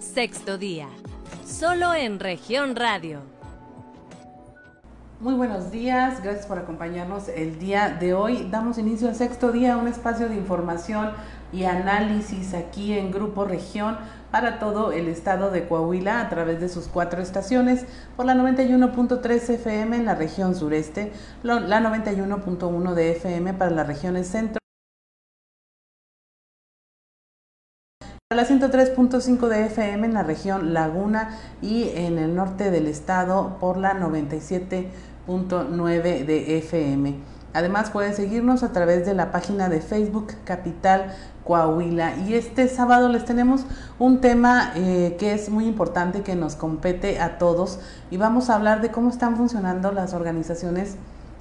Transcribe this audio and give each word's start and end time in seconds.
Sexto 0.00 0.58
día, 0.58 0.88
solo 1.46 1.94
en 1.94 2.20
región 2.20 2.76
radio. 2.76 3.20
Muy 5.20 5.34
buenos 5.34 5.70
días, 5.70 6.22
gracias 6.22 6.46
por 6.46 6.58
acompañarnos 6.58 7.28
el 7.28 7.58
día 7.58 7.88
de 7.88 8.12
hoy. 8.12 8.46
Damos 8.50 8.76
inicio 8.76 9.08
al 9.08 9.14
sexto 9.14 9.52
día, 9.52 9.78
un 9.78 9.88
espacio 9.88 10.28
de 10.28 10.36
información 10.36 11.12
y 11.52 11.64
análisis 11.64 12.52
aquí 12.52 12.92
en 12.92 13.10
Grupo 13.10 13.44
Región 13.44 13.96
para 14.30 14.58
todo 14.58 14.92
el 14.92 15.08
estado 15.08 15.50
de 15.50 15.66
Coahuila 15.66 16.20
a 16.20 16.28
través 16.28 16.60
de 16.60 16.68
sus 16.68 16.88
cuatro 16.88 17.22
estaciones 17.22 17.86
por 18.16 18.26
la 18.26 18.34
91.3 18.34 19.50
FM 19.50 19.96
en 19.96 20.04
la 20.04 20.14
región 20.14 20.54
sureste, 20.54 21.12
la 21.42 21.80
91.1 21.80 22.94
de 22.94 23.12
FM 23.12 23.54
para 23.54 23.70
las 23.70 23.86
regiones 23.86 24.28
centro. 24.28 24.65
La 28.34 28.44
103.5 28.44 29.46
de 29.46 29.66
FM 29.66 30.04
en 30.04 30.14
la 30.14 30.24
región 30.24 30.74
Laguna 30.74 31.38
y 31.62 31.90
en 31.94 32.18
el 32.18 32.34
norte 32.34 32.72
del 32.72 32.88
estado 32.88 33.56
por 33.60 33.76
la 33.76 33.94
97.9 33.94 36.02
de 36.02 36.58
FM. 36.58 37.14
Además 37.54 37.90
pueden 37.90 38.16
seguirnos 38.16 38.64
a 38.64 38.72
través 38.72 39.06
de 39.06 39.14
la 39.14 39.30
página 39.30 39.68
de 39.68 39.80
Facebook 39.80 40.32
Capital 40.44 41.14
Coahuila. 41.44 42.16
Y 42.16 42.34
este 42.34 42.66
sábado 42.66 43.08
les 43.08 43.24
tenemos 43.24 43.64
un 44.00 44.20
tema 44.20 44.72
eh, 44.74 45.14
que 45.20 45.32
es 45.32 45.48
muy 45.48 45.64
importante, 45.64 46.22
que 46.22 46.34
nos 46.34 46.56
compete 46.56 47.20
a 47.20 47.38
todos. 47.38 47.78
Y 48.10 48.16
vamos 48.16 48.50
a 48.50 48.56
hablar 48.56 48.80
de 48.80 48.90
cómo 48.90 49.08
están 49.08 49.36
funcionando 49.36 49.92
las 49.92 50.14
organizaciones 50.14 50.96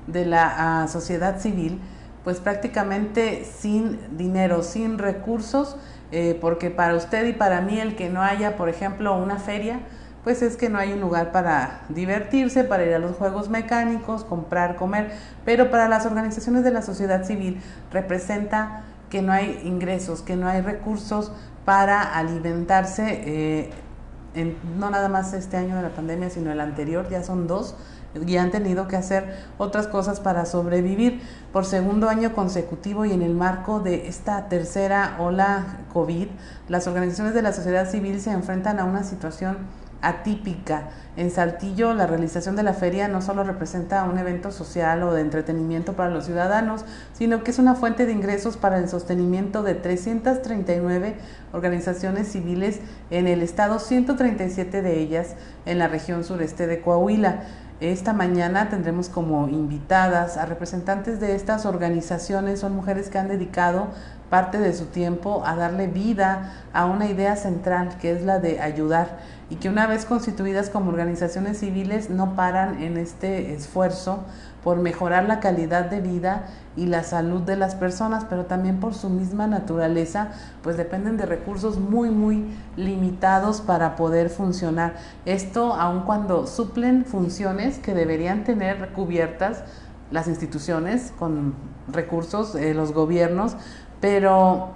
de 0.06 0.28
la 0.28 0.84
ah, 0.84 0.88
sociedad 0.88 1.40
civil, 1.40 1.82
pues 2.24 2.40
prácticamente 2.40 3.44
sin 3.44 3.98
dinero, 4.20 4.62
sin 4.62 5.00
recursos 5.00 5.78
eh, 6.12 6.38
porque 6.40 6.70
para 6.70 6.96
usted 6.96 7.26
y 7.26 7.34
para 7.34 7.62
mí 7.62 7.80
el 7.80 7.96
que 7.96 8.10
no 8.10 8.22
haya, 8.22 8.58
por 8.58 8.70
ejemplo, 8.70 9.18
una 9.18 9.38
feria, 9.38 9.80
pues 10.24 10.42
es 10.42 10.58
que 10.58 10.70
no 10.70 10.80
hay 10.80 10.92
un 10.92 11.02
lugar 11.02 11.32
para 11.32 11.82
divertirse, 11.90 12.64
para 12.64 12.84
ir 12.84 12.94
a 12.94 13.00
los 13.00 13.16
juegos 13.16 13.50
mecánicos, 13.50 14.24
comprar, 14.24 14.76
comer, 14.76 15.12
pero 15.46 15.70
para 15.70 15.88
las 15.88 16.06
organizaciones 16.08 16.64
de 16.64 16.72
la 16.72 16.82
sociedad 16.82 17.24
civil 17.26 17.62
representa 17.92 18.84
que 19.10 19.22
no 19.22 19.32
hay 19.32 19.62
ingresos, 19.64 20.22
que 20.22 20.36
no 20.36 20.48
hay 20.48 20.62
recursos 20.62 21.32
para 21.64 22.02
alimentarse, 22.02 23.22
eh, 23.26 23.70
no 24.80 24.90
nada 24.90 25.10
más 25.10 25.34
este 25.34 25.58
año 25.58 25.76
de 25.76 25.84
la 25.84 25.90
pandemia, 25.90 26.30
sino 26.32 26.52
el 26.52 26.60
anterior, 26.60 27.08
ya 27.10 27.24
son 27.24 27.46
dos, 27.46 27.76
y 28.26 28.38
han 28.38 28.52
tenido 28.52 28.88
que 28.88 28.96
hacer 28.96 29.36
otras 29.58 29.88
cosas 29.88 30.20
para 30.20 30.46
sobrevivir 30.46 31.22
por 31.52 31.66
segundo 31.66 32.10
año 32.10 32.34
consecutivo 32.34 33.06
y 33.06 33.14
en 33.14 33.22
el 33.22 33.34
marco 33.34 33.80
de 33.80 34.08
esta 34.08 34.48
tercera 34.48 35.18
ola 35.20 35.80
COVID, 35.94 36.28
las 36.68 36.88
organizaciones 36.88 37.34
de 37.34 37.42
la 37.42 37.54
sociedad 37.54 37.90
civil 37.90 38.22
se 38.22 38.32
enfrentan 38.32 38.80
a 38.80 38.86
una 38.86 39.04
situación 39.04 39.58
atípica. 40.06 40.90
En 41.18 41.32
Saltillo, 41.32 41.94
la 41.94 42.08
realización 42.08 42.56
de 42.56 42.64
la 42.64 42.74
feria 42.74 43.08
no 43.08 43.22
solo 43.22 43.44
representa 43.44 44.04
un 44.04 44.18
evento 44.18 44.52
social 44.52 45.02
o 45.04 45.14
de 45.14 45.22
entretenimiento 45.22 45.94
para 45.94 46.10
los 46.10 46.26
ciudadanos, 46.26 46.86
sino 47.14 47.44
que 47.44 47.52
es 47.52 47.60
una 47.60 47.74
fuente 47.74 48.06
de 48.06 48.12
ingresos 48.12 48.58
para 48.58 48.78
el 48.78 48.90
sostenimiento 48.90 49.64
de 49.64 49.76
339 49.76 51.16
organizaciones 51.54 52.28
civiles 52.28 52.82
en 53.10 53.28
el 53.28 53.42
estado, 53.42 53.80
137 53.80 54.82
de 54.82 55.00
ellas 55.00 55.36
en 55.66 55.80
la 55.80 55.88
región 55.88 56.24
sureste 56.24 56.68
de 56.68 56.82
Coahuila. 56.82 57.44
Esta 57.82 58.14
mañana 58.14 58.70
tendremos 58.70 59.10
como 59.10 59.50
invitadas 59.50 60.38
a 60.38 60.46
representantes 60.46 61.20
de 61.20 61.36
estas 61.36 61.66
organizaciones, 61.66 62.62
son 62.62 62.74
mujeres 62.74 63.10
que 63.10 63.18
han 63.18 63.28
dedicado 63.28 63.90
parte 64.30 64.60
de 64.60 64.74
su 64.74 64.86
tiempo 64.86 65.44
a 65.46 65.58
darle 65.58 65.88
vida 65.88 66.54
a 66.72 66.86
una 66.86 67.08
idea 67.08 67.36
central 67.36 67.98
que 68.00 68.14
es 68.14 68.24
la 68.24 68.40
de 68.40 68.62
ayudar 68.62 69.20
y 69.50 69.58
que 69.58 69.68
una 69.68 69.88
vez 69.88 70.06
constituidas 70.06 70.70
como 70.70 70.90
organizaciones 70.90 71.60
civiles 71.60 72.10
no 72.10 72.36
paran 72.36 72.82
en 72.82 72.96
este 72.98 73.54
esfuerzo 73.54 74.24
por 74.66 74.80
mejorar 74.80 75.26
la 75.26 75.40
calidad 75.40 75.92
de 75.92 76.02
vida 76.02 76.48
y 76.76 76.88
la 76.88 77.04
salud 77.04 77.44
de 77.44 77.56
las 77.56 77.76
personas, 77.76 78.26
pero 78.28 78.46
también 78.46 78.80
por 78.80 78.96
su 78.96 79.12
misma 79.12 79.46
naturaleza, 79.46 80.32
pues 80.64 80.76
dependen 80.76 81.18
de 81.18 81.28
recursos 81.28 81.78
muy, 81.78 82.10
muy 82.10 82.48
limitados 82.76 83.62
para 83.62 83.96
poder 83.96 84.32
funcionar. 84.32 84.96
Esto 85.28 85.76
aun 85.76 86.02
cuando 86.02 86.48
suplen 86.48 87.06
funciones 87.06 87.78
que 87.78 87.94
deberían 87.94 88.44
tener 88.44 88.90
cubiertas 88.94 89.64
las 90.10 90.28
instituciones 90.28 91.14
con 91.20 91.54
recursos, 91.88 92.56
eh, 92.56 92.74
los 92.74 92.92
gobiernos, 92.92 93.58
pero 94.02 94.70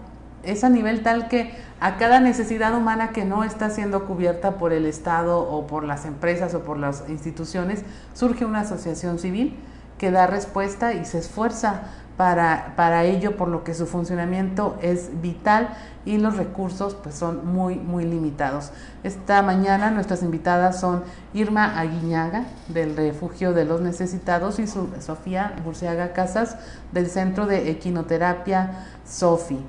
es 0.44 0.64
a 0.64 0.70
nivel 0.70 1.02
tal 1.02 1.30
que 1.30 1.52
a 1.80 1.98
cada 1.98 2.20
necesidad 2.20 2.78
humana 2.78 3.10
que 3.10 3.26
no 3.26 3.44
está 3.44 3.72
siendo 3.72 4.06
cubierta 4.06 4.60
por 4.60 4.72
el 4.72 4.86
Estado 4.86 5.40
o 5.40 5.66
por 5.66 5.84
las 5.84 6.06
empresas 6.06 6.54
o 6.54 6.60
por 6.60 6.78
las 6.78 7.10
instituciones, 7.10 7.82
surge 8.14 8.46
una 8.46 8.60
asociación 8.60 9.18
civil 9.18 9.58
que 10.00 10.10
da 10.10 10.26
respuesta 10.26 10.94
y 10.94 11.06
se 11.06 11.20
esfuerza 11.20 11.84
para, 12.18 12.74
para 12.76 13.06
ello, 13.06 13.38
por 13.38 13.48
lo 13.48 13.64
que 13.64 13.74
su 13.74 13.86
funcionamiento 13.86 14.78
es 14.82 15.22
vital 15.22 15.70
y 16.04 16.18
los 16.18 16.36
recursos 16.36 16.96
pues 16.96 17.16
son 17.16 17.46
muy, 17.54 17.76
muy 17.76 18.04
limitados. 18.04 18.72
Esta 19.04 19.42
mañana 19.42 19.92
nuestras 19.92 20.22
invitadas 20.22 20.82
son 20.82 21.04
Irma 21.34 21.80
Aguiñaga 21.80 22.44
del 22.68 22.98
Refugio 22.98 23.54
de 23.54 23.64
los 23.64 23.80
Necesitados 23.80 24.60
y 24.60 24.68
Sofía 24.68 25.54
Burciaga 25.64 26.12
Casas 26.12 26.58
del 26.92 27.08
Centro 27.08 27.46
de 27.46 27.70
Equinoterapia 27.70 28.86
SOFI. 29.08 29.60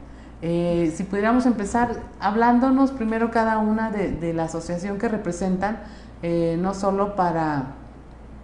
Eh, 0.42 0.92
si 0.96 1.04
pudiéramos 1.04 1.44
empezar 1.46 2.00
hablándonos 2.18 2.92
primero 2.92 3.30
cada 3.30 3.58
una 3.58 3.90
de, 3.90 4.32
la 4.32 4.44
asociación 4.44 4.98
que 4.98 5.06
representan, 5.06 5.80
eh, 6.22 6.56
no 6.58 6.74
solo 6.74 7.14
para 7.14 7.74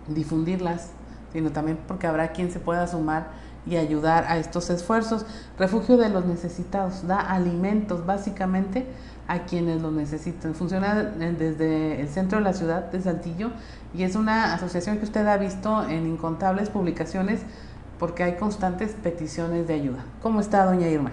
difundirlas, 0.07 0.91
sino 1.37 1.51
también 1.51 1.77
porque 1.87 2.07
habrá 2.07 2.29
quien 2.29 2.51
se 2.51 2.61
pueda 2.61 2.87
sumar 2.87 3.27
y 3.67 3.77
ayudar 3.77 4.25
a 4.27 4.39
estos 4.39 4.71
esfuerzos. 4.71 5.27
Refugio 5.59 5.99
de 5.99 6.09
los 6.09 6.25
necesitados 6.25 7.07
da 7.07 7.21
alimentos 7.21 8.07
básicamente 8.07 8.87
a 9.29 9.41
quienes 9.41 9.83
lo 9.83 9.91
necesitan. 9.91 10.55
Funciona 10.55 10.95
desde 10.95 12.01
el 12.01 12.09
centro 12.09 12.39
de 12.39 12.45
la 12.45 12.55
ciudad 12.55 12.91
de 12.91 13.03
Saltillo 13.03 13.51
y 13.93 14.05
es 14.05 14.17
una 14.17 14.55
asociación 14.55 14.97
que 14.97 15.05
usted 15.05 15.27
ha 15.27 15.37
visto 15.37 15.87
en 15.87 16.07
incontables 16.07 16.71
publicaciones 16.71 17.43
porque 17.99 18.23
hay 18.23 18.37
constantes 18.37 18.93
peticiones 18.93 19.69
de 19.69 19.75
ayuda. 19.75 20.07
¿Cómo 20.23 20.41
está, 20.41 20.65
doña 20.65 20.89
Irma? 20.89 21.11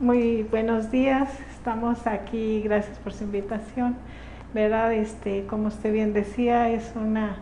Muy 0.00 0.42
buenos 0.50 0.90
días, 0.90 1.28
estamos 1.56 2.08
aquí, 2.08 2.60
gracias 2.62 2.98
por 2.98 3.12
su 3.12 3.22
invitación. 3.22 3.94
¿Verdad? 4.52 4.92
Este, 4.92 5.46
como 5.46 5.68
usted 5.68 5.92
bien 5.92 6.12
decía, 6.12 6.70
es 6.70 6.92
una 6.96 7.36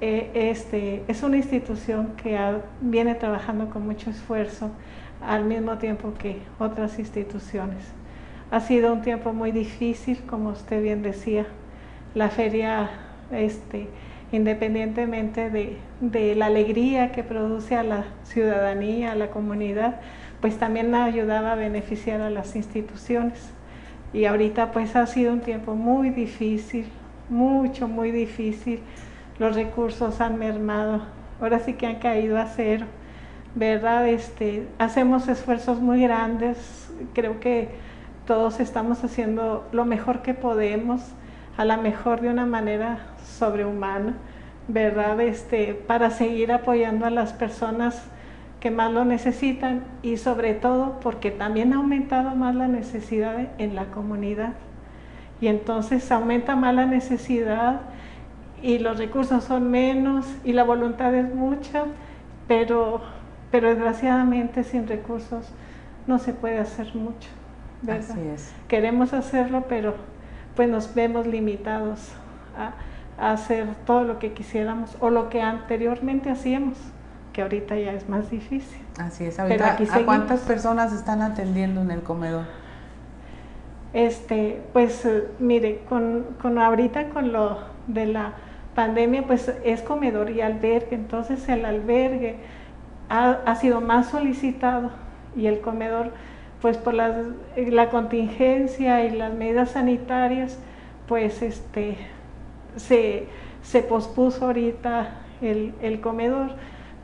eh, 0.00 0.30
este, 0.34 1.02
es 1.08 1.22
una 1.22 1.38
institución 1.38 2.16
que 2.22 2.38
viene 2.82 3.14
trabajando 3.14 3.70
con 3.70 3.86
mucho 3.86 4.10
esfuerzo 4.10 4.70
al 5.26 5.44
mismo 5.44 5.78
tiempo 5.78 6.12
que 6.18 6.38
otras 6.58 6.98
instituciones. 6.98 7.84
Ha 8.50 8.60
sido 8.60 8.92
un 8.92 9.00
tiempo 9.00 9.32
muy 9.32 9.52
difícil, 9.52 10.18
como 10.28 10.50
usted 10.50 10.82
bien 10.82 11.02
decía. 11.02 11.46
La 12.14 12.28
feria, 12.28 12.90
este, 13.32 13.88
independientemente 14.32 15.50
de, 15.50 16.34
la 16.34 16.46
alegría 16.46 17.12
que 17.12 17.22
produce 17.22 17.74
a 17.76 17.82
la 17.82 18.04
ciudadanía, 18.24 19.12
a 19.12 19.14
la 19.14 19.30
comunidad, 19.30 20.00
pues 20.42 20.58
también 20.58 20.94
ayudaba 20.94 21.52
a 21.52 21.54
beneficiar 21.54 22.20
a 22.20 22.28
las 22.28 22.54
instituciones. 22.54 23.50
Y 24.12 24.26
ahorita 24.26 24.72
pues 24.72 24.94
ha 24.94 25.06
sido 25.06 25.32
un 25.32 25.40
tiempo 25.40 25.74
muy 25.74 26.10
difícil, 26.10 26.86
mucho, 27.30 27.88
muy 27.88 28.10
difícil 28.10 28.80
los 29.38 29.54
recursos 29.54 30.20
han 30.20 30.38
mermado, 30.38 31.02
ahora 31.40 31.58
sí 31.58 31.74
que 31.74 31.86
han 31.86 31.96
caído 31.96 32.38
a 32.38 32.46
cero, 32.46 32.86
¿verdad? 33.54 34.08
Este, 34.08 34.68
hacemos 34.78 35.28
esfuerzos 35.28 35.80
muy 35.80 36.02
grandes, 36.02 36.92
creo 37.14 37.40
que 37.40 37.68
todos 38.26 38.60
estamos 38.60 39.04
haciendo 39.04 39.66
lo 39.72 39.84
mejor 39.84 40.22
que 40.22 40.34
podemos, 40.34 41.02
a 41.56 41.64
lo 41.64 41.76
mejor 41.78 42.20
de 42.20 42.28
una 42.28 42.46
manera 42.46 42.98
sobrehumana, 43.24 44.14
¿verdad? 44.68 45.20
Este, 45.20 45.74
para 45.74 46.10
seguir 46.10 46.52
apoyando 46.52 47.06
a 47.06 47.10
las 47.10 47.32
personas 47.32 48.02
que 48.60 48.70
más 48.70 48.90
lo 48.90 49.04
necesitan 49.04 49.84
y 50.02 50.16
sobre 50.16 50.54
todo 50.54 50.98
porque 51.00 51.30
también 51.30 51.72
ha 51.72 51.76
aumentado 51.76 52.34
más 52.34 52.54
la 52.54 52.68
necesidad 52.68 53.48
en 53.58 53.74
la 53.74 53.86
comunidad. 53.86 54.54
Y 55.40 55.48
entonces 55.48 56.10
aumenta 56.10 56.56
más 56.56 56.74
la 56.74 56.86
necesidad 56.86 57.82
y 58.62 58.78
los 58.78 58.98
recursos 58.98 59.44
son 59.44 59.70
menos 59.70 60.26
y 60.44 60.52
la 60.52 60.64
voluntad 60.64 61.14
es 61.14 61.34
mucha, 61.34 61.84
pero, 62.48 63.00
pero 63.50 63.68
desgraciadamente 63.68 64.64
sin 64.64 64.86
recursos 64.86 65.50
no 66.06 66.18
se 66.18 66.32
puede 66.32 66.58
hacer 66.58 66.94
mucho. 66.94 67.28
¿verdad? 67.82 68.16
Queremos 68.68 69.12
hacerlo, 69.12 69.64
pero 69.68 69.94
pues 70.54 70.68
nos 70.68 70.94
vemos 70.94 71.26
limitados 71.26 72.12
a, 72.56 72.72
hacer 73.18 73.66
todo 73.86 74.04
lo 74.04 74.18
que 74.18 74.32
quisiéramos 74.32 74.94
o 75.00 75.08
lo 75.08 75.30
que 75.30 75.40
anteriormente 75.40 76.28
hacíamos, 76.28 76.76
que 77.32 77.40
ahorita 77.40 77.74
ya 77.76 77.92
es 77.92 78.10
más 78.10 78.30
difícil. 78.30 78.82
Así 78.98 79.24
es, 79.24 79.38
ahorita, 79.38 79.78
¿a 79.90 80.04
cuántas 80.04 80.40
personas 80.40 80.92
están 80.92 81.22
atendiendo 81.22 81.80
en 81.80 81.90
el 81.90 82.02
comedor? 82.02 82.44
Este, 83.94 84.60
pues 84.74 85.06
eh, 85.06 85.28
mire, 85.38 85.80
con, 85.88 86.26
con 86.42 86.58
ahorita 86.58 87.08
con 87.08 87.32
lo 87.32 87.58
de 87.86 88.04
la 88.04 88.34
pandemia, 88.76 89.26
pues 89.26 89.52
es 89.64 89.82
comedor 89.82 90.30
y 90.30 90.40
albergue, 90.40 90.94
entonces 90.94 91.48
el 91.48 91.64
albergue 91.64 92.36
ha, 93.08 93.54
sido 93.56 93.80
más 93.80 94.10
solicitado 94.10 94.90
y 95.34 95.46
el 95.46 95.60
comedor, 95.60 96.12
pues 96.60 96.76
por 96.76 96.94
la 96.94 97.90
contingencia 97.90 99.04
y 99.04 99.10
las 99.10 99.32
medidas 99.32 99.72
sanitarias, 99.72 100.58
pues 101.08 101.42
este, 101.42 101.96
se, 102.76 103.26
se 103.62 103.82
pospuso 103.82 104.46
ahorita 104.46 105.08
el, 105.40 105.74
el 105.82 106.00
comedor, 106.00 106.52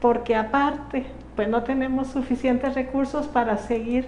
porque 0.00 0.36
aparte, 0.36 1.06
pues 1.34 1.48
no 1.48 1.62
tenemos 1.62 2.08
suficientes 2.08 2.74
recursos 2.74 3.26
para 3.26 3.56
seguir 3.56 4.06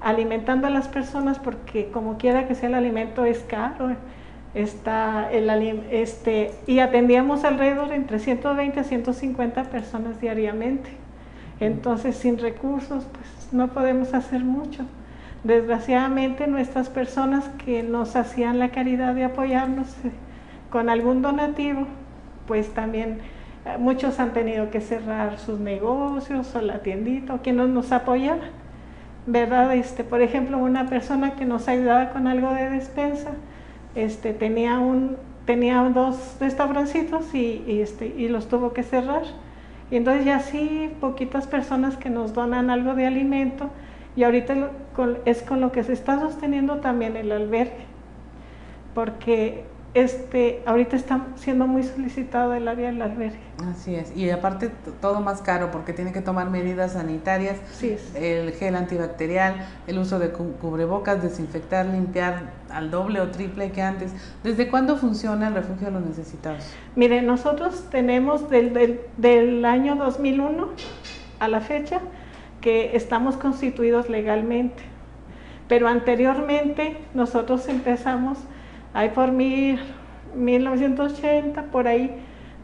alimentando 0.00 0.66
a 0.66 0.70
las 0.70 0.88
personas 0.88 1.38
porque 1.38 1.90
como 1.90 2.18
quiera 2.18 2.48
que 2.48 2.54
sea 2.54 2.68
el 2.68 2.74
alimento 2.74 3.24
es 3.24 3.40
caro. 3.40 3.96
Está 4.54 5.32
el, 5.32 5.48
este, 5.90 6.50
y 6.66 6.80
atendíamos 6.80 7.44
alrededor 7.44 7.92
entre 7.92 8.18
120 8.18 8.80
a 8.80 8.84
150 8.84 9.64
personas 9.64 10.20
diariamente. 10.20 10.90
Entonces, 11.58 12.16
sin 12.16 12.38
recursos, 12.38 13.06
pues 13.12 13.52
no 13.52 13.68
podemos 13.68 14.14
hacer 14.14 14.44
mucho. 14.44 14.84
Desgraciadamente, 15.44 16.46
nuestras 16.46 16.88
personas 16.88 17.48
que 17.64 17.82
nos 17.82 18.14
hacían 18.14 18.58
la 18.58 18.70
caridad 18.70 19.14
de 19.14 19.24
apoyarnos 19.24 19.88
eh, 20.04 20.10
con 20.70 20.88
algún 20.88 21.22
donativo, 21.22 21.86
pues 22.46 22.74
también 22.74 23.18
eh, 23.64 23.76
muchos 23.78 24.20
han 24.20 24.32
tenido 24.32 24.70
que 24.70 24.80
cerrar 24.80 25.38
sus 25.38 25.58
negocios 25.58 26.54
o 26.54 26.60
la 26.60 26.80
tiendita 26.80 27.34
o 27.34 27.42
quienes 27.42 27.68
nos 27.68 27.90
apoyaban. 27.90 28.50
¿Verdad? 29.26 29.74
Este, 29.74 30.04
por 30.04 30.20
ejemplo, 30.20 30.58
una 30.58 30.86
persona 30.86 31.36
que 31.36 31.44
nos 31.44 31.68
ayudaba 31.68 32.10
con 32.10 32.26
algo 32.26 32.52
de 32.54 32.70
despensa, 32.70 33.30
este, 33.94 34.32
tenía, 34.32 34.78
un, 34.78 35.16
tenía 35.46 35.82
dos 35.90 36.36
restaurancitos 36.40 37.34
y, 37.34 37.62
y, 37.66 37.80
este, 37.80 38.06
y 38.06 38.28
los 38.28 38.48
tuvo 38.48 38.72
que 38.72 38.82
cerrar. 38.82 39.22
Y 39.90 39.96
entonces 39.96 40.24
ya 40.24 40.40
sí, 40.40 40.90
poquitas 41.00 41.46
personas 41.46 41.96
que 41.96 42.10
nos 42.10 42.32
donan 42.32 42.70
algo 42.70 42.94
de 42.94 43.06
alimento 43.06 43.70
y 44.16 44.24
ahorita 44.24 44.70
es 45.24 45.42
con 45.42 45.60
lo 45.60 45.72
que 45.72 45.84
se 45.84 45.92
está 45.92 46.20
sosteniendo 46.20 46.76
también 46.76 47.16
el 47.16 47.32
albergue, 47.32 47.84
porque 48.94 49.64
este, 49.94 50.62
ahorita 50.64 50.96
está 50.96 51.26
siendo 51.36 51.66
muy 51.66 51.82
solicitado 51.82 52.54
el 52.54 52.66
área 52.66 52.90
del 52.90 53.02
albergue. 53.02 53.38
Así 53.70 53.94
es, 53.94 54.16
y 54.16 54.30
aparte 54.30 54.70
todo 55.00 55.20
más 55.20 55.42
caro 55.42 55.70
porque 55.70 55.92
tiene 55.92 56.12
que 56.12 56.22
tomar 56.22 56.50
medidas 56.50 56.92
sanitarias, 56.92 57.58
el 58.14 58.52
gel 58.52 58.74
antibacterial, 58.74 59.66
el 59.86 59.98
uso 59.98 60.18
de 60.18 60.30
cubrebocas, 60.30 61.22
desinfectar, 61.22 61.86
limpiar 61.86 62.52
al 62.70 62.90
doble 62.90 63.20
o 63.20 63.30
triple 63.30 63.70
que 63.70 63.82
antes. 63.82 64.12
¿Desde 64.42 64.68
cuándo 64.68 64.96
funciona 64.96 65.48
el 65.48 65.54
refugio 65.54 65.88
de 65.88 65.92
los 65.92 66.04
necesitados? 66.06 66.64
Mire, 66.96 67.20
nosotros 67.20 67.84
tenemos 67.90 68.48
del, 68.48 68.72
del, 68.72 69.00
del 69.18 69.64
año 69.64 69.96
2001 69.96 70.68
a 71.38 71.48
la 71.48 71.60
fecha 71.60 72.00
que 72.62 72.96
estamos 72.96 73.36
constituidos 73.36 74.08
legalmente, 74.08 74.82
pero 75.68 75.88
anteriormente 75.88 76.96
nosotros 77.12 77.68
empezamos 77.68 78.38
ahí 78.94 79.10
por 79.10 79.32
mil, 79.32 79.80
1980, 80.34 81.64
por 81.64 81.88
ahí, 81.88 82.10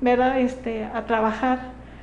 ¿verdad? 0.01 0.39
Este, 0.41 0.85
a 0.85 1.05
trabajar 1.07 1.59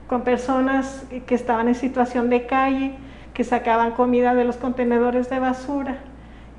con 0.07 0.21
personas 0.21 1.05
que 1.25 1.35
estaban 1.35 1.67
en 1.67 1.75
situación 1.75 2.29
de 2.29 2.45
calle, 2.45 2.95
que 3.33 3.43
sacaban 3.43 3.91
comida 3.91 4.33
de 4.33 4.45
los 4.45 4.57
contenedores 4.57 5.29
de 5.29 5.39
basura 5.39 5.97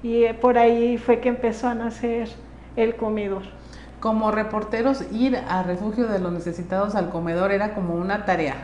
y 0.02 0.24
eh, 0.24 0.34
por 0.34 0.58
ahí 0.58 0.98
fue 0.98 1.20
que 1.20 1.28
empezó 1.28 1.68
a 1.68 1.74
nacer 1.74 2.28
el 2.76 2.96
comedor. 2.96 3.42
Como 4.00 4.30
reporteros, 4.30 5.04
ir 5.10 5.36
a 5.48 5.62
refugio 5.62 6.06
de 6.06 6.18
los 6.18 6.32
necesitados 6.32 6.94
al 6.94 7.08
comedor 7.08 7.50
era 7.50 7.74
como 7.74 7.94
una 7.94 8.24
tarea. 8.24 8.54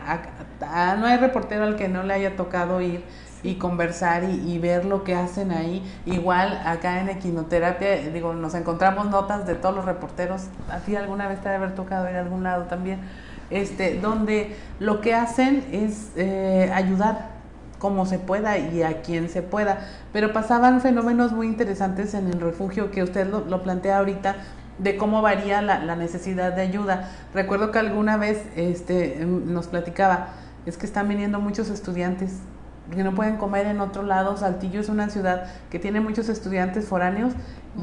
No 0.99 1.06
hay 1.06 1.16
reportero 1.16 1.64
al 1.64 1.76
que 1.76 1.88
no 1.88 2.02
le 2.02 2.14
haya 2.14 2.37
tocado 2.37 2.81
ir 2.81 3.02
y 3.43 3.56
conversar 3.56 4.25
y, 4.25 4.59
ver 4.59 4.85
lo 4.85 5.05
que 5.05 5.15
hacen 5.15 5.50
ahí. 5.50 5.83
Igual 6.06 6.61
acá 6.65 7.00
en 7.00 7.09
equinoterapia, 7.09 7.97
digo, 8.12 8.35
nos 8.35 8.55
encontramos 8.55 9.11
notas 9.11 9.47
de 9.47 9.55
todos 9.55 9.75
los 9.75 9.85
reporteros, 9.85 10.47
a 10.71 10.79
ti 10.79 10.94
alguna 10.97 11.29
vez 11.29 11.41
te 11.41 11.49
debe 11.49 11.65
haber 11.65 11.75
tocado 11.75 12.09
ir 12.09 12.17
a 12.17 12.21
algún 12.21 12.44
lado 12.44 12.65
también, 12.65 13.00
este, 13.50 13.99
donde 13.99 14.56
lo 14.79 15.00
que 15.00 15.15
hacen 15.15 15.65
es 15.73 16.12
eh, 16.17 16.71
ayudar 16.73 17.31
como 17.79 18.06
se 18.06 18.21
pueda 18.21 18.59
y 18.59 18.83
a 18.85 19.03
quien 19.03 19.29
se 19.29 19.43
pueda. 19.43 19.81
Pero 20.12 20.33
pasaban 20.33 20.81
fenómenos 20.81 21.33
muy 21.33 21.49
interesantes 21.49 22.15
en 22.15 22.29
el 22.29 22.41
refugio 22.41 22.93
que 22.93 23.03
usted 23.03 23.27
lo, 23.27 23.41
lo 23.41 23.62
plantea 23.65 23.99
ahorita 23.99 24.37
de 24.79 24.97
cómo 24.97 25.21
varía 25.21 25.61
la, 25.62 25.85
la, 25.85 25.97
necesidad 25.97 26.53
de 26.53 26.62
ayuda. 26.62 27.11
Recuerdo 27.35 27.73
que 27.73 27.81
alguna 27.81 28.17
vez 28.17 28.45
este, 28.55 29.25
nos 29.27 29.67
platicaba, 29.67 30.29
es 30.65 30.79
que 30.79 30.87
están 30.87 31.09
viniendo 31.09 31.41
muchos 31.41 31.71
estudiantes 31.71 32.38
que 32.90 33.05
no 33.05 33.14
pueden 33.14 33.37
comer 33.37 33.67
en 33.67 33.81
otro 33.81 34.02
lado. 34.02 34.37
Saltillo 34.37 34.81
es 34.81 34.88
una 34.88 35.08
ciudad 35.08 35.44
que 35.70 35.79
tiene 35.79 36.00
muchos 36.00 36.29
estudiantes 36.29 36.87
foráneos 36.87 37.32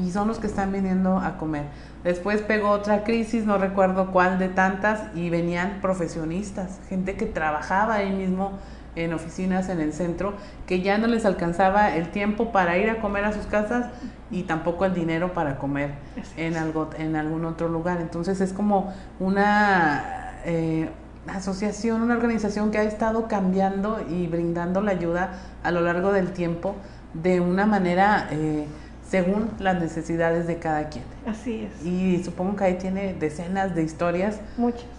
y 0.00 0.10
son 0.10 0.28
los 0.28 0.38
que 0.38 0.46
están 0.46 0.72
viniendo 0.72 1.18
a 1.18 1.36
comer. 1.36 1.64
Después 2.04 2.40
pegó 2.42 2.70
otra 2.70 3.04
crisis, 3.04 3.44
no 3.44 3.58
recuerdo 3.58 4.12
cuál 4.12 4.38
de 4.38 4.48
tantas, 4.48 5.02
y 5.14 5.30
venían 5.30 5.80
profesionistas, 5.82 6.80
gente 6.88 7.16
que 7.16 7.26
trabajaba 7.26 7.94
ahí 7.94 8.10
mismo 8.10 8.58
en 8.96 9.12
oficinas 9.12 9.68
en 9.68 9.80
el 9.80 9.92
centro, 9.92 10.34
que 10.66 10.80
ya 10.80 10.98
no 10.98 11.06
les 11.06 11.24
alcanzaba 11.24 11.94
el 11.94 12.10
tiempo 12.10 12.52
para 12.52 12.78
ir 12.78 12.90
a 12.90 13.00
comer 13.00 13.24
a 13.24 13.32
sus 13.32 13.46
casas 13.46 13.86
y 14.30 14.44
tampoco 14.44 14.84
el 14.84 14.94
dinero 14.94 15.32
para 15.32 15.58
comer 15.58 15.92
en, 16.36 16.56
algo, 16.56 16.90
en 16.98 17.16
algún 17.16 17.44
otro 17.44 17.68
lugar. 17.68 18.00
Entonces 18.00 18.40
es 18.40 18.52
como 18.52 18.92
una... 19.18 20.32
Eh, 20.44 20.88
asociación, 21.26 22.02
una 22.02 22.14
organización 22.14 22.70
que 22.70 22.78
ha 22.78 22.84
estado 22.84 23.28
cambiando 23.28 24.00
y 24.08 24.26
brindando 24.26 24.80
la 24.80 24.92
ayuda 24.92 25.32
a 25.62 25.70
lo 25.70 25.80
largo 25.80 26.12
del 26.12 26.32
tiempo 26.32 26.74
de 27.14 27.40
una 27.40 27.66
manera 27.66 28.28
eh, 28.30 28.66
según 29.08 29.50
las 29.58 29.80
necesidades 29.80 30.46
de 30.46 30.58
cada 30.58 30.88
quien. 30.88 31.04
Así 31.26 31.64
es. 31.64 31.84
Y 31.84 32.22
supongo 32.22 32.56
que 32.56 32.64
ahí 32.64 32.74
tiene 32.74 33.14
decenas 33.14 33.74
de 33.74 33.82
historias 33.82 34.40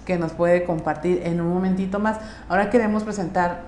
que 0.06 0.18
nos 0.18 0.34
puede 0.34 0.66
compartir 0.66 1.22
en 1.24 1.40
un 1.40 1.48
momentito 1.48 2.00
más. 2.00 2.20
Ahora 2.50 2.70
queremos 2.70 3.04
presentar 3.04 3.62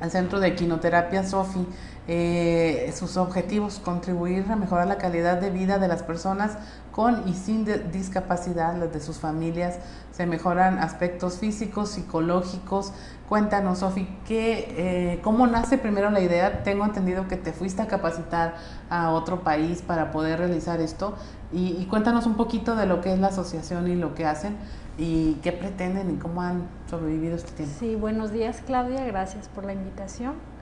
al 0.00 0.10
Centro 0.10 0.40
de 0.40 0.54
Quinoterapia 0.54 1.24
Sofi 1.24 1.66
eh, 2.08 2.92
sus 2.96 3.16
objetivos, 3.16 3.80
contribuir 3.80 4.46
a 4.50 4.56
mejorar 4.56 4.86
la 4.86 4.96
calidad 4.96 5.40
de 5.40 5.50
vida 5.50 5.78
de 5.78 5.88
las 5.88 6.02
personas 6.04 6.56
con 6.92 7.28
y 7.28 7.34
sin 7.34 7.66
discapacidad, 7.90 8.76
las 8.76 8.92
de 8.92 9.00
sus 9.00 9.18
familias, 9.18 9.78
se 10.12 10.24
mejoran 10.24 10.78
aspectos 10.78 11.38
físicos, 11.38 11.90
psicológicos. 11.90 12.92
Cuéntanos, 13.28 13.80
Sofi, 13.80 14.08
eh, 14.28 15.20
¿cómo 15.22 15.46
nace 15.46 15.78
primero 15.78 16.10
la 16.10 16.20
idea? 16.20 16.62
Tengo 16.62 16.84
entendido 16.84 17.28
que 17.28 17.36
te 17.36 17.52
fuiste 17.52 17.82
a 17.82 17.86
capacitar 17.86 18.54
a 18.88 19.10
otro 19.10 19.40
país 19.42 19.82
para 19.82 20.12
poder 20.12 20.38
realizar 20.38 20.80
esto 20.80 21.16
y, 21.52 21.76
y 21.78 21.86
cuéntanos 21.86 22.26
un 22.26 22.36
poquito 22.36 22.76
de 22.76 22.86
lo 22.86 23.00
que 23.00 23.12
es 23.12 23.18
la 23.18 23.28
asociación 23.28 23.88
y 23.88 23.96
lo 23.96 24.14
que 24.14 24.24
hacen 24.24 24.56
y 24.96 25.34
qué 25.42 25.52
pretenden 25.52 26.10
y 26.10 26.16
cómo 26.16 26.40
han 26.40 26.68
sobrevivido 26.88 27.36
este 27.36 27.52
tiempo. 27.52 27.74
Sí, 27.78 27.96
buenos 27.96 28.30
días 28.32 28.62
Claudia, 28.64 29.04
gracias 29.04 29.48
por 29.48 29.64
la 29.64 29.72
invitación. 29.72 30.55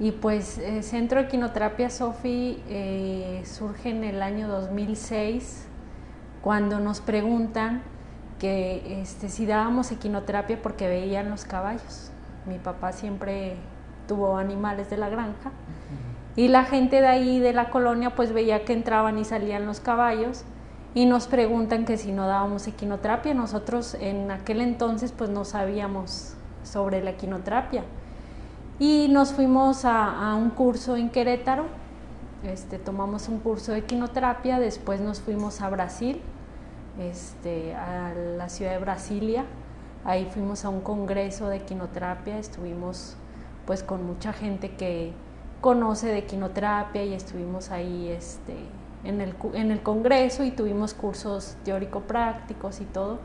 Y 0.00 0.10
pues 0.10 0.58
el 0.58 0.78
eh, 0.78 0.82
Centro 0.82 1.20
de 1.20 1.26
Equinoterapia 1.26 1.88
Sofi 1.88 2.60
eh, 2.68 3.42
surge 3.44 3.90
en 3.90 4.02
el 4.02 4.22
año 4.22 4.48
2006 4.48 5.66
cuando 6.42 6.80
nos 6.80 7.00
preguntan 7.00 7.82
que 8.40 9.00
este, 9.00 9.28
si 9.28 9.46
dábamos 9.46 9.92
equinoterapia 9.92 10.60
porque 10.60 10.88
veían 10.88 11.30
los 11.30 11.44
caballos. 11.44 12.10
Mi 12.44 12.58
papá 12.58 12.92
siempre 12.92 13.56
tuvo 14.08 14.36
animales 14.36 14.90
de 14.90 14.96
la 14.96 15.08
granja 15.08 15.52
y 16.34 16.48
la 16.48 16.64
gente 16.64 17.00
de 17.00 17.06
ahí 17.06 17.38
de 17.38 17.52
la 17.52 17.70
colonia 17.70 18.16
pues 18.16 18.32
veía 18.32 18.64
que 18.64 18.72
entraban 18.72 19.16
y 19.18 19.24
salían 19.24 19.64
los 19.64 19.78
caballos 19.78 20.44
y 20.92 21.06
nos 21.06 21.28
preguntan 21.28 21.84
que 21.84 21.96
si 21.96 22.10
no 22.10 22.26
dábamos 22.26 22.66
equinoterapia. 22.66 23.32
Nosotros 23.32 23.94
en 23.94 24.32
aquel 24.32 24.60
entonces 24.60 25.12
pues 25.12 25.30
no 25.30 25.44
sabíamos 25.44 26.34
sobre 26.64 27.02
la 27.02 27.10
equinoterapia 27.10 27.84
y 28.78 29.08
nos 29.08 29.32
fuimos 29.32 29.84
a, 29.84 30.34
un 30.34 30.50
curso 30.50 30.96
en 30.96 31.10
Querétaro, 31.10 31.66
este, 32.42 32.78
tomamos 32.78 33.28
un 33.28 33.38
curso 33.38 33.72
de 33.72 33.78
equinoterapia, 33.78 34.58
después 34.58 35.00
nos 35.00 35.20
fuimos 35.20 35.60
a 35.60 35.70
Brasil, 35.70 36.20
este, 36.98 37.74
a 37.74 38.12
la 38.14 38.48
ciudad 38.48 38.72
de 38.72 38.78
Brasilia, 38.78 39.44
ahí 40.04 40.28
fuimos 40.32 40.64
a 40.64 40.68
un 40.68 40.80
congreso 40.80 41.48
de 41.48 41.58
equinoterapia, 41.58 42.38
estuvimos 42.38 43.16
pues 43.64 43.82
con 43.82 44.04
mucha 44.04 44.32
gente 44.32 44.72
que 44.72 45.12
conoce 45.60 46.08
de 46.08 46.18
equinoterapia 46.18 47.04
y 47.04 47.14
estuvimos 47.14 47.70
ahí 47.70 48.08
este, 48.08 48.54
en, 49.04 49.20
el, 49.20 49.82
congreso 49.82 50.44
y 50.44 50.50
tuvimos 50.50 50.92
cursos 50.94 51.56
teórico-prácticos 51.64 52.80
y 52.80 52.84
todo. 52.84 53.20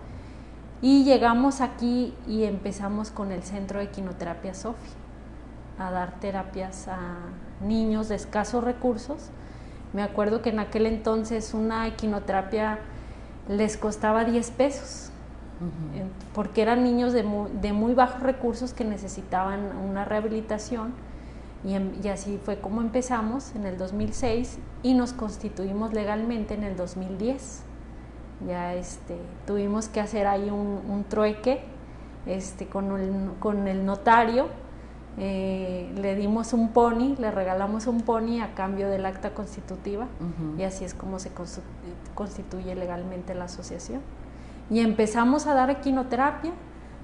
Y 0.82 1.04
llegamos 1.04 1.60
aquí 1.60 2.14
y 2.26 2.46
empezamos 2.46 3.12
con 3.12 3.34
el 3.34 3.44
centro 3.44 3.80
de 3.80 3.86
equinoterapia 3.86 4.54
Sofi 4.54 4.99
a 5.80 5.92
dar 5.92 6.20
terapias 6.20 6.88
a 6.88 7.00
niños 7.62 8.10
de 8.10 8.16
escasos 8.16 8.64
recursos 8.64 9.30
Me 9.94 10.04
acuerdo 10.04 10.42
que 10.42 10.50
en 10.50 10.60
aquel 10.60 10.86
entonces 10.86 11.54
una 11.54 11.88
equinoterapia 11.88 12.80
les 13.48 13.78
costaba 13.78 14.24
10 14.26 14.52
pesos, 14.52 15.10
porque 16.36 16.62
eran 16.62 16.84
niños 16.84 17.14
de 17.14 17.24
muy, 17.24 17.94
bajos 17.96 18.22
recursos 18.22 18.74
que 18.74 18.86
necesitaban 18.86 19.76
una 19.76 20.06
rehabilitación. 20.06 20.94
Y, 21.66 21.74
em, 21.74 21.92
y, 22.02 22.08
así 22.08 22.40
fue 22.46 22.60
como 22.60 22.80
empezamos 22.82 23.54
en 23.56 23.66
el 23.66 23.78
2006 23.78 24.60
y 24.84 24.94
nos 24.94 25.12
constituimos 25.14 25.94
legalmente 25.94 26.54
en 26.54 26.64
el 26.64 26.78
2010. 26.78 27.64
Ya 28.48 28.76
este, 28.76 29.18
tuvimos 29.46 29.90
que 29.90 30.00
hacer 30.00 30.28
ahí 30.28 30.50
un, 30.50 31.04
trueque 31.10 31.62
este, 32.26 32.68
con, 32.68 32.96
el, 32.98 33.32
con 33.40 33.68
el 33.68 33.86
notario 33.86 34.48
eh, 35.22 35.92
le 35.98 36.16
dimos 36.16 36.54
un 36.54 36.70
pony, 36.70 37.16
le 37.20 37.30
regalamos 37.30 37.88
un 37.88 38.02
pony 38.02 38.40
a 38.42 38.54
cambio 38.56 38.90
del 38.90 39.06
acta 39.06 39.34
constitutiva 39.34 40.08
y 40.58 40.64
así 40.64 40.86
es 40.86 40.94
como 40.94 41.20
se 41.20 41.30
constituye 42.16 42.74
legalmente 42.76 43.36
la 43.36 43.46
asociación. 43.46 44.02
Y 44.70 44.80
empezamos 44.80 45.46
a 45.46 45.54
dar 45.54 45.70
equinoterapia 45.70 46.54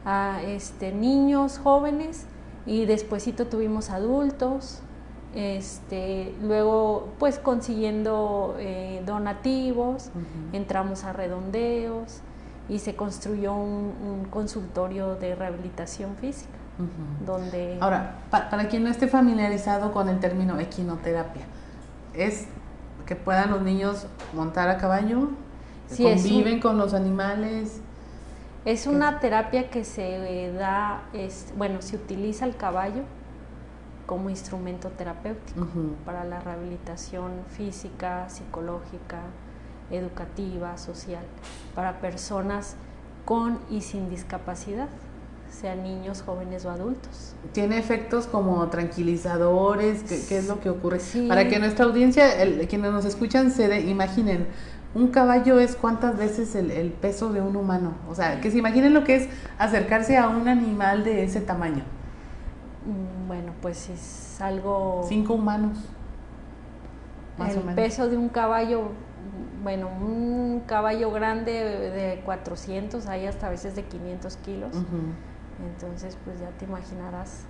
a 0.05 0.41
este, 0.43 0.93
niños, 0.93 1.57
jóvenes 1.57 2.25
y 2.65 2.85
despuesito 2.85 3.47
tuvimos 3.47 3.89
adultos, 3.89 4.79
este, 5.33 6.33
luego 6.41 7.09
pues 7.19 7.37
consiguiendo 7.37 8.55
eh, 8.59 9.03
donativos, 9.05 10.09
entramos 10.53 11.03
a 11.03 11.11
redondeos 11.11 12.21
y 12.69 12.79
se 12.79 12.95
construyó 12.95 13.53
un 13.55 14.27
consultorio 14.29 15.15
de 15.15 15.35
rehabilitación 15.35 16.15
física 16.15 16.64
donde... 17.25 17.77
Ahora, 17.79 18.19
para 18.29 18.67
quien 18.67 18.83
no 18.83 18.89
esté 18.89 19.07
familiarizado 19.07 19.91
con 19.91 20.09
el 20.09 20.19
término 20.19 20.59
equinoterapia, 20.59 21.45
es 22.13 22.47
que 23.05 23.15
puedan 23.15 23.51
los 23.51 23.61
niños 23.61 24.07
montar 24.33 24.69
a 24.69 24.77
caballo, 24.77 25.29
conviven 25.95 26.59
con 26.59 26.77
los 26.77 26.93
animales. 26.93 27.81
Es 28.65 28.87
una 28.87 29.19
terapia 29.19 29.69
que 29.69 29.83
se 29.83 30.51
da, 30.53 31.03
es, 31.13 31.53
bueno, 31.55 31.81
se 31.81 31.95
utiliza 31.95 32.45
el 32.45 32.55
caballo 32.55 33.03
como 34.05 34.29
instrumento 34.29 34.89
terapéutico 34.89 35.67
para 36.05 36.23
la 36.23 36.39
rehabilitación 36.39 37.31
física, 37.49 38.29
psicológica, 38.29 39.19
educativa, 39.91 40.77
social, 40.77 41.23
para 41.75 41.99
personas 41.99 42.75
con 43.23 43.59
y 43.69 43.81
sin 43.81 44.09
discapacidad 44.09 44.89
sean 45.55 45.83
niños, 45.83 46.21
jóvenes 46.21 46.65
o 46.65 46.69
adultos. 46.69 47.33
¿Tiene 47.53 47.77
efectos 47.77 48.27
como 48.27 48.67
tranquilizadores? 48.67 50.03
¿Qué, 50.03 50.37
es 50.37 50.47
lo 50.47 50.59
que 50.59 50.69
ocurre? 50.69 50.99
Para 51.27 51.47
que 51.47 51.59
nuestra 51.59 51.85
audiencia, 51.85 52.41
el, 52.41 52.67
quienes 52.67 52.91
nos 52.91 53.05
escuchan, 53.05 53.51
se 53.51 53.81
imaginen, 53.81 54.47
un 54.93 55.07
caballo 55.07 55.59
es 55.59 55.75
cuántas 55.75 56.17
veces 56.17 56.55
el, 56.55 56.91
peso 56.91 57.31
de 57.31 57.41
un 57.41 57.55
humano. 57.55 57.93
O 58.09 58.15
sea, 58.15 58.41
que 58.41 58.51
se 58.51 58.57
imaginen 58.57 58.93
lo 58.93 59.03
que 59.03 59.15
es 59.15 59.29
acercarse 59.57 60.17
a 60.17 60.27
un 60.27 60.47
animal 60.47 61.03
de 61.03 61.23
ese 61.23 61.41
tamaño. 61.41 61.83
Mm, 62.85 63.27
bueno, 63.27 63.53
pues 63.61 63.89
es 63.89 64.41
algo... 64.41 65.05
Cinco 65.07 65.33
humanos. 65.33 65.77
el 67.39 67.75
peso 67.75 68.09
de 68.09 68.17
un 68.17 68.29
caballo 68.29 68.91
bueno, 69.63 69.87
un 69.87 70.61
caballo 70.67 71.09
grande 71.09 71.51
de 71.51 72.21
400, 72.23 73.07
hay 73.07 73.25
hasta 73.25 73.47
a 73.47 73.49
veces 73.49 73.75
de 73.75 73.83
500 73.83 74.37
kilos. 74.37 74.69
Entonces, 75.63 76.17
pues 76.25 76.39
ya 76.39 76.49
te 76.57 76.65
imaginarás 76.65 77.43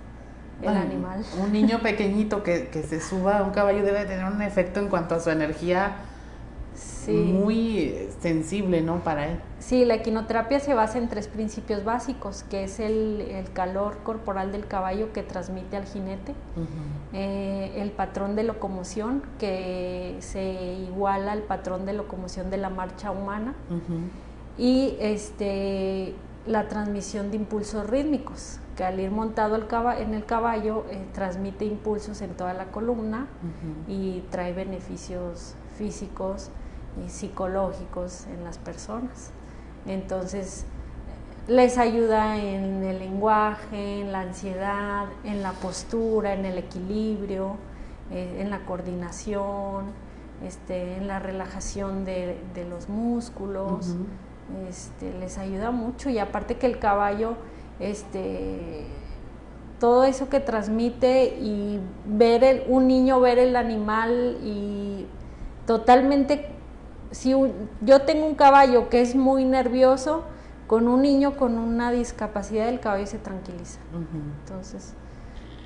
el 0.62 0.68
animal. 0.68 1.24
Un 1.42 1.52
niño 1.52 1.78
pequeñito 1.82 2.42
que, 2.42 2.68
que, 2.68 2.82
se 2.82 3.00
suba 3.00 3.38
a 3.38 3.42
un 3.42 3.50
caballo 3.50 3.82
debe 3.82 4.04
tener 4.04 4.24
un 4.24 4.42
efecto 4.42 4.80
en 4.80 4.88
cuanto 4.88 5.14
a 5.14 5.20
su 5.20 5.30
energía 5.30 5.96
muy 7.08 8.08
sensible, 8.20 8.80
¿no? 8.80 9.00
Para 9.00 9.28
él. 9.28 9.40
Sí, 9.58 9.84
la 9.84 9.94
equinoterapia 9.94 10.60
se 10.60 10.74
basa 10.74 10.98
en 10.98 11.08
tres 11.08 11.28
principios 11.28 11.84
básicos, 11.84 12.42
que 12.44 12.64
es 12.64 12.80
el, 12.80 13.20
el 13.20 13.50
calor 13.52 13.98
corporal 14.02 14.52
del 14.52 14.66
caballo 14.66 15.12
que 15.12 15.22
transmite 15.22 15.76
al 15.76 15.86
jinete, 15.86 16.34
eh, 17.12 17.72
el 17.76 17.90
patrón 17.90 18.36
de 18.36 18.44
locomoción 18.44 19.22
que 19.38 20.16
se 20.20 20.74
iguala 20.88 21.32
al 21.32 21.42
patrón 21.42 21.86
de 21.86 21.92
locomoción 21.92 22.50
de 22.50 22.58
la 22.58 22.70
marcha 22.70 23.10
humana 23.10 23.54
y 24.58 24.96
este 25.00 26.14
la 26.46 26.68
transmisión 26.68 27.30
de 27.30 27.36
impulsos 27.36 27.88
rítmicos, 27.88 28.58
que 28.76 28.84
al 28.84 29.00
ir 29.00 29.10
montado 29.10 29.56
en 29.56 30.14
el 30.14 30.24
caballo 30.24 30.84
eh, 30.90 31.04
transmite 31.12 31.64
impulsos 31.64 32.20
en 32.22 32.30
toda 32.34 32.54
la 32.54 32.66
columna 32.66 33.26
y 33.88 34.20
trae 34.30 34.52
beneficios 34.52 35.54
físicos 35.76 36.50
y 37.04 37.08
psicológicos 37.08 38.26
en 38.26 38.44
las 38.44 38.58
personas. 38.58 39.32
Entonces, 39.86 40.66
les 41.48 41.78
ayuda 41.78 42.38
en 42.38 42.82
el 42.82 42.98
lenguaje, 42.98 44.00
en 44.00 44.12
la 44.12 44.20
ansiedad, 44.20 45.06
en 45.24 45.42
la 45.42 45.52
postura, 45.52 46.34
en 46.34 46.44
el 46.44 46.58
equilibrio, 46.58 47.56
eh, 48.10 48.38
en 48.40 48.50
la 48.50 48.64
coordinación, 48.66 49.86
este, 50.44 50.96
en 50.96 51.08
la 51.08 51.18
relajación 51.18 52.04
de, 52.04 52.38
los 52.68 52.88
músculos 52.88 53.94
este, 54.68 55.12
les 55.18 55.38
ayuda 55.38 55.70
mucho 55.70 56.10
y 56.10 56.18
aparte 56.18 56.56
que 56.56 56.66
el 56.66 56.78
caballo, 56.78 57.34
este, 57.80 58.86
todo 59.78 60.04
eso 60.04 60.28
que 60.28 60.40
transmite 60.40 61.36
y 61.40 61.80
ver 62.06 62.64
un 62.68 62.86
niño 62.86 63.20
ver 63.20 63.38
el 63.38 63.56
animal 63.56 64.38
y 64.42 65.06
totalmente, 65.66 66.48
si 67.10 67.34
yo 67.80 68.02
tengo 68.02 68.26
un 68.26 68.34
caballo 68.34 68.88
que 68.88 69.00
es 69.00 69.14
muy 69.14 69.44
nervioso, 69.44 70.24
con 70.66 70.88
un 70.88 71.02
niño 71.02 71.36
con 71.36 71.58
una 71.58 71.92
discapacidad 71.92 72.68
el 72.68 72.80
caballo 72.80 73.06
se 73.06 73.18
tranquiliza. 73.18 73.78
Entonces... 74.44 74.94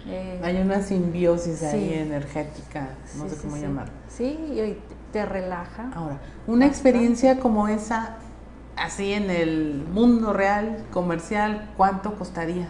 Eh, 0.06 0.40
Hay 0.42 0.56
una 0.56 0.80
simbiosis 0.80 1.62
ahí 1.62 1.92
energética, 1.92 2.88
no 3.18 3.28
sé 3.28 3.36
cómo 3.36 3.58
llamarlo. 3.58 3.92
Sí, 4.08 4.24
y 4.24 4.78
te 5.12 5.26
relaja. 5.26 5.90
Ahora, 5.94 6.18
una 6.46 6.64
experiencia 6.66 7.38
como 7.38 7.68
esa 7.68 8.16
así 8.76 9.12
en 9.12 9.30
el 9.30 9.84
mundo 9.92 10.32
real, 10.32 10.84
comercial, 10.90 11.68
¿cuánto 11.76 12.14
costaría? 12.14 12.68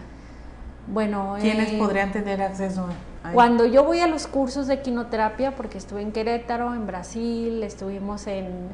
Bueno, 0.87 1.37
¿quiénes 1.39 1.71
eh, 1.71 1.77
podrían 1.77 2.11
tener 2.11 2.41
acceso? 2.41 2.87
A 3.23 3.31
Cuando 3.31 3.65
yo 3.65 3.83
voy 3.83 3.99
a 3.99 4.07
los 4.07 4.27
cursos 4.27 4.67
de 4.67 4.81
quinoterapia, 4.81 5.55
porque 5.55 5.77
estuve 5.77 6.01
en 6.01 6.11
Querétaro, 6.11 6.73
en 6.73 6.87
Brasil, 6.87 7.63
estuvimos 7.63 8.27
en, 8.27 8.69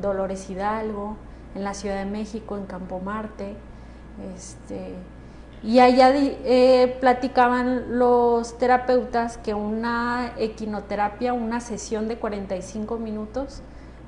Dolores 0.00 0.48
Hidalgo, 0.48 1.16
en 1.56 1.64
la 1.64 1.74
Ciudad 1.74 1.96
de 1.96 2.04
México, 2.04 2.56
en 2.56 2.66
Campo 2.66 3.00
Marte, 3.00 3.56
este, 4.36 4.94
y 5.64 5.80
allá 5.80 6.12
eh, 6.14 6.96
platicaban 7.00 7.98
los 7.98 8.58
terapeutas 8.58 9.38
que 9.38 9.54
una 9.54 10.34
equinoterapia, 10.38 11.32
una 11.32 11.60
sesión 11.60 12.06
de 12.06 12.18
45 12.18 12.98
minutos, 12.98 13.62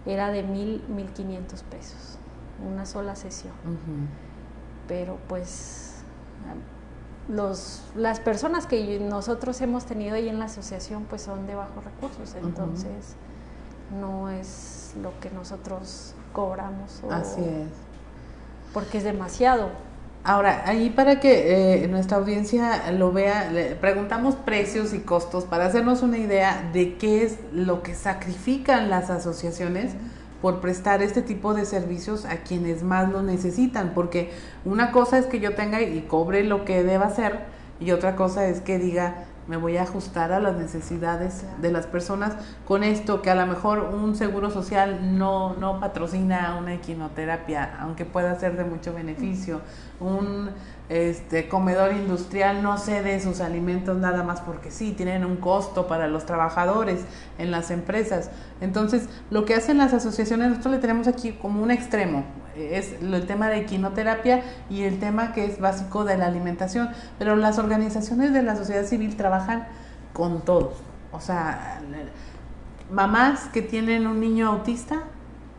era 0.07 0.31
de 0.31 0.45
mil, 0.45 0.85
mil 0.89 1.09
quinientos 1.09 1.65
pesos 1.65 2.20
una 2.67 2.87
sola 2.87 3.17
sesión. 3.17 3.53
Pero 4.89 5.19
pues 5.29 5.97
los, 7.29 7.83
las 7.95 8.21
personas 8.21 8.67
que 8.67 8.99
nosotros 8.99 9.61
hemos 9.61 9.85
tenido 9.85 10.17
ahí 10.17 10.29
en 10.29 10.39
la 10.39 10.47
asociación 10.47 11.05
pues 11.05 11.23
son 11.23 11.47
de 11.47 11.55
bajos 11.55 11.85
recursos, 11.85 12.35
entonces 12.35 13.15
no 14.01 14.31
es 14.31 14.95
lo 15.03 15.19
que 15.21 15.31
nosotros 15.31 16.15
cobramos. 16.33 17.03
Así 17.11 17.41
es. 17.41 17.69
Porque 18.73 18.99
es 18.99 19.05
demasiado. 19.05 19.71
Ahora, 20.23 20.65
ahí 20.67 20.91
para 20.91 21.19
que 21.19 21.85
eh, 21.85 21.89
nuestra 21.89 22.19
audiencia 22.19 22.93
lo 22.93 23.11
vea, 23.11 23.51
le 23.51 23.75
preguntamos 23.75 24.35
precios 24.35 24.93
y 24.93 25.01
costos 25.01 25.45
para 25.45 25.65
hacernos 25.65 26.03
una 26.03 26.19
idea 26.19 26.69
de 26.75 26.99
qué 26.99 27.25
es 27.25 27.39
lo 27.53 27.83
que 27.83 27.95
sacrifican 27.95 28.91
las 28.91 29.09
asociaciones 29.09 29.93
por 30.41 30.61
prestar 30.61 31.03
este 31.03 31.23
tipo 31.23 31.55
de 31.55 31.65
servicios 31.65 32.25
a 32.25 32.39
quienes 32.39 32.83
más 32.83 33.11
lo 33.11 33.23
necesitan, 33.23 33.93
porque 33.95 34.33
una 34.65 34.93
cosa 34.93 35.19
es 35.19 35.27
que 35.27 35.41
yo 35.41 35.55
tenga 35.55 35.81
y 35.83 36.03
cobre 36.03 36.45
lo 36.45 36.65
que 36.65 36.83
deba 36.83 37.07
hacer 37.07 37.41
y 37.79 37.93
otra 37.93 38.17
cosa 38.17 38.47
es 38.47 38.61
que 38.61 38.79
diga 38.79 39.25
me 39.51 39.57
voy 39.57 39.77
a 39.79 39.83
ajustar 39.83 40.31
a 40.31 40.39
las 40.39 40.55
necesidades 40.55 41.45
de 41.61 41.73
las 41.73 41.89
personas 41.89 42.37
con 42.67 42.85
esto 42.85 43.21
que 43.21 43.31
a 43.31 43.35
lo 43.35 43.47
mejor 43.47 43.81
un 43.81 44.15
seguro 44.15 44.49
social 44.49 45.19
no, 45.19 45.57
no 45.57 45.81
patrocina 45.81 46.57
una 46.57 46.75
equinoterapia, 46.75 47.77
aunque 47.81 48.05
pueda 48.05 48.39
ser 48.39 48.57
de 48.57 48.65
mucho 48.65 48.95
beneficio, 48.95 49.61
un 49.99 50.51
este 50.91 51.49
comedor 51.49 51.93
industrial 51.93 52.65
no 52.65 52.77
cede 52.77 53.21
sus 53.21 53.41
alimentos 53.41 53.97
nada 53.97 54.25
más 54.25 54.41
porque 54.41 54.73
sí, 54.73 54.91
tienen 54.91 55.25
un 55.25 55.37
costo 55.37 55.87
para 55.87 56.09
los 56.09 56.27
trabajadores 56.27 57.03
en 57.39 57.53
las 57.53 57.71
empresas. 57.71 58.29
Entonces, 58.61 59.09
lo 59.31 59.45
que 59.45 59.55
hacen 59.55 59.79
las 59.79 59.95
asociaciones, 59.95 60.49
nosotros 60.49 60.75
le 60.75 60.81
tenemos 60.81 61.07
aquí 61.07 61.31
como 61.31 61.63
un 61.63 61.71
extremo, 61.71 62.25
es 62.57 62.95
el 63.01 63.25
tema 63.29 63.49
de 63.49 63.67
quinoterapia 63.67 64.43
y 64.69 64.83
el 64.83 64.99
tema 64.99 65.33
que 65.33 65.45
es 65.45 65.61
básico 65.61 66.05
de 66.05 66.19
la 66.19 66.27
alimentación, 66.27 66.91
pero 67.21 67.37
las 67.37 67.59
organizaciones 67.59 68.33
de 68.33 68.43
la 68.43 68.57
sociedad 68.57 68.85
civil 68.85 69.17
trabajan 69.17 69.69
con 70.13 70.45
todos. 70.45 70.75
O 71.13 71.21
sea, 71.21 71.81
mamás 72.91 73.45
que 73.53 73.63
tienen 73.63 74.09
un 74.09 74.19
niño 74.19 74.49
autista, 74.49 75.05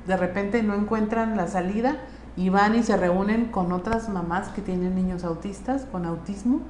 de 0.08 0.18
repente 0.18 0.62
no 0.62 0.76
encuentran 0.76 1.38
la 1.38 1.48
salida 1.48 2.00
y 2.38 2.50
van 2.50 2.76
y 2.76 2.84
se 2.84 2.96
reúnen 2.98 3.46
con 3.46 3.72
otras 3.72 4.10
mamás 4.10 4.50
que 4.50 4.62
tienen 4.62 4.96
niños 4.96 5.24
autistas 5.24 5.86
con 5.92 6.06
autismo 6.06 6.62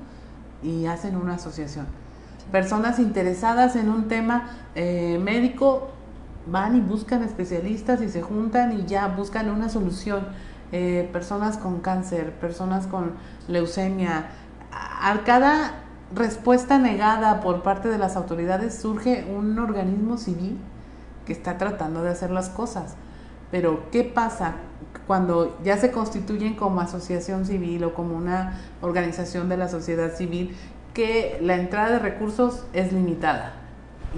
y 0.64 0.86
hacen 0.86 1.16
una 1.16 1.36
asociación. 1.36 1.86
Personas 2.52 3.00
interesadas 3.00 3.76
en 3.76 3.90
un 3.90 4.08
tema 4.08 4.50
eh, 4.76 5.20
médico 5.22 5.90
van 6.48 6.76
y 6.76 6.82
buscan 6.82 7.24
especialistas 7.24 8.02
y 8.02 8.10
se 8.10 8.22
juntan 8.22 8.80
y 8.80 8.86
ya 8.86 9.08
buscan 9.08 9.50
una 9.50 9.70
solución. 9.70 10.28
Eh, 10.72 11.10
personas 11.12 11.58
con 11.58 11.82
cáncer, 11.82 12.32
personas 12.34 12.88
con 12.88 13.14
leucemia. 13.48 14.30
A 14.72 15.24
cada 15.26 15.74
respuesta 16.16 16.78
negada 16.78 17.42
por 17.42 17.62
parte 17.62 17.90
de 17.90 17.98
las 17.98 18.16
autoridades 18.16 18.80
surge 18.80 19.26
un 19.26 19.60
organismo 19.60 20.18
civil 20.18 20.58
que 21.26 21.34
está 21.34 21.58
tratando 21.58 22.04
de 22.04 22.10
hacer 22.10 22.32
las 22.32 22.50
cosas. 22.50 22.96
Pero, 23.52 23.92
¿qué 23.92 24.04
pasa 24.04 24.56
cuando 25.08 25.58
ya 25.64 25.78
se 25.78 25.92
constituyen 25.92 26.56
como 26.56 26.82
asociación 26.82 27.46
civil 27.46 27.84
o 27.84 27.94
como 27.94 28.16
una 28.16 28.60
organización 28.82 29.50
de 29.50 29.58
la 29.58 29.68
sociedad 29.68 30.14
civil 30.14 30.56
que 30.94 31.38
la 31.42 31.56
entrada 31.56 31.92
de 31.92 32.00
recursos 32.00 32.66
es 32.74 32.92
limitada 32.92 33.54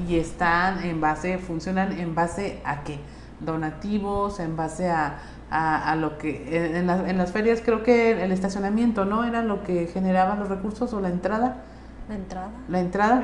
y 0.08 0.18
están 0.18 0.84
en 0.84 1.02
base, 1.02 1.38
funcionan 1.38 1.92
en 1.94 2.16
base 2.16 2.62
a 2.66 2.84
qué? 2.84 3.00
Donativos, 3.40 4.40
en 4.40 4.56
base 4.56 4.90
a, 4.90 5.20
a, 5.50 5.96
lo 5.96 6.18
que 6.18 6.78
en, 6.78 6.90
en, 6.90 7.18
las 7.18 7.32
ferias 7.32 7.62
creo 7.64 7.84
que 7.84 8.24
el 8.24 8.32
estacionamiento, 8.32 9.06
¿no? 9.06 9.24
Era 9.24 9.44
lo 9.44 9.64
que 9.64 9.88
generaba 9.88 10.36
los 10.36 10.50
recursos 10.50 10.94
o 10.94 11.02
la 11.02 11.10
entrada. 11.10 11.58
La 12.10 12.16
entrada. 12.16 12.50
La 12.70 12.80
entrada. 12.80 13.24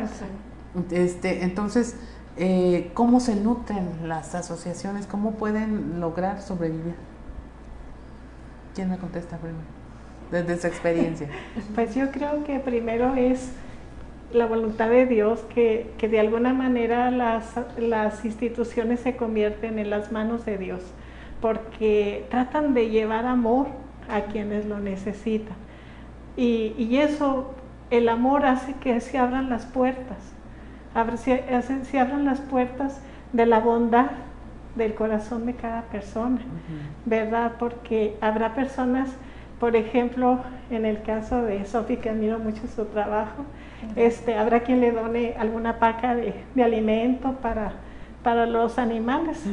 Este, 0.91 1.43
entonces, 1.43 1.95
eh, 2.37 2.91
¿cómo 2.93 3.19
se 3.19 3.35
nutren 3.35 4.07
las 4.07 4.35
asociaciones? 4.35 5.07
¿Cómo 5.07 5.31
pueden 5.31 5.99
lograr 5.99 6.41
sobrevivir? 6.41 6.95
¿Quién 8.75 8.89
me 8.89 8.97
contesta 8.97 9.37
primero? 9.37 9.63
Desde 10.31 10.57
su 10.57 10.67
experiencia. 10.67 11.27
Pues 11.75 11.95
yo 11.95 12.11
creo 12.11 12.43
que 12.43 12.59
primero 12.59 13.15
es 13.15 13.51
la 14.33 14.45
voluntad 14.45 14.89
de 14.89 15.05
Dios 15.05 15.39
que, 15.53 15.91
que 15.97 16.07
de 16.07 16.19
alguna 16.19 16.53
manera 16.53 17.09
las, 17.09 17.55
las 17.77 18.25
instituciones 18.25 18.99
se 18.99 19.15
convierten 19.15 19.79
en 19.79 19.89
las 19.89 20.11
manos 20.11 20.45
de 20.45 20.57
Dios, 20.57 20.81
porque 21.41 22.25
tratan 22.29 22.73
de 22.73 22.89
llevar 22.89 23.25
amor 23.25 23.67
a 24.09 24.21
quienes 24.21 24.65
lo 24.65 24.79
necesitan. 24.79 25.55
Y, 26.37 26.75
y 26.77 26.97
eso, 26.97 27.55
el 27.89 28.07
amor 28.07 28.45
hace 28.45 28.73
que 28.73 29.01
se 29.01 29.17
abran 29.17 29.49
las 29.49 29.65
puertas, 29.65 30.17
se, 31.17 31.43
se 31.83 31.99
abran 31.99 32.25
las 32.25 32.39
puertas 32.39 33.01
de 33.33 33.45
la 33.45 33.59
bondad 33.59 34.11
del 34.79 34.95
corazón 34.95 35.45
de 35.45 35.53
cada 35.53 35.83
persona, 35.83 36.39
¿verdad? 37.05 37.53
Porque 37.59 38.15
habrá 38.21 38.55
personas, 38.55 39.09
por 39.59 39.75
ejemplo, 39.75 40.39
en 40.71 40.87
el 40.87 41.03
caso 41.03 41.43
de 41.43 41.63
Sofi, 41.65 41.97
que 41.97 42.09
admiro 42.09 42.39
mucho 42.39 42.63
su 42.67 42.85
trabajo, 42.85 43.45
este, 43.95 44.35
habrá 44.35 44.61
quien 44.61 44.81
le 44.81 44.91
done 44.91 45.35
alguna 45.37 45.77
paca 45.77 46.15
de, 46.15 46.33
alimento 46.63 47.33
para, 47.33 47.73
para 48.23 48.47
los 48.47 48.79
animales. 48.79 49.45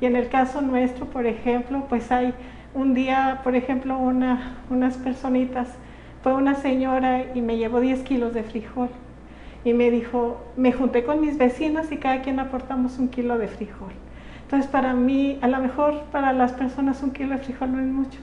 Y 0.00 0.06
en 0.06 0.16
el 0.16 0.28
caso 0.28 0.60
nuestro, 0.60 1.06
por 1.06 1.26
ejemplo, 1.26 1.84
pues 1.88 2.10
hay 2.10 2.34
un 2.74 2.92
día, 2.92 3.40
por 3.42 3.54
ejemplo, 3.56 3.96
una, 3.96 4.58
unas 4.68 4.96
personitas, 4.98 5.68
fue 6.22 6.34
una 6.34 6.54
señora 6.54 7.24
y 7.34 7.40
me 7.40 7.56
llevó 7.56 7.80
10 7.80 8.02
kilos 8.02 8.34
de 8.34 8.42
frijol. 8.42 8.88
Y 9.64 9.72
me 9.72 9.90
dijo, 9.90 10.40
me 10.56 10.72
junté 10.72 11.04
con 11.04 11.20
mis 11.20 11.38
vecinos 11.38 11.90
y 11.90 11.96
cada 11.96 12.22
quien 12.22 12.38
aportamos 12.38 12.98
un 12.98 13.08
kilo 13.08 13.38
de 13.38 13.48
frijol. 13.48 13.92
Entonces 14.46 14.70
para 14.70 14.94
mí, 14.94 15.40
a 15.42 15.48
lo 15.48 15.58
mejor 15.58 16.02
para 16.12 16.32
las 16.32 16.52
personas 16.52 17.02
un 17.02 17.10
kilo 17.10 17.30
de 17.30 17.38
frijol 17.38 17.72
no 17.72 17.80
es 17.80 17.86
mucho, 17.86 18.20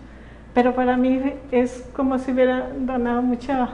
pero 0.53 0.73
para 0.73 0.95
mí 0.95 1.21
es 1.51 1.85
como 1.93 2.17
si 2.17 2.31
hubiera 2.31 2.69
donado 2.79 3.21
mucha, 3.21 3.71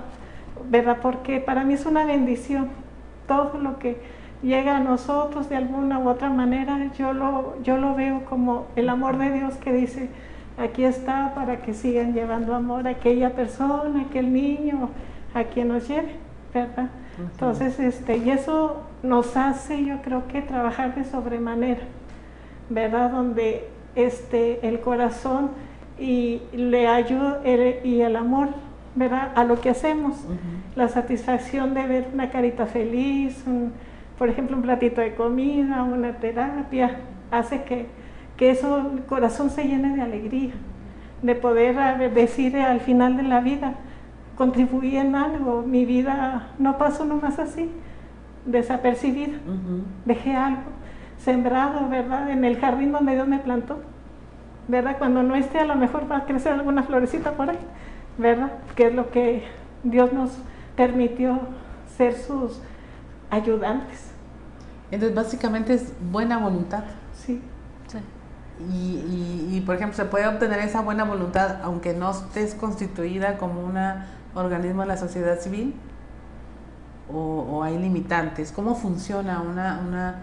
¿verdad? 0.67 0.97
Porque 0.99 1.39
para 1.39 1.63
mí 1.63 1.75
es 1.75 1.85
una 1.85 2.05
bendición. 2.05 2.69
Todo 3.27 3.59
lo 3.59 3.77
que 3.77 4.01
llega 4.41 4.77
a 4.77 4.79
nosotros 4.79 5.47
de 5.47 5.57
alguna 5.57 5.99
u 5.99 6.09
otra 6.09 6.31
manera, 6.31 6.91
yo 6.97 7.13
lo, 7.13 7.61
yo 7.61 7.77
lo 7.77 7.93
veo 7.93 8.25
como 8.25 8.65
el 8.75 8.89
amor 8.89 9.19
de 9.19 9.31
Dios 9.31 9.53
que 9.57 9.71
dice, 9.71 10.09
aquí 10.57 10.85
está 10.85 11.35
para 11.35 11.57
que 11.61 11.75
sigan 11.75 12.13
llevando 12.13 12.55
amor 12.55 12.87
a 12.87 12.91
aquella 12.91 13.35
persona, 13.35 14.05
aquel 14.09 14.33
niño, 14.33 14.89
a 15.35 15.43
quien 15.43 15.67
nos 15.67 15.87
lleve, 15.87 16.15
¿verdad? 16.51 16.89
Entonces, 17.19 17.79
este, 17.79 18.17
y 18.17 18.31
eso 18.31 18.81
nos 19.03 19.37
hace, 19.37 19.85
yo 19.85 20.01
creo 20.01 20.27
que 20.27 20.41
trabajar 20.41 20.95
de 20.95 21.03
sobremanera. 21.03 21.81
¿Verdad? 22.69 23.11
Donde 23.11 23.67
este, 23.95 24.65
el 24.67 24.79
corazón 24.79 25.49
y 25.99 26.41
le 26.53 26.87
ayuda 26.87 27.41
y 27.83 28.01
el 28.01 28.15
amor, 28.15 28.49
¿verdad? 28.95 29.31
A 29.35 29.43
lo 29.43 29.59
que 29.59 29.69
hacemos. 29.69 30.15
La 30.75 30.87
satisfacción 30.87 31.73
de 31.73 31.85
ver 31.85 32.07
una 32.13 32.29
carita 32.29 32.65
feliz, 32.65 33.43
por 34.17 34.29
ejemplo, 34.29 34.55
un 34.55 34.63
platito 34.63 35.01
de 35.01 35.15
comida, 35.15 35.83
una 35.83 36.13
terapia, 36.13 36.99
hace 37.31 37.63
que, 37.63 37.87
que 38.37 38.51
eso, 38.51 38.91
el 38.95 39.03
corazón 39.03 39.49
se 39.49 39.65
llene 39.65 39.95
de 39.95 40.01
alegría, 40.01 40.53
de 41.21 41.35
poder 41.35 42.13
decir 42.13 42.55
al 42.57 42.79
final 42.79 43.17
de 43.17 43.23
la 43.23 43.41
vida, 43.41 43.73
contribuí 44.37 44.95
en 44.95 45.15
algo, 45.15 45.63
mi 45.63 45.85
vida 45.85 46.47
no 46.59 46.77
pasó 46.77 47.03
nomás 47.03 47.39
así, 47.39 47.69
desapercibida, 48.45 49.37
dejé 50.05 50.35
algo 50.35 50.78
sembrado, 51.23 51.89
¿verdad? 51.89 52.29
En 52.29 52.45
el 52.45 52.59
jardín 52.59 52.91
donde 52.91 53.13
Dios 53.13 53.27
me 53.27 53.39
plantó, 53.39 53.79
¿verdad? 54.67 54.97
Cuando 54.97 55.23
no 55.23 55.35
esté, 55.35 55.59
a 55.59 55.65
lo 55.65 55.75
mejor 55.75 56.09
va 56.11 56.17
a 56.17 56.25
crecer 56.25 56.53
alguna 56.53 56.83
florecita 56.83 57.33
por 57.33 57.49
ahí, 57.49 57.59
¿verdad? 58.17 58.51
Que 58.75 58.87
es 58.87 58.93
lo 58.93 59.11
que 59.11 59.43
Dios 59.83 60.13
nos 60.13 60.31
permitió 60.75 61.39
ser 61.97 62.15
sus 62.15 62.61
ayudantes. 63.29 64.11
Entonces, 64.91 65.15
básicamente 65.15 65.73
es 65.73 65.93
buena 66.11 66.37
voluntad. 66.37 66.83
Sí. 67.13 67.41
sí. 67.87 67.99
Y, 68.71 69.55
y, 69.55 69.61
por 69.61 69.75
ejemplo, 69.75 69.95
se 69.95 70.05
puede 70.05 70.27
obtener 70.27 70.59
esa 70.59 70.81
buena 70.81 71.03
voluntad 71.03 71.57
aunque 71.63 71.93
no 71.93 72.11
estés 72.11 72.55
constituida 72.55 73.37
como 73.37 73.61
un 73.61 73.77
organismo 74.35 74.81
de 74.81 74.87
la 74.87 74.97
sociedad 74.97 75.39
civil 75.39 75.75
o, 77.11 77.17
o 77.17 77.63
hay 77.63 77.77
limitantes. 77.77 78.51
¿Cómo 78.51 78.75
funciona 78.75 79.41
una, 79.41 79.79
una 79.85 80.15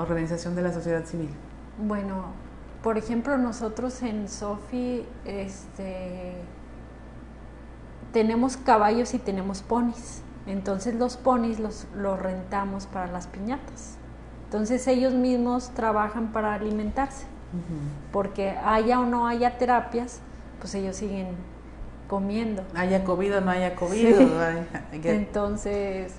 organización 0.00 0.54
de 0.54 0.62
la 0.62 0.72
sociedad 0.72 1.04
civil? 1.04 1.30
Bueno, 1.78 2.26
por 2.82 2.98
ejemplo, 2.98 3.38
nosotros 3.38 4.02
en 4.02 4.28
Sofi 4.28 5.06
este, 5.24 6.34
tenemos 8.12 8.56
caballos 8.56 9.14
y 9.14 9.18
tenemos 9.18 9.62
ponis. 9.62 10.22
Entonces 10.46 10.94
los 10.94 11.16
ponis 11.16 11.58
los, 11.58 11.86
los 11.96 12.18
rentamos 12.18 12.86
para 12.86 13.10
las 13.10 13.26
piñatas. 13.26 13.96
Entonces 14.44 14.86
ellos 14.86 15.14
mismos 15.14 15.70
trabajan 15.70 16.32
para 16.32 16.54
alimentarse. 16.54 17.26
Porque 18.12 18.50
haya 18.50 18.98
o 18.98 19.06
no 19.06 19.28
haya 19.28 19.58
terapias, 19.58 20.20
pues 20.58 20.74
ellos 20.74 20.96
siguen 20.96 21.28
comiendo. 22.08 22.64
Haya 22.74 23.04
comido 23.04 23.38
o 23.38 23.40
no 23.40 23.50
haya 23.50 23.76
comido. 23.76 24.20
Entonces, 24.92 26.12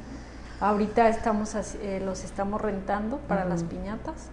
Ahorita 0.59 1.09
estamos 1.09 1.53
eh, 1.55 2.01
los 2.03 2.23
estamos 2.23 2.61
rentando 2.61 3.17
para 3.17 3.45
las 3.45 3.63
piñatas. 3.63 4.29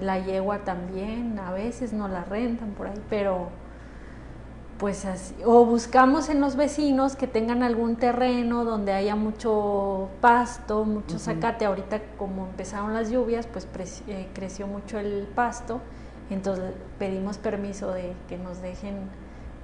La 0.00 0.18
yegua 0.18 0.58
también, 0.58 1.38
a 1.38 1.52
veces 1.52 1.92
no 1.92 2.06
la 2.06 2.22
rentan 2.24 2.70
por 2.70 2.86
ahí, 2.86 3.02
pero 3.10 3.48
pues 4.78 5.04
así. 5.04 5.34
O 5.44 5.66
buscamos 5.66 6.28
en 6.30 6.40
los 6.40 6.56
vecinos 6.56 7.16
que 7.16 7.26
tengan 7.26 7.62
algún 7.62 7.96
terreno 7.96 8.64
donde 8.64 8.92
haya 8.92 9.16
mucho 9.16 10.08
pasto, 10.20 10.84
mucho 10.84 11.18
zacate. 11.18 11.66
Ahorita 11.66 12.00
como 12.16 12.46
empezaron 12.46 12.94
las 12.94 13.10
lluvias, 13.10 13.46
pues 13.46 13.68
eh, 14.06 14.28
creció 14.32 14.66
mucho 14.66 14.98
el 14.98 15.28
pasto. 15.34 15.80
Entonces 16.30 16.72
pedimos 16.98 17.38
permiso 17.38 17.92
de 17.92 18.14
que 18.28 18.38
nos 18.38 18.62
dejen 18.62 19.10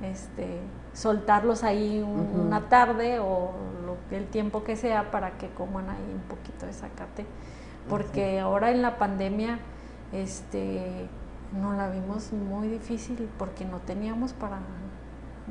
este, 0.02 0.58
soltarlos 0.96 1.62
ahí 1.62 2.02
una 2.02 2.68
tarde 2.68 3.18
o 3.18 3.52
lo, 3.84 4.16
el 4.16 4.26
tiempo 4.26 4.64
que 4.64 4.76
sea 4.76 5.10
para 5.10 5.36
que 5.36 5.50
coman 5.50 5.90
ahí 5.90 6.12
un 6.12 6.22
poquito 6.22 6.64
de 6.64 6.72
zacate. 6.72 7.26
Porque 7.88 8.40
ahora 8.40 8.70
en 8.70 8.82
la 8.82 8.98
pandemia 8.98 9.58
este, 10.12 11.06
no 11.52 11.74
la 11.74 11.88
vimos 11.90 12.32
muy 12.32 12.68
difícil 12.68 13.28
porque 13.38 13.64
no 13.64 13.78
teníamos 13.80 14.32
para 14.32 14.56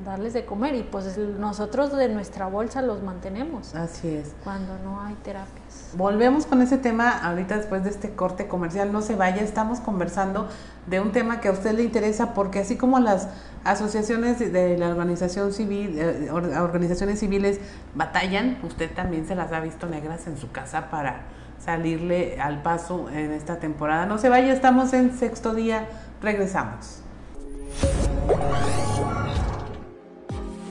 darles 0.04 0.34
de 0.34 0.46
comer 0.46 0.76
y 0.76 0.84
pues 0.84 1.18
nosotros 1.18 1.96
de 1.96 2.10
nuestra 2.10 2.48
bolsa 2.48 2.82
los 2.82 3.02
mantenemos. 3.02 3.74
Así 3.76 4.10
es. 4.10 4.34
Cuando 4.44 4.78
no 4.80 5.00
hay 5.02 5.14
terapias. 5.16 5.92
Volvemos 5.96 6.46
con 6.46 6.62
ese 6.62 6.78
tema 6.78 7.10
ahorita 7.10 7.58
después 7.58 7.84
de 7.84 7.92
este 7.92 8.12
corte 8.12 8.48
comercial, 8.48 8.92
no 8.92 9.02
se 9.02 9.16
vaya, 9.16 9.42
estamos 9.42 9.80
conversando 9.80 10.50
de 10.88 11.00
un 11.00 11.12
tema 11.12 11.40
que 11.40 11.48
a 11.48 11.52
usted 11.52 11.74
le 11.74 11.84
interesa 11.84 12.34
porque 12.34 12.60
así 12.60 12.76
como 12.76 13.00
las 13.00 13.30
asociaciones 13.64 14.40
de 14.40 14.78
la 14.78 14.90
organización 14.90 15.54
civil, 15.54 15.98
eh, 15.98 16.30
organizaciones 16.32 17.20
civiles 17.20 17.60
batallan, 17.96 18.60
usted 18.64 18.94
también 18.94 19.26
se 19.28 19.36
las 19.36 19.52
ha 19.54 19.62
visto 19.62 19.88
negras 19.88 20.28
en 20.28 20.38
su 20.38 20.52
casa 20.52 20.90
para 20.90 21.22
salirle 21.64 22.40
al 22.40 22.62
paso 22.62 23.10
en 23.10 23.32
esta 23.32 23.60
temporada. 23.60 24.06
No 24.06 24.18
se 24.18 24.30
vaya, 24.30 24.54
estamos 24.54 24.94
en 24.94 25.18
sexto 25.18 25.54
día, 25.56 25.88
regresamos. 26.22 27.02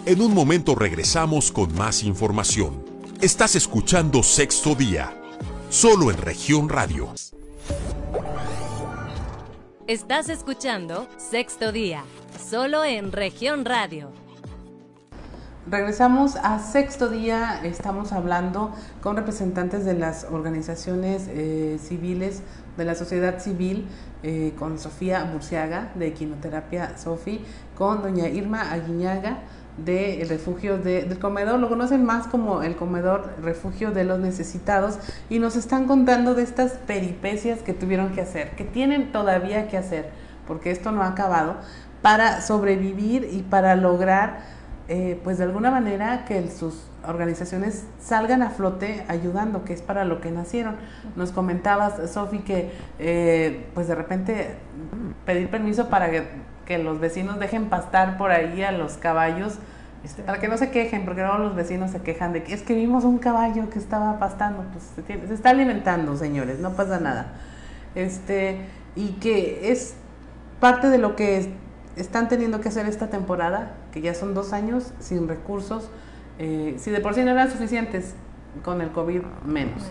En 0.06 0.20
un 0.20 0.34
momento 0.34 0.74
regresamos 0.74 1.50
con 1.50 1.74
más 1.74 2.02
información. 2.02 2.84
Estás 3.22 3.56
escuchando 3.56 4.22
Sexto 4.22 4.74
Día, 4.74 5.18
solo 5.70 6.10
en 6.10 6.18
región 6.18 6.68
radio. 6.68 7.08
Estás 9.86 10.28
escuchando 10.28 11.08
Sexto 11.16 11.72
Día, 11.72 12.04
solo 12.38 12.84
en 12.84 13.12
región 13.12 13.64
radio. 13.64 14.10
Regresamos 15.66 16.36
a 16.36 16.58
sexto 16.58 17.08
día, 17.08 17.62
estamos 17.64 18.12
hablando 18.12 18.74
con 19.00 19.16
representantes 19.16 19.86
de 19.86 19.94
las 19.94 20.24
organizaciones 20.30 21.26
eh, 21.28 21.78
civiles, 21.82 22.42
de 22.76 22.84
la 22.84 22.94
sociedad 22.94 23.38
civil, 23.38 23.86
eh, 24.22 24.52
con 24.58 24.78
Sofía 24.78 25.24
Burciaga 25.24 25.90
de 25.94 26.08
Equinoterapia 26.08 26.98
Sofi, 26.98 27.42
con 27.78 28.02
doña 28.02 28.28
Irma 28.28 28.72
Aguiñaga 28.72 29.38
del 29.76 30.28
refugio 30.28 30.78
del 30.78 31.18
comedor, 31.18 31.58
lo 31.58 31.68
conocen 31.68 32.04
más 32.04 32.26
como 32.28 32.62
el 32.62 32.76
comedor 32.76 33.34
refugio 33.42 33.90
de 33.90 34.04
los 34.04 34.20
necesitados 34.20 34.98
y 35.28 35.40
nos 35.40 35.56
están 35.56 35.86
contando 35.86 36.34
de 36.34 36.42
estas 36.42 36.72
peripecias 36.72 37.60
que 37.60 37.72
tuvieron 37.72 38.12
que 38.12 38.20
hacer, 38.20 38.50
que 38.52 38.64
tienen 38.64 39.10
todavía 39.10 39.68
que 39.68 39.76
hacer, 39.76 40.10
porque 40.46 40.70
esto 40.70 40.92
no 40.92 41.02
ha 41.02 41.08
acabado, 41.08 41.56
para 42.02 42.40
sobrevivir 42.40 43.28
y 43.32 43.42
para 43.42 43.74
lograr 43.74 44.40
eh, 44.88 45.18
pues 45.24 45.38
de 45.38 45.44
alguna 45.44 45.70
manera 45.70 46.24
que 46.26 46.50
sus 46.50 46.74
organizaciones 47.08 47.84
salgan 48.00 48.42
a 48.42 48.50
flote 48.50 49.04
ayudando, 49.08 49.64
que 49.64 49.72
es 49.72 49.82
para 49.82 50.04
lo 50.04 50.20
que 50.20 50.30
nacieron. 50.30 50.76
Nos 51.16 51.32
comentabas, 51.32 52.10
Sofi, 52.10 52.40
que 52.40 52.70
eh, 52.98 53.66
pues 53.74 53.88
de 53.88 53.94
repente 53.94 54.56
pedir 55.24 55.50
permiso 55.50 55.88
para 55.88 56.10
que, 56.10 56.78
los 56.78 56.98
vecinos 56.98 57.38
dejen 57.38 57.66
pastar 57.66 58.16
por 58.16 58.30
ahí 58.30 58.62
a 58.62 58.72
los 58.72 58.94
caballos, 58.94 59.58
este, 60.02 60.22
para 60.22 60.40
que 60.40 60.48
no 60.48 60.56
se 60.56 60.70
quejen, 60.70 61.04
porque 61.04 61.20
luego 61.20 61.38
los 61.38 61.54
vecinos 61.54 61.90
se 61.90 62.00
quejan 62.00 62.32
de 62.32 62.42
que 62.42 62.54
es 62.54 62.62
que 62.62 62.74
vimos 62.74 63.04
un 63.04 63.18
caballo 63.18 63.68
que 63.68 63.78
estaba 63.78 64.18
pastando, 64.18 64.64
pues 64.72 64.84
se, 65.06 65.26
se 65.26 65.34
está 65.34 65.50
alimentando, 65.50 66.16
señores, 66.16 66.60
no 66.60 66.70
pasa 66.72 67.00
nada. 67.00 67.34
Este, 67.94 68.60
y 68.96 69.12
que 69.20 69.70
es 69.72 69.94
parte 70.58 70.88
de 70.88 70.98
lo 70.98 71.16
que 71.16 71.52
están 71.96 72.28
teniendo 72.28 72.60
que 72.60 72.68
hacer 72.68 72.86
esta 72.86 73.08
temporada, 73.08 73.74
que 73.92 74.00
ya 74.00 74.14
son 74.14 74.34
dos 74.34 74.52
años 74.52 74.92
sin 75.00 75.28
recursos, 75.28 75.90
eh, 76.38 76.74
si 76.78 76.90
de 76.90 77.00
por 77.00 77.14
sí 77.14 77.22
no 77.22 77.30
eran 77.30 77.50
suficientes, 77.50 78.14
con 78.62 78.80
el 78.80 78.90
COVID 78.90 79.22
menos. 79.44 79.90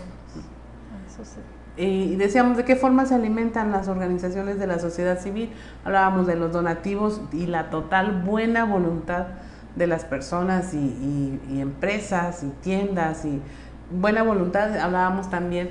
Y 1.76 2.16
decíamos 2.16 2.56
de 2.56 2.64
qué 2.64 2.76
forma 2.76 3.04
se 3.04 3.14
alimentan 3.14 3.72
las 3.72 3.88
organizaciones 3.88 4.58
de 4.58 4.66
la 4.66 4.78
sociedad 4.78 5.18
civil, 5.20 5.52
hablábamos 5.84 6.26
de 6.26 6.36
los 6.36 6.52
donativos 6.52 7.20
y 7.32 7.46
la 7.46 7.70
total 7.70 8.22
buena 8.22 8.64
voluntad 8.64 9.26
de 9.74 9.86
las 9.88 10.04
personas 10.04 10.72
y, 10.72 11.40
y 11.50 11.60
empresas 11.60 12.44
y 12.44 12.48
tiendas 12.62 13.24
y 13.24 13.40
buena 13.90 14.22
voluntad, 14.22 14.76
hablábamos 14.78 15.30
también 15.30 15.70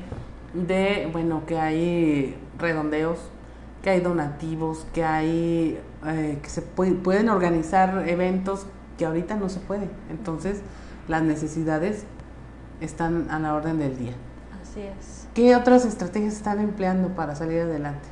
de, 0.53 1.09
bueno, 1.12 1.43
que 1.45 1.57
hay 1.57 2.36
redondeos, 2.59 3.19
que 3.81 3.89
hay 3.89 3.99
donativos, 3.99 4.88
que 4.93 5.03
hay 5.03 5.79
eh, 6.05 6.39
que 6.41 6.49
se 6.49 6.62
pueden 6.62 7.29
organizar 7.29 8.07
eventos 8.07 8.67
que 9.03 9.07
ahorita 9.07 9.35
no 9.35 9.49
se 9.49 9.59
puede. 9.59 9.89
Entonces, 10.09 10.61
las 11.09 11.23
necesidades 11.23 12.05
están 12.79 13.29
a 13.31 13.37
la 13.37 13.53
orden 13.53 13.77
del 13.77 13.97
día. 13.97 14.13
Así 14.61 14.79
es. 14.79 15.27
¿Qué 15.33 15.57
otras 15.57 15.83
estrategias 15.83 16.35
están 16.35 16.61
empleando 16.61 17.09
para 17.09 17.35
salir 17.35 17.59
adelante? 17.59 18.07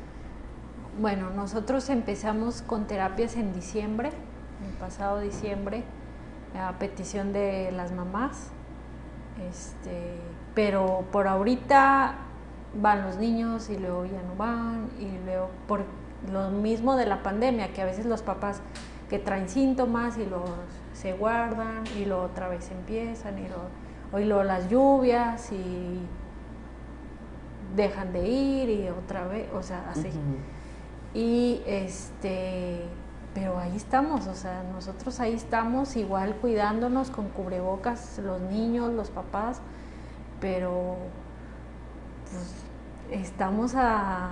Bueno, 0.99 1.29
nosotros 1.29 1.89
empezamos 1.89 2.61
con 2.61 2.87
terapias 2.87 3.37
en 3.37 3.53
diciembre, 3.53 4.09
el 4.67 4.73
pasado 4.81 5.21
diciembre, 5.21 5.85
a 6.59 6.77
petición 6.77 7.31
de 7.31 7.71
las 7.71 7.93
mamás. 7.93 8.49
Este, 9.49 10.17
pero 10.55 11.05
por 11.13 11.29
ahorita 11.29 12.15
van 12.81 13.03
los 13.03 13.15
niños 13.15 13.69
y 13.69 13.77
luego 13.77 14.03
ya 14.03 14.21
no 14.23 14.35
van 14.37 14.89
y 14.99 15.25
luego 15.25 15.51
por 15.69 15.85
lo 16.29 16.49
mismo 16.49 16.97
de 16.97 17.05
la 17.05 17.23
pandemia, 17.23 17.71
que 17.71 17.81
a 17.81 17.85
veces 17.85 18.05
los 18.05 18.21
papás 18.23 18.59
que 19.09 19.19
traen 19.19 19.47
síntomas 19.47 20.17
y 20.17 20.25
los 20.25 20.49
se 21.01 21.13
guardan 21.13 21.83
y 21.97 22.05
luego 22.05 22.23
otra 22.23 22.47
vez 22.47 22.69
empiezan 22.69 23.39
y 23.39 23.47
luego, 23.47 24.43
las 24.43 24.69
lluvias 24.69 25.51
y 25.51 25.99
dejan 27.75 28.13
de 28.13 28.27
ir 28.27 28.69
y 28.69 28.89
otra 28.89 29.25
vez, 29.25 29.49
o 29.51 29.63
sea, 29.63 29.89
así. 29.89 30.11
Y 31.15 31.63
este, 31.65 32.81
pero 33.33 33.57
ahí 33.57 33.75
estamos, 33.75 34.27
o 34.27 34.35
sea, 34.35 34.61
nosotros 34.71 35.19
ahí 35.19 35.33
estamos 35.33 35.95
igual 35.95 36.35
cuidándonos 36.35 37.09
con 37.09 37.29
cubrebocas, 37.29 38.19
los 38.19 38.39
niños, 38.39 38.93
los 38.93 39.09
papás, 39.09 39.59
pero 40.39 40.97
pues 42.29 43.23
estamos 43.23 43.73
a 43.75 44.29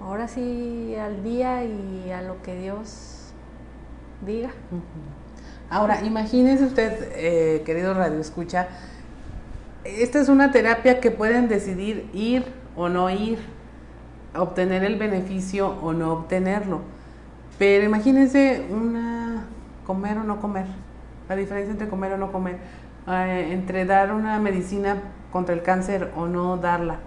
ahora 0.00 0.28
sí 0.28 0.94
al 0.94 1.24
día 1.24 1.64
y 1.64 2.12
a 2.12 2.22
lo 2.22 2.40
que 2.42 2.54
Dios 2.54 3.32
diga. 4.24 4.50
Ahora, 5.70 6.02
imagínese 6.02 6.64
usted, 6.64 7.12
eh, 7.14 7.62
querido 7.66 7.92
Radio 7.92 8.18
Escucha, 8.18 8.68
esta 9.84 10.18
es 10.18 10.30
una 10.30 10.50
terapia 10.50 10.98
que 10.98 11.10
pueden 11.10 11.46
decidir 11.48 12.08
ir 12.14 12.46
o 12.74 12.88
no 12.88 13.10
ir, 13.10 13.38
obtener 14.34 14.82
el 14.82 14.96
beneficio 14.96 15.76
o 15.82 15.92
no 15.92 16.12
obtenerlo. 16.14 16.80
Pero 17.58 17.84
imagínense 17.84 18.66
una 18.70 19.44
comer 19.86 20.16
o 20.16 20.24
no 20.24 20.40
comer, 20.40 20.64
la 21.28 21.36
diferencia 21.36 21.72
entre 21.72 21.88
comer 21.88 22.12
o 22.14 22.16
no 22.16 22.32
comer, 22.32 22.56
eh, 23.06 23.48
entre 23.52 23.84
dar 23.84 24.14
una 24.14 24.38
medicina 24.38 24.96
contra 25.30 25.54
el 25.54 25.62
cáncer 25.62 26.12
o 26.16 26.26
no 26.26 26.56
darla, 26.56 27.00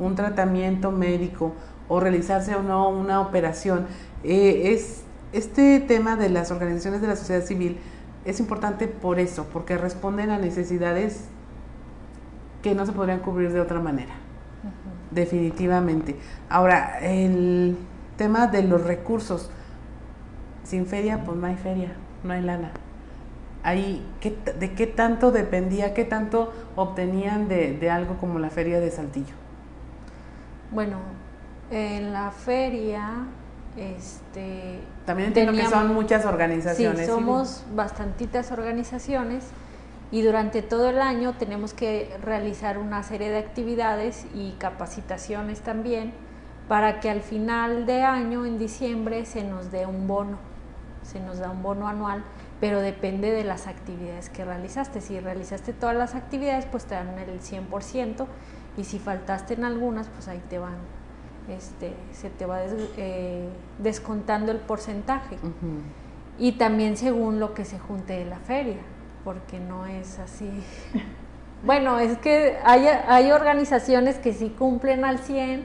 un 0.00 0.16
tratamiento 0.16 0.90
médico 0.90 1.52
o 1.86 2.00
realizarse 2.00 2.56
o 2.56 2.62
no 2.62 2.88
una 2.88 3.20
operación. 3.20 3.86
Eh, 4.24 4.72
es, 4.72 5.04
este 5.32 5.78
tema 5.78 6.16
de 6.16 6.28
las 6.28 6.50
organizaciones 6.50 7.00
de 7.00 7.06
la 7.06 7.14
sociedad 7.14 7.44
civil 7.44 7.78
es 8.24 8.40
importante 8.40 8.86
por 8.88 9.18
eso, 9.18 9.46
porque 9.52 9.78
responden 9.78 10.30
a 10.30 10.38
necesidades 10.38 11.28
que 12.62 12.74
no 12.74 12.84
se 12.86 12.92
podrían 12.92 13.20
cubrir 13.20 13.52
de 13.52 13.60
otra 13.60 13.80
manera. 13.80 14.14
Definitivamente. 15.10 16.16
Ahora, 16.48 16.98
el 17.00 17.76
tema 18.16 18.46
de 18.46 18.62
los 18.62 18.84
recursos. 18.84 19.50
Sin 20.62 20.86
feria, 20.86 21.24
pues 21.24 21.38
no 21.38 21.46
hay 21.46 21.56
feria, 21.56 21.92
no 22.22 22.32
hay 22.32 22.42
lana. 22.42 22.70
Ahí, 23.62 24.06
¿De 24.58 24.74
qué 24.74 24.86
tanto 24.86 25.32
dependía, 25.32 25.94
qué 25.94 26.04
tanto 26.04 26.52
obtenían 26.76 27.48
de, 27.48 27.76
de 27.76 27.90
algo 27.90 28.18
como 28.18 28.38
la 28.38 28.50
feria 28.50 28.78
de 28.78 28.90
Saltillo? 28.90 29.34
Bueno, 30.70 30.98
en 31.70 32.12
la 32.12 32.30
feria, 32.30 33.24
este... 33.76 34.80
También 35.10 35.30
entiendo 35.30 35.52
que 35.52 35.66
son 35.66 35.92
muchas 35.92 36.24
organizaciones. 36.24 37.00
Sí, 37.00 37.06
somos 37.06 37.64
bastantitas 37.74 38.52
organizaciones 38.52 39.44
y 40.12 40.22
durante 40.22 40.62
todo 40.62 40.88
el 40.88 41.00
año 41.00 41.32
tenemos 41.32 41.74
que 41.74 42.16
realizar 42.22 42.78
una 42.78 43.02
serie 43.02 43.28
de 43.28 43.38
actividades 43.38 44.24
y 44.36 44.52
capacitaciones 44.60 45.62
también 45.62 46.12
para 46.68 47.00
que 47.00 47.10
al 47.10 47.22
final 47.22 47.86
de 47.86 48.04
año, 48.04 48.46
en 48.46 48.60
diciembre, 48.60 49.26
se 49.26 49.42
nos 49.42 49.72
dé 49.72 49.84
un 49.84 50.06
bono, 50.06 50.38
se 51.02 51.18
nos 51.18 51.40
da 51.40 51.50
un 51.50 51.64
bono 51.64 51.88
anual, 51.88 52.22
pero 52.60 52.80
depende 52.80 53.32
de 53.32 53.42
las 53.42 53.66
actividades 53.66 54.30
que 54.30 54.44
realizaste. 54.44 55.00
Si 55.00 55.18
realizaste 55.18 55.72
todas 55.72 55.96
las 55.96 56.14
actividades, 56.14 56.66
pues 56.66 56.84
te 56.84 56.94
dan 56.94 57.18
el 57.18 57.40
100% 57.40 58.26
y 58.76 58.84
si 58.84 59.00
faltaste 59.00 59.54
en 59.54 59.64
algunas, 59.64 60.06
pues 60.06 60.28
ahí 60.28 60.40
te 60.48 60.60
van 60.60 60.99
este, 61.50 61.92
se 62.12 62.30
te 62.30 62.46
va 62.46 62.60
eh, 62.96 63.48
descontando 63.78 64.52
el 64.52 64.58
porcentaje. 64.58 65.36
Y 66.38 66.52
también 66.52 66.96
según 66.96 67.40
lo 67.40 67.54
que 67.54 67.64
se 67.64 67.78
junte 67.78 68.14
de 68.14 68.24
la 68.24 68.38
feria, 68.38 68.78
porque 69.24 69.60
no 69.60 69.86
es 69.86 70.18
así. 70.18 70.50
bueno, 71.64 71.98
es 71.98 72.16
que 72.18 72.58
hay, 72.64 72.86
hay 72.86 73.32
organizaciones 73.32 74.16
que 74.18 74.32
sí 74.32 74.50
cumplen 74.50 75.04
al 75.04 75.18
100 75.18 75.64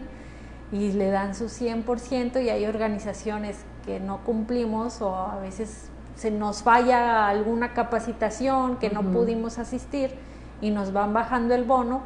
y 0.71 0.91
le 0.91 1.09
dan 1.09 1.35
su 1.35 1.45
100% 1.45 2.43
y 2.43 2.49
hay 2.49 2.65
organizaciones 2.65 3.57
que 3.85 3.99
no 3.99 4.23
cumplimos 4.23 5.01
o 5.01 5.15
a 5.15 5.39
veces 5.39 5.89
se 6.15 6.31
nos 6.31 6.63
falla 6.63 7.27
alguna 7.27 7.73
capacitación 7.73 8.77
que 8.77 8.89
no 8.89 9.03
pudimos 9.03 9.59
asistir 9.59 10.15
y 10.61 10.71
nos 10.71 10.93
van 10.93 11.13
bajando 11.13 11.53
el 11.53 11.63
bono 11.63 12.01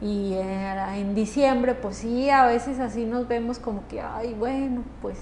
y 0.00 0.34
en 0.34 1.14
diciembre, 1.14 1.74
pues 1.74 1.96
sí, 1.96 2.30
a 2.30 2.46
veces 2.46 2.80
así 2.80 3.04
nos 3.04 3.28
vemos 3.28 3.58
como 3.58 3.86
que, 3.86 4.00
ay, 4.00 4.34
bueno, 4.34 4.82
pues 5.02 5.18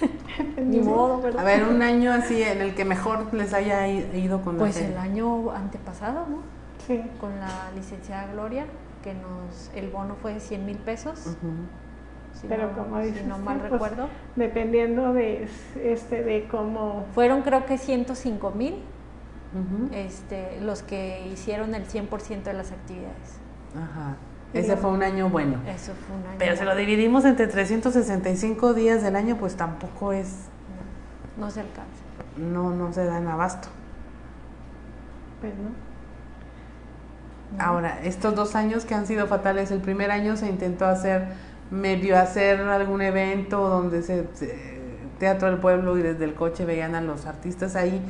ni 0.62 0.80
modo, 0.80 1.20
¿verdad? 1.20 1.42
A 1.42 1.44
ver, 1.44 1.64
un 1.64 1.82
año 1.82 2.12
así 2.12 2.42
en 2.42 2.60
el 2.60 2.74
que 2.74 2.84
mejor 2.84 3.32
les 3.34 3.52
haya 3.52 3.86
ido 3.86 4.40
con 4.42 4.56
Pues 4.56 4.80
el 4.80 4.96
año 4.96 5.50
antepasado, 5.50 6.26
¿no? 6.26 6.38
Sí. 6.86 7.02
Con 7.20 7.38
la 7.40 7.70
licenciada 7.74 8.32
Gloria. 8.32 8.66
que 9.02 9.12
nos, 9.14 9.70
el 9.74 9.90
bono 9.90 10.16
fue 10.20 10.34
de 10.34 10.40
100 10.40 10.64
mil 10.64 10.78
pesos. 10.78 11.36
si 12.32 12.46
Pero 12.46 12.72
no, 12.72 12.78
como 12.78 13.00
dices, 13.00 13.26
no 13.26 13.38
mal 13.38 13.58
pues, 13.58 13.70
recuerdo. 13.70 14.08
Dependiendo 14.34 15.12
de, 15.12 15.46
este, 15.82 16.22
de 16.22 16.48
cómo... 16.50 17.04
Fueron 17.14 17.42
creo 17.42 17.66
que 17.66 17.76
105 17.76 18.50
mil 18.52 18.76
este, 19.92 20.60
los 20.60 20.82
que 20.82 21.28
hicieron 21.32 21.74
el 21.74 21.86
100% 21.86 22.42
de 22.42 22.52
las 22.54 22.72
actividades. 22.72 23.43
Ajá. 23.76 24.16
Ese 24.52 24.76
fue 24.76 24.90
un 24.90 25.02
año 25.02 25.28
bueno. 25.28 25.58
Eso 25.66 25.92
fue 26.06 26.16
un 26.16 26.26
año 26.26 26.36
Pero 26.38 26.56
si 26.56 26.64
lo 26.64 26.76
dividimos 26.76 27.24
entre 27.24 27.48
365 27.48 28.72
días 28.72 29.02
del 29.02 29.16
año, 29.16 29.36
pues 29.36 29.56
tampoco 29.56 30.12
es... 30.12 30.46
No, 31.36 31.50
se 31.50 31.60
alcanza. 31.60 31.90
No, 32.36 32.70
no 32.70 32.92
se 32.92 33.04
dan 33.04 33.26
abasto. 33.26 33.68
Pues 35.40 35.52
no. 35.54 35.84
Ahora, 37.58 38.00
estos 38.02 38.34
dos 38.34 38.54
años 38.54 38.84
que 38.84 38.94
han 38.94 39.06
sido 39.06 39.26
fatales, 39.26 39.70
el 39.70 39.80
primer 39.80 40.10
año 40.10 40.36
se 40.36 40.48
intentó 40.48 40.86
hacer, 40.86 41.28
medio 41.70 42.18
hacer 42.18 42.60
algún 42.60 43.02
evento 43.02 43.68
donde 43.68 44.02
se, 44.02 44.26
Teatro 45.18 45.48
del 45.48 45.58
Pueblo 45.58 45.96
y 45.98 46.02
desde 46.02 46.24
el 46.24 46.34
coche 46.34 46.64
veían 46.64 46.94
a 46.94 47.00
los 47.00 47.26
artistas 47.26 47.76
ahí. 47.76 48.00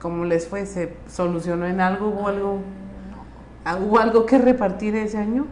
¿Cómo 0.00 0.24
les 0.24 0.48
fue? 0.48 0.66
¿Se 0.66 0.96
solucionó 1.08 1.66
en 1.66 1.80
algo? 1.80 2.08
¿Hubo 2.08 2.28
algo, 2.28 2.60
¿hubo 3.80 3.98
algo 3.98 4.26
que 4.26 4.38
repartir 4.38 4.96
ese 4.96 5.18
año? 5.18 5.46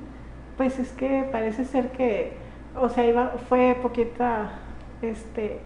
Pues 0.57 0.79
es 0.79 0.91
que 0.91 1.29
parece 1.31 1.65
ser 1.65 1.93
que, 1.93 2.37
o 2.77 2.89
sea, 2.89 3.07
iba, 3.07 3.35
fue 3.49 3.79
poquita 3.81 4.51
este, 5.03 5.61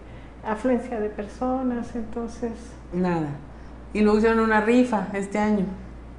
afluencia 0.45 0.99
de 0.99 1.09
personas, 1.09 1.95
entonces... 1.95 2.51
Nada. 2.91 3.29
Y 3.93 4.01
luego 4.01 4.17
hicieron 4.17 4.39
una 4.39 4.61
rifa 4.61 5.07
este 5.13 5.39
año. 5.39 5.65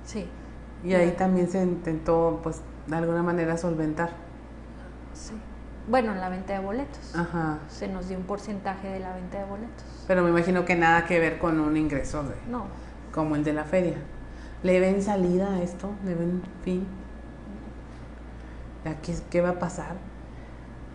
Sí. 0.05 0.27
Y 0.85 0.95
ahí 0.95 1.13
también 1.13 1.49
se 1.49 1.63
intentó, 1.63 2.41
pues, 2.43 2.61
de 2.87 2.97
alguna 2.97 3.23
manera 3.23 3.57
solventar. 3.57 4.11
Sí. 5.13 5.35
Bueno, 5.89 6.13
en 6.13 6.21
la 6.21 6.29
venta 6.29 6.55
de 6.55 6.61
boletos. 6.61 7.15
Ajá. 7.15 7.59
Se 7.69 7.89
nos 7.89 8.09
dio 8.09 8.17
un 8.17 8.25
porcentaje 8.25 8.89
de 8.89 9.01
la 9.01 9.15
venta 9.15 9.39
de 9.39 9.45
boletos. 9.45 9.85
Pero 10.07 10.23
me 10.23 10.31
imagino 10.31 10.65
que 10.65 10.75
nada 10.75 11.05
que 11.05 11.21
ver 11.21 11.39
con 11.39 11.61
un 11.61 11.77
ingreso 11.77 12.23
de, 12.23 12.35
no. 12.49 12.67
como 13.13 13.37
el 13.37 13.45
de 13.45 13.53
la 13.53 13.65
feria. 13.65 13.97
¿Le 14.64 14.81
ven 14.81 15.00
salida 15.00 15.55
a 15.55 15.62
esto? 15.62 15.90
¿Le 16.05 16.16
ven 16.16 16.42
fin? 16.64 16.85
¿Qué, 19.03 19.14
¿Qué 19.31 19.40
va 19.40 19.50
a 19.50 19.59
pasar? 19.61 19.94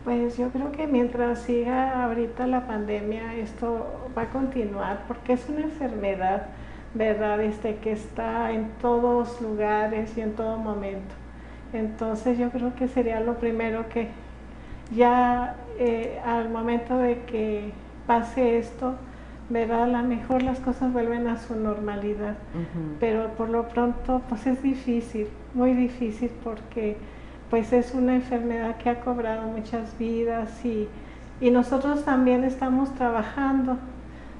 Pues 0.03 0.38
yo 0.38 0.49
creo 0.49 0.73
que 0.73 0.88
mientras 0.88 1.43
siga 1.43 2.03
ahorita 2.03 2.47
la 2.47 2.67
pandemia, 2.67 3.36
esto 3.36 4.12
va 4.17 4.23
a 4.23 4.29
continuar 4.29 5.05
porque 5.08 5.34
es 5.34 5.47
una 5.47 5.62
enfermedad 5.62 6.47
¿verdad? 6.93 7.41
Este, 7.41 7.75
que 7.75 7.91
está 7.91 8.51
en 8.51 8.69
todos 8.82 9.41
lugares 9.41 10.17
y 10.17 10.21
en 10.21 10.34
todo 10.34 10.58
momento. 10.58 11.15
Entonces 11.73 12.38
yo 12.38 12.49
creo 12.49 12.73
que 12.75 12.88
sería 12.88 13.19
lo 13.19 13.38
primero 13.38 13.89
que 13.89 14.08
ya 14.95 15.55
eh, 15.77 16.19
al 16.25 16.49
momento 16.49 16.97
de 16.97 17.21
que 17.23 17.71
pase 18.08 18.58
esto, 18.58 18.95
¿verdad? 19.50 19.84
A 19.84 20.02
lo 20.02 20.08
mejor 20.08 20.44
las 20.44 20.60
cosas 20.60 20.94
vuelven 20.94 21.28
a 21.28 21.38
su 21.38 21.56
normalidad, 21.56 22.36
pero 23.00 23.30
por 23.30 23.50
lo 23.50 23.68
pronto 23.68 24.22
pues 24.30 24.46
es 24.48 24.62
difícil, 24.62 25.28
muy 25.54 25.74
difícil 25.74 26.32
porque 26.44 26.98
pues 27.50 27.74
es 27.74 27.94
una 27.94 28.16
enfermedad 28.16 28.78
que 28.78 28.90
ha 28.90 29.02
cobrado 29.02 29.48
muchas 29.48 29.98
vidas 29.98 30.64
y, 30.64 30.88
y 31.42 31.50
nosotros 31.50 32.06
también 32.06 32.44
estamos 32.44 32.94
trabajando 32.94 33.78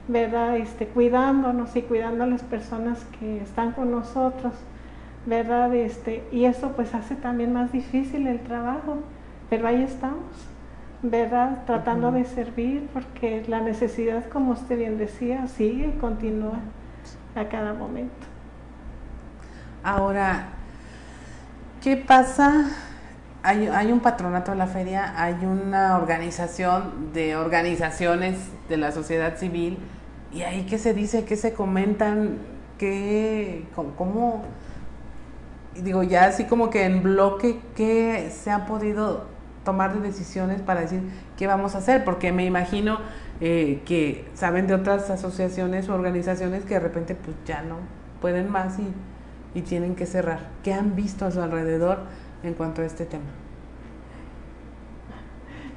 ¿verdad? 0.10 0.58
Este, 0.58 0.88
cuidándonos 0.88 1.76
y 1.76 1.84
cuidando 1.84 2.24
a 2.24 2.28
las 2.28 2.41
personas 2.41 3.06
que 3.19 3.41
están 3.41 3.74
con 3.74 3.91
nosotros, 3.91 4.54
¿verdad? 5.28 5.74
Este, 5.76 6.24
y 6.32 6.45
eso 6.45 6.72
pues 6.76 6.95
hace 6.95 7.15
también 7.15 7.54
más 7.54 7.72
difícil 7.72 8.26
el 8.26 8.39
trabajo, 8.39 8.98
pero 9.52 9.67
ahí 9.67 9.84
estamos, 9.84 10.48
¿verdad? 11.01 11.63
Tratando 11.65 12.12
de 12.12 12.25
servir 12.25 12.89
porque 12.93 13.43
la 13.47 13.62
necesidad, 13.62 14.27
como 14.29 14.51
usted 14.51 14.77
bien 14.77 14.97
decía, 14.97 15.47
sigue 15.47 15.88
y 15.88 15.99
continúa 15.99 16.59
a 17.35 17.45
cada 17.45 17.73
momento. 17.73 18.27
Ahora, 19.83 20.49
¿qué 21.81 21.95
pasa? 21.95 22.65
Hay, 23.41 23.67
hay, 23.67 23.93
un 23.93 24.01
patronato 24.01 24.51
de 24.51 24.57
la 24.57 24.67
feria, 24.67 25.13
hay 25.15 25.45
una 25.45 25.95
organización 25.95 27.13
de 27.13 27.38
organizaciones 27.38 28.38
de 28.67 28.75
la 28.75 28.91
sociedad 28.91 29.38
civil 29.38 29.77
y 30.33 30.41
ahí 30.41 30.65
qué 30.65 30.77
se 30.77 30.93
dice, 30.93 31.23
qué 31.23 31.38
se 31.38 31.53
comentan, 31.53 32.38
qué, 32.77 33.65
cómo, 33.73 34.43
digo, 35.81 36.03
ya 36.03 36.25
así 36.25 36.43
como 36.43 36.69
que 36.69 36.83
en 36.83 37.01
bloque, 37.01 37.62
qué 37.75 38.29
se 38.29 38.51
ha 38.51 38.65
podido 38.65 39.38
tomar 39.63 39.93
de 39.93 40.02
decisiones 40.02 40.62
para 40.62 40.82
decir 40.82 41.02
qué 41.38 41.48
vamos 41.48 41.76
a 41.76 41.80
hacer, 41.80 42.04
porque 42.04 42.32
me 42.32 42.45
imagino 42.45 43.00
eh, 43.41 43.82
que 43.86 44.26
saben 44.34 44.67
de 44.67 44.74
otras 44.74 45.10
asociaciones 45.10 45.89
o 45.89 45.93
organizaciones 45.93 46.63
que 46.63 46.76
de 46.76 46.80
repente 46.80 47.15
pues 47.15 47.36
ya 47.45 47.62
no 47.62 47.78
pueden 48.22 48.52
más 48.52 48.80
y, 48.80 48.88
y 49.58 49.62
tienen 49.62 49.95
que 49.95 50.06
cerrar. 50.06 50.48
¿Qué 50.63 50.74
han 50.74 50.95
visto 50.95 51.26
a 51.26 51.32
su 51.32 51.41
alrededor 51.41 52.00
en 52.43 52.54
cuanto 52.54 52.82
a 52.82 52.86
este 52.86 53.06
tema? 53.06 53.26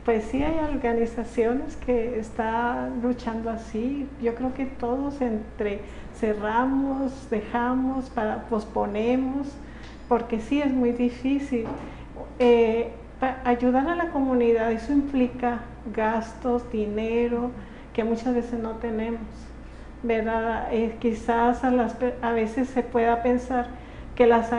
Pues 0.04 0.24
sí 0.24 0.42
hay 0.42 0.58
organizaciones 0.58 1.76
que 1.76 2.18
están 2.18 3.02
luchando 3.02 3.50
así. 3.50 4.08
Yo 4.20 4.34
creo 4.34 4.52
que 4.52 4.66
todos 4.66 5.20
entre 5.20 5.80
cerramos, 6.18 7.30
dejamos, 7.30 8.10
para, 8.10 8.48
posponemos, 8.48 9.46
porque 10.08 10.40
sí 10.40 10.60
es 10.60 10.72
muy 10.72 10.90
difícil. 10.90 11.66
Eh, 12.40 12.90
ayudar 13.44 13.88
a 13.88 13.94
la 13.94 14.10
comunidad, 14.10 14.72
eso 14.72 14.92
implica 14.92 15.60
gastos, 15.94 16.70
dinero, 16.70 17.50
que 17.92 18.04
muchas 18.04 18.34
veces 18.34 18.60
no 18.60 18.72
tenemos. 18.72 19.20
¿verdad? 20.02 20.68
Eh, 20.72 20.96
quizás 20.98 21.62
a, 21.64 22.32
veces 22.32 22.68
se 22.68 22.82
pueda 22.82 23.22
pensar 23.22 23.68
que 24.16 24.26
las, 24.26 24.52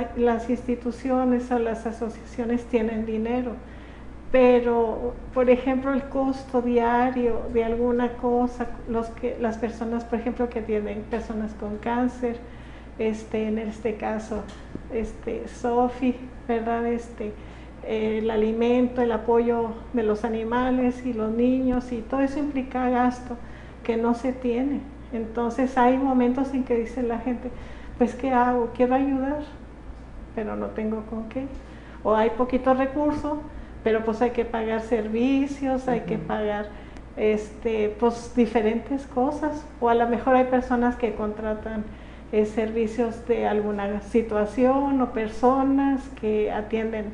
instituciones 0.49 1.51
o 1.51 1.59
las 1.59 1.85
asociaciones 1.85 2.63
tienen 2.65 3.05
dinero 3.05 3.51
pero 4.31 5.13
por 5.31 5.51
ejemplo 5.51 5.93
el 5.93 6.05
costo 6.05 6.63
diario 6.63 7.41
de 7.53 7.63
alguna 7.63 8.13
cosa, 8.13 8.65
los 8.89 9.07
que, 9.09 9.37
las 9.39 9.59
personas 9.59 10.05
por 10.05 10.17
ejemplo 10.17 10.49
que 10.49 10.63
tienen 10.63 11.03
personas 11.03 11.53
con 11.53 11.77
cáncer, 11.77 12.37
este, 12.97 13.47
en 13.47 13.59
este 13.59 13.95
caso, 13.95 14.43
este, 14.91 15.47
Sofi, 15.47 16.15
¿verdad? 16.47 16.87
Este, 16.87 17.31
el 17.87 18.29
alimento, 18.31 19.01
el 19.01 19.11
apoyo 19.11 19.73
de 19.93 20.03
los 20.03 20.23
animales 20.23 21.05
y 21.05 21.13
los 21.13 21.31
niños 21.31 21.91
y 21.91 21.97
todo 22.01 22.21
eso 22.21 22.39
implica 22.39 22.89
gasto 22.89 23.37
que 23.83 23.97
no 23.97 24.13
se 24.13 24.33
tiene. 24.33 24.79
Entonces 25.11 25.77
hay 25.77 25.97
momentos 25.97 26.53
en 26.53 26.63
que 26.63 26.75
dice 26.75 27.03
la 27.03 27.19
gente, 27.19 27.49
pues 27.97 28.15
¿qué 28.15 28.31
hago? 28.31 28.71
Quiero 28.75 28.95
ayudar, 28.95 29.43
pero 30.33 30.55
no 30.55 30.67
tengo 30.67 31.03
con 31.09 31.29
qué. 31.29 31.45
O 32.03 32.15
hay 32.15 32.31
poquito 32.31 32.73
recurso, 32.73 33.41
pero 33.83 34.03
pues 34.03 34.21
hay 34.21 34.31
que 34.31 34.45
pagar 34.45 34.81
servicios, 34.81 35.87
hay 35.87 36.01
que 36.01 36.17
pagar 36.17 36.67
este, 37.17 37.95
pues 37.99 38.33
diferentes 38.35 39.05
cosas, 39.07 39.65
o 39.79 39.89
a 39.89 39.95
lo 39.95 40.07
mejor 40.07 40.35
hay 40.35 40.45
personas 40.45 40.95
que 40.95 41.13
contratan 41.13 41.83
eh, 42.31 42.45
servicios 42.45 43.27
de 43.27 43.45
alguna 43.45 44.01
situación 44.01 44.99
o 45.01 45.11
personas 45.11 46.01
que 46.19 46.51
atienden 46.51 47.05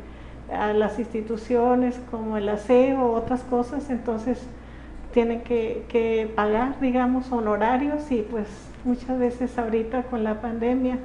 a 0.54 0.74
las 0.74 1.00
instituciones 1.00 2.00
como 2.12 2.38
el 2.38 2.50
aseo 2.50 3.12
otras 3.12 3.42
cosas, 3.42 3.90
entonces 3.90 4.42
tienen 5.14 5.42
que, 5.42 5.86
que, 5.90 6.32
pagar, 6.36 6.80
digamos, 6.80 7.32
honorarios 7.32 8.12
y 8.12 8.22
pues 8.22 8.48
muchas 8.84 9.18
veces 9.18 9.58
ahorita 9.58 10.04
con 10.04 10.24
la 10.24 10.42
pandemia 10.42 11.00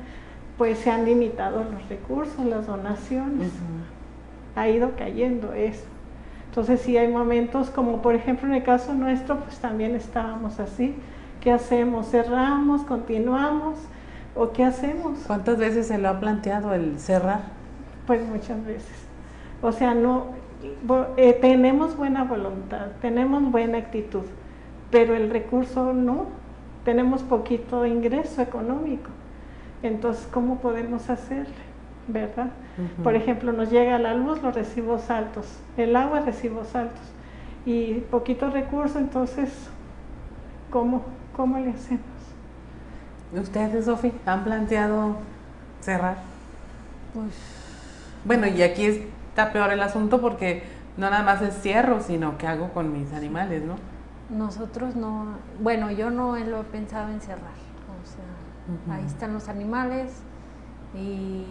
pues 0.58 0.78
se 0.78 0.90
han 0.90 1.04
limitado 1.04 1.64
los 1.64 1.88
recursos, 1.88 2.44
las 2.44 2.66
donaciones 2.66 3.50
ha 4.54 4.68
ido 4.68 4.92
cayendo 4.96 5.52
eso. 5.52 5.84
Entonces 6.48 6.80
sí 6.82 6.96
hay 6.96 7.08
momentos 7.08 7.70
como 7.70 8.00
por 8.00 8.14
ejemplo 8.14 8.46
en 8.46 8.54
el 8.54 8.62
caso 8.62 8.94
nuestro, 8.94 9.40
pues 9.40 9.58
también 9.58 9.96
estábamos 9.96 10.60
así. 10.60 10.94
¿Qué 11.40 11.50
hacemos? 11.50 12.10
¿Cerramos? 12.10 12.82
¿Continuamos? 12.82 13.78
¿O 14.36 14.50
qué 14.52 14.64
hacemos? 14.64 15.18
¿Cuántas 15.26 15.58
veces 15.58 15.88
se 15.88 15.98
lo 15.98 16.08
ha 16.08 16.20
planteado 16.20 16.72
el 16.72 16.98
cerrar? 16.98 17.40
Pues 18.06 18.24
muchas 18.26 18.64
veces. 18.64 19.03
O 19.64 19.72
sea, 19.72 19.94
no 19.94 20.26
eh, 21.16 21.36
tenemos 21.40 21.96
buena 21.96 22.22
voluntad, 22.24 22.88
tenemos 23.00 23.50
buena 23.50 23.78
actitud, 23.78 24.24
pero 24.90 25.14
el 25.14 25.30
recurso 25.30 25.92
no. 25.92 26.26
Tenemos 26.84 27.22
poquito 27.22 27.86
ingreso 27.86 28.42
económico. 28.42 29.08
Entonces, 29.82 30.28
¿cómo 30.30 30.58
podemos 30.58 31.08
hacerle? 31.08 31.64
¿verdad? 32.06 32.50
Por 33.02 33.14
ejemplo, 33.14 33.52
nos 33.52 33.70
llega 33.70 33.98
la 33.98 34.14
luz, 34.14 34.42
los 34.42 34.54
recibos 34.54 35.10
altos, 35.10 35.46
el 35.76 35.94
agua, 35.96 36.20
recibos 36.20 36.74
altos, 36.74 37.00
y 37.64 37.94
poquito 38.10 38.50
recurso, 38.50 38.98
entonces, 38.98 39.50
¿cómo, 40.70 41.02
cómo 41.36 41.58
le 41.58 41.70
hacemos? 41.70 42.04
¿Ustedes, 43.32 43.86
Sofi, 43.86 44.12
han 44.26 44.44
planteado 44.44 45.16
cerrar? 45.80 46.16
Pues 47.14 47.32
Bueno, 48.24 48.46
y 48.46 48.62
aquí 48.62 49.06
está 49.34 49.52
peor 49.52 49.72
el 49.72 49.82
asunto 49.82 50.20
porque 50.20 50.62
no 50.96 51.10
nada 51.10 51.24
más 51.24 51.42
es 51.42 51.60
cierro, 51.60 52.00
sino 52.00 52.38
que 52.38 52.46
hago 52.46 52.72
con 52.72 52.92
mis 52.92 53.12
animales, 53.12 53.64
¿no? 53.64 53.74
Nosotros 54.30 54.94
no, 54.94 55.26
bueno, 55.60 55.90
yo 55.90 56.10
no 56.10 56.36
lo 56.36 56.60
he 56.60 56.64
pensado 56.64 57.10
en 57.10 57.20
cerrar. 57.20 57.50
O 58.00 58.06
sea, 58.06 58.94
ahí 58.94 59.04
están 59.04 59.34
los 59.34 59.48
animales 59.48 60.22
y 60.94 61.44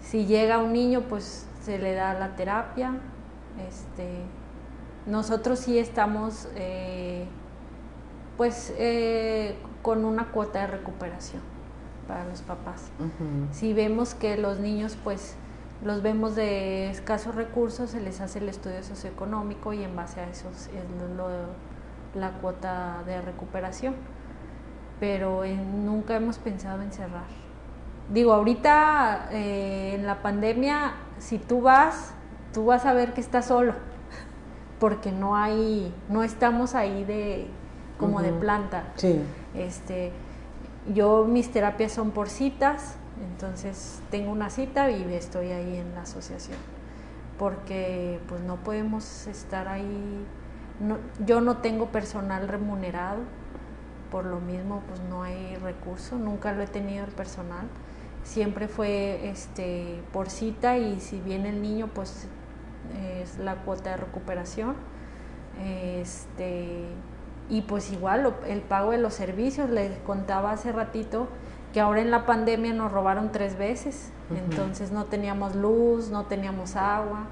si 0.00 0.26
llega 0.26 0.58
un 0.58 0.72
niño, 0.72 1.02
pues 1.02 1.46
se 1.62 1.78
le 1.78 1.94
da 1.94 2.12
la 2.14 2.34
terapia. 2.34 2.96
Este, 3.68 4.24
nosotros 5.06 5.60
sí 5.60 5.78
estamos, 5.78 6.48
eh, 6.56 7.28
pues, 8.36 8.74
eh, 8.78 9.56
con 9.82 10.04
una 10.04 10.32
cuota 10.32 10.62
de 10.62 10.66
recuperación 10.66 11.40
para 12.08 12.24
los 12.24 12.42
papás. 12.42 12.90
Si 13.52 13.72
vemos 13.72 14.14
que 14.14 14.36
los 14.36 14.58
niños, 14.58 14.98
pues, 15.04 15.36
los 15.84 16.02
vemos 16.02 16.34
de 16.34 16.90
escasos 16.90 17.34
recursos, 17.34 17.90
se 17.90 18.00
les 18.00 18.20
hace 18.20 18.38
el 18.38 18.48
estudio 18.48 18.82
socioeconómico 18.82 19.72
y 19.74 19.84
en 19.84 19.94
base 19.94 20.20
a 20.20 20.28
eso 20.28 20.48
es 20.50 20.70
la 22.14 22.30
cuota 22.32 23.02
de 23.04 23.20
recuperación. 23.20 23.94
Pero 24.98 25.42
nunca 25.44 26.16
hemos 26.16 26.38
pensado 26.38 26.80
en 26.82 26.90
cerrar. 26.90 27.26
Digo, 28.10 28.32
ahorita 28.32 29.28
eh, 29.32 29.94
en 29.94 30.06
la 30.06 30.22
pandemia, 30.22 30.94
si 31.18 31.38
tú 31.38 31.60
vas, 31.60 32.14
tú 32.52 32.66
vas 32.66 32.86
a 32.86 32.94
ver 32.94 33.12
que 33.12 33.20
estás 33.20 33.46
solo, 33.46 33.74
porque 34.80 35.12
no 35.12 35.36
hay, 35.36 35.92
no 36.08 36.22
estamos 36.22 36.74
ahí 36.74 37.04
de 37.04 37.48
como 37.98 38.22
de 38.22 38.32
planta. 38.32 38.84
Sí. 38.96 39.20
Este, 39.54 40.12
yo 40.92 41.24
mis 41.24 41.50
terapias 41.50 41.92
son 41.92 42.10
por 42.10 42.28
citas, 42.28 42.96
entonces 43.22 44.00
tengo 44.10 44.32
una 44.32 44.50
cita 44.50 44.90
y 44.90 45.12
estoy 45.14 45.52
ahí 45.52 45.76
en 45.76 45.94
la 45.94 46.02
asociación, 46.02 46.58
porque 47.38 48.20
pues 48.28 48.40
no 48.42 48.56
podemos 48.56 49.26
estar 49.26 49.68
ahí, 49.68 50.26
yo 51.24 51.40
no 51.40 51.58
tengo 51.58 51.86
personal 51.86 52.48
remunerado, 52.48 53.20
por 54.10 54.24
lo 54.24 54.40
mismo 54.40 54.82
pues 54.88 55.00
no 55.08 55.22
hay 55.22 55.56
recurso, 55.56 56.16
nunca 56.16 56.52
lo 56.52 56.62
he 56.62 56.66
tenido 56.66 57.04
el 57.04 57.12
personal, 57.12 57.66
siempre 58.22 58.68
fue 58.68 59.28
este, 59.28 60.02
por 60.12 60.30
cita 60.30 60.76
y 60.78 61.00
si 61.00 61.20
viene 61.20 61.50
el 61.50 61.62
niño 61.62 61.88
pues 61.94 62.28
es 63.20 63.38
la 63.38 63.56
cuota 63.56 63.90
de 63.90 63.96
recuperación. 63.98 64.74
Este, 65.62 66.86
y 67.48 67.62
pues 67.62 67.92
igual 67.92 68.34
el 68.46 68.60
pago 68.62 68.90
de 68.90 68.98
los 68.98 69.14
servicios, 69.14 69.70
les 69.70 69.98
contaba 70.00 70.52
hace 70.52 70.72
ratito, 70.72 71.28
que 71.74 71.80
ahora 71.80 72.00
en 72.00 72.12
la 72.12 72.24
pandemia 72.24 72.72
nos 72.72 72.92
robaron 72.92 73.32
tres 73.32 73.58
veces, 73.58 74.12
entonces 74.30 74.92
no 74.92 75.06
teníamos 75.06 75.56
luz, 75.56 76.08
no 76.08 76.26
teníamos 76.26 76.76
agua, 76.76 77.24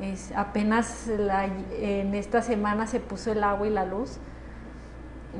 es, 0.00 0.30
apenas 0.36 1.08
en 1.08 2.14
esta 2.14 2.42
semana 2.42 2.86
se 2.86 3.00
puso 3.00 3.32
el 3.32 3.42
agua 3.42 3.66
y 3.66 3.70
la 3.70 3.84
luz, 3.84 4.18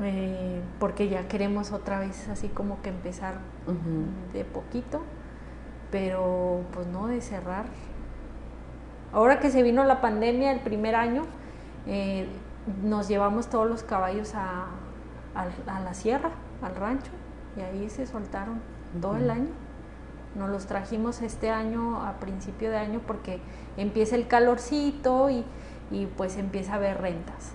eh, 0.01 0.61
porque 0.77 1.07
ya 1.07 1.25
queremos 1.29 1.71
otra 1.71 1.99
vez 1.99 2.27
así 2.27 2.49
como 2.49 2.81
que 2.81 2.89
empezar 2.89 3.35
de 4.33 4.43
poquito, 4.43 5.01
pero 5.89 6.63
pues 6.73 6.85
no 6.87 7.07
de 7.07 7.21
cerrar. 7.21 7.63
Ahora 9.13 9.39
que 9.39 9.51
se 9.51 9.63
vino 9.63 9.85
la 9.85 10.01
pandemia 10.01 10.51
el 10.51 10.59
primer 10.59 10.95
año, 10.95 11.23
eh, 11.87 12.27
nos 12.83 13.07
llevamos 13.07 13.47
todos 13.47 13.69
los 13.69 13.83
caballos 13.83 14.33
a 14.35 14.67
la 15.33 15.93
sierra, 15.93 16.31
al 16.61 16.75
rancho, 16.75 17.11
y 17.57 17.61
ahí 17.61 17.89
se 17.89 18.05
soltaron 18.05 18.61
todo 19.01 19.17
el 19.17 19.29
año. 19.29 19.51
Nos 20.35 20.49
los 20.49 20.65
trajimos 20.65 21.21
este 21.21 21.51
año 21.51 22.03
a 22.03 22.19
principio 22.19 22.71
de 22.71 22.77
año 22.77 23.01
porque 23.05 23.39
empieza 23.77 24.15
el 24.15 24.27
calorcito 24.27 25.29
y, 25.29 25.45
pues 26.17 26.37
empieza 26.37 26.73
a 26.73 26.75
haber 26.75 27.01
rentas. 27.01 27.51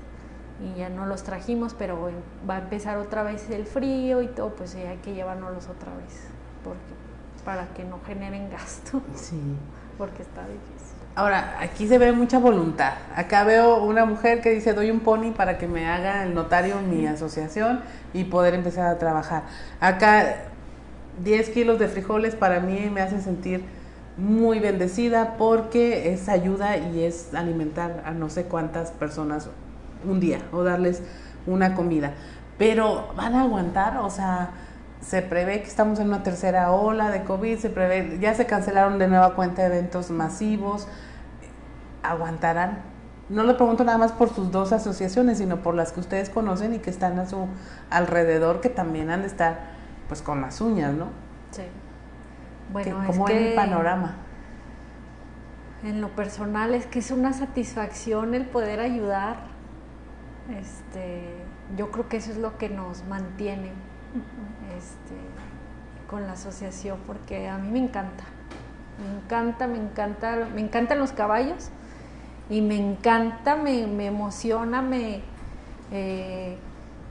Y 0.61 0.79
ya 0.79 0.89
no 0.89 1.07
los 1.07 1.23
trajimos, 1.23 1.75
pero 1.75 2.11
va 2.49 2.57
a 2.57 2.59
empezar 2.59 2.99
otra 2.99 3.23
vez 3.23 3.49
el 3.51 3.67
frío 3.67 4.23
y 4.23 4.29
todo, 4.29 4.55
pues 4.55 4.75
hay 4.75 4.99
que 4.99 5.15
llevárnoslos 5.15 5.69
otra 5.69 5.95
vez 5.97 6.29
porque, 6.69 7.45
para 7.45 7.67
que 7.75 7.85
no 7.85 7.99
generen 8.05 8.51
gasto. 8.51 9.03
Sí. 9.15 9.41
Porque 9.99 10.23
está 10.23 10.43
difícil. 10.43 10.78
Ahora, 11.19 11.57
aquí 11.59 11.89
se 11.89 11.99
ve 11.99 12.13
mucha 12.13 12.39
voluntad. 12.39 12.93
Acá 13.17 13.43
veo 13.43 13.83
una 13.83 14.05
mujer 14.05 14.41
que 14.41 14.51
dice, 14.51 14.73
doy 14.73 14.93
un 14.93 15.01
pony 15.01 15.33
para 15.37 15.59
que 15.59 15.67
me 15.67 15.89
haga 15.89 16.23
el 16.23 16.33
notario 16.33 16.81
mi 16.81 17.09
asociación 17.09 17.81
y 18.15 18.23
poder 18.23 18.55
empezar 18.55 18.87
a 18.87 18.99
trabajar. 18.99 19.43
Acá, 19.81 20.37
10 21.25 21.51
kilos 21.51 21.81
de 21.81 21.89
frijoles 21.89 22.37
para 22.37 22.61
mí 22.61 22.89
me 22.95 23.01
hace 23.01 23.21
sentir 23.21 23.65
muy 24.17 24.61
bendecida 24.61 25.35
porque 25.39 26.13
es 26.13 26.29
ayuda 26.29 26.77
y 26.77 27.03
es 27.03 27.35
alimentar 27.35 28.05
a 28.07 28.13
no 28.13 28.31
sé 28.31 28.45
cuántas 28.45 28.93
personas 28.93 29.51
un 30.09 30.21
día 30.21 30.39
o 30.53 30.63
darles 30.63 31.03
una 31.49 31.75
comida. 31.75 32.13
Pero 32.59 33.09
van 33.17 33.35
a 33.35 33.41
aguantar, 33.41 33.97
o 33.97 34.11
sea, 34.11 34.51
se 35.01 35.23
prevé 35.23 35.63
que 35.63 35.69
estamos 35.69 35.99
en 35.99 36.07
una 36.07 36.23
tercera 36.23 36.71
ola 36.71 37.11
de 37.11 37.25
COVID, 37.25 37.59
se 37.59 37.71
prevé, 37.71 38.19
ya 38.21 38.35
se 38.35 38.47
cancelaron 38.47 39.01
de 39.01 39.09
nueva 39.09 39.35
cuenta 39.35 39.67
eventos 39.67 40.11
masivos 40.11 40.87
aguantarán. 42.03 42.83
No 43.29 43.43
lo 43.45 43.57
pregunto 43.57 43.85
nada 43.85 43.99
más 43.99 44.13
por 44.13 44.31
sus 44.31 44.51
dos 44.51 44.73
asociaciones, 44.73 45.39
sino 45.39 45.59
por 45.59 45.75
las 45.75 45.93
que 45.93 46.01
ustedes 46.01 46.31
conocen 46.31 46.75
y 46.75 46.79
que 46.79 46.89
están 46.89 47.19
a 47.19 47.27
su 47.27 47.47
alrededor, 47.91 48.61
que 48.61 48.71
también 48.71 49.11
han 49.11 49.21
de 49.21 49.27
estar 49.27 49.77
pues 50.09 50.23
con 50.23 50.41
las 50.41 50.61
uñas, 50.63 50.95
¿no? 50.95 51.09
Sí. 51.51 51.63
Bueno, 52.73 53.03
¿Cómo 53.07 53.29
es 53.29 53.35
el 53.37 53.55
panorama? 53.55 54.17
En 55.85 56.01
lo 56.01 56.09
personal 56.09 56.75
es 56.75 56.87
que 56.87 56.99
es 56.99 57.11
una 57.11 57.33
satisfacción 57.33 58.35
el 58.35 58.47
poder 58.47 58.81
ayudar. 58.81 59.37
Este, 60.59 61.35
yo 61.77 61.91
creo 61.91 62.09
que 62.09 62.17
eso 62.17 62.31
es 62.31 62.39
lo 62.39 62.57
que 62.57 62.71
nos 62.71 63.05
mantiene 63.05 63.73
este, 64.77 65.15
con 66.09 66.27
la 66.27 66.33
asociación, 66.33 66.99
porque 67.07 67.49
a 67.49 67.59
mí 67.59 67.71
me 67.71 67.79
encanta. 67.79 68.25
Me 68.99 69.19
encanta, 69.19 69.67
me 69.67 69.79
encanta, 69.79 70.49
me 70.55 70.63
encantan 70.63 70.99
los 70.99 71.13
caballos 71.13 71.71
y 72.51 72.63
me 72.63 72.77
encanta, 72.77 73.57
me, 73.57 74.07
emociona, 74.07 74.81
me, 74.81 75.21
eh, 75.93 76.57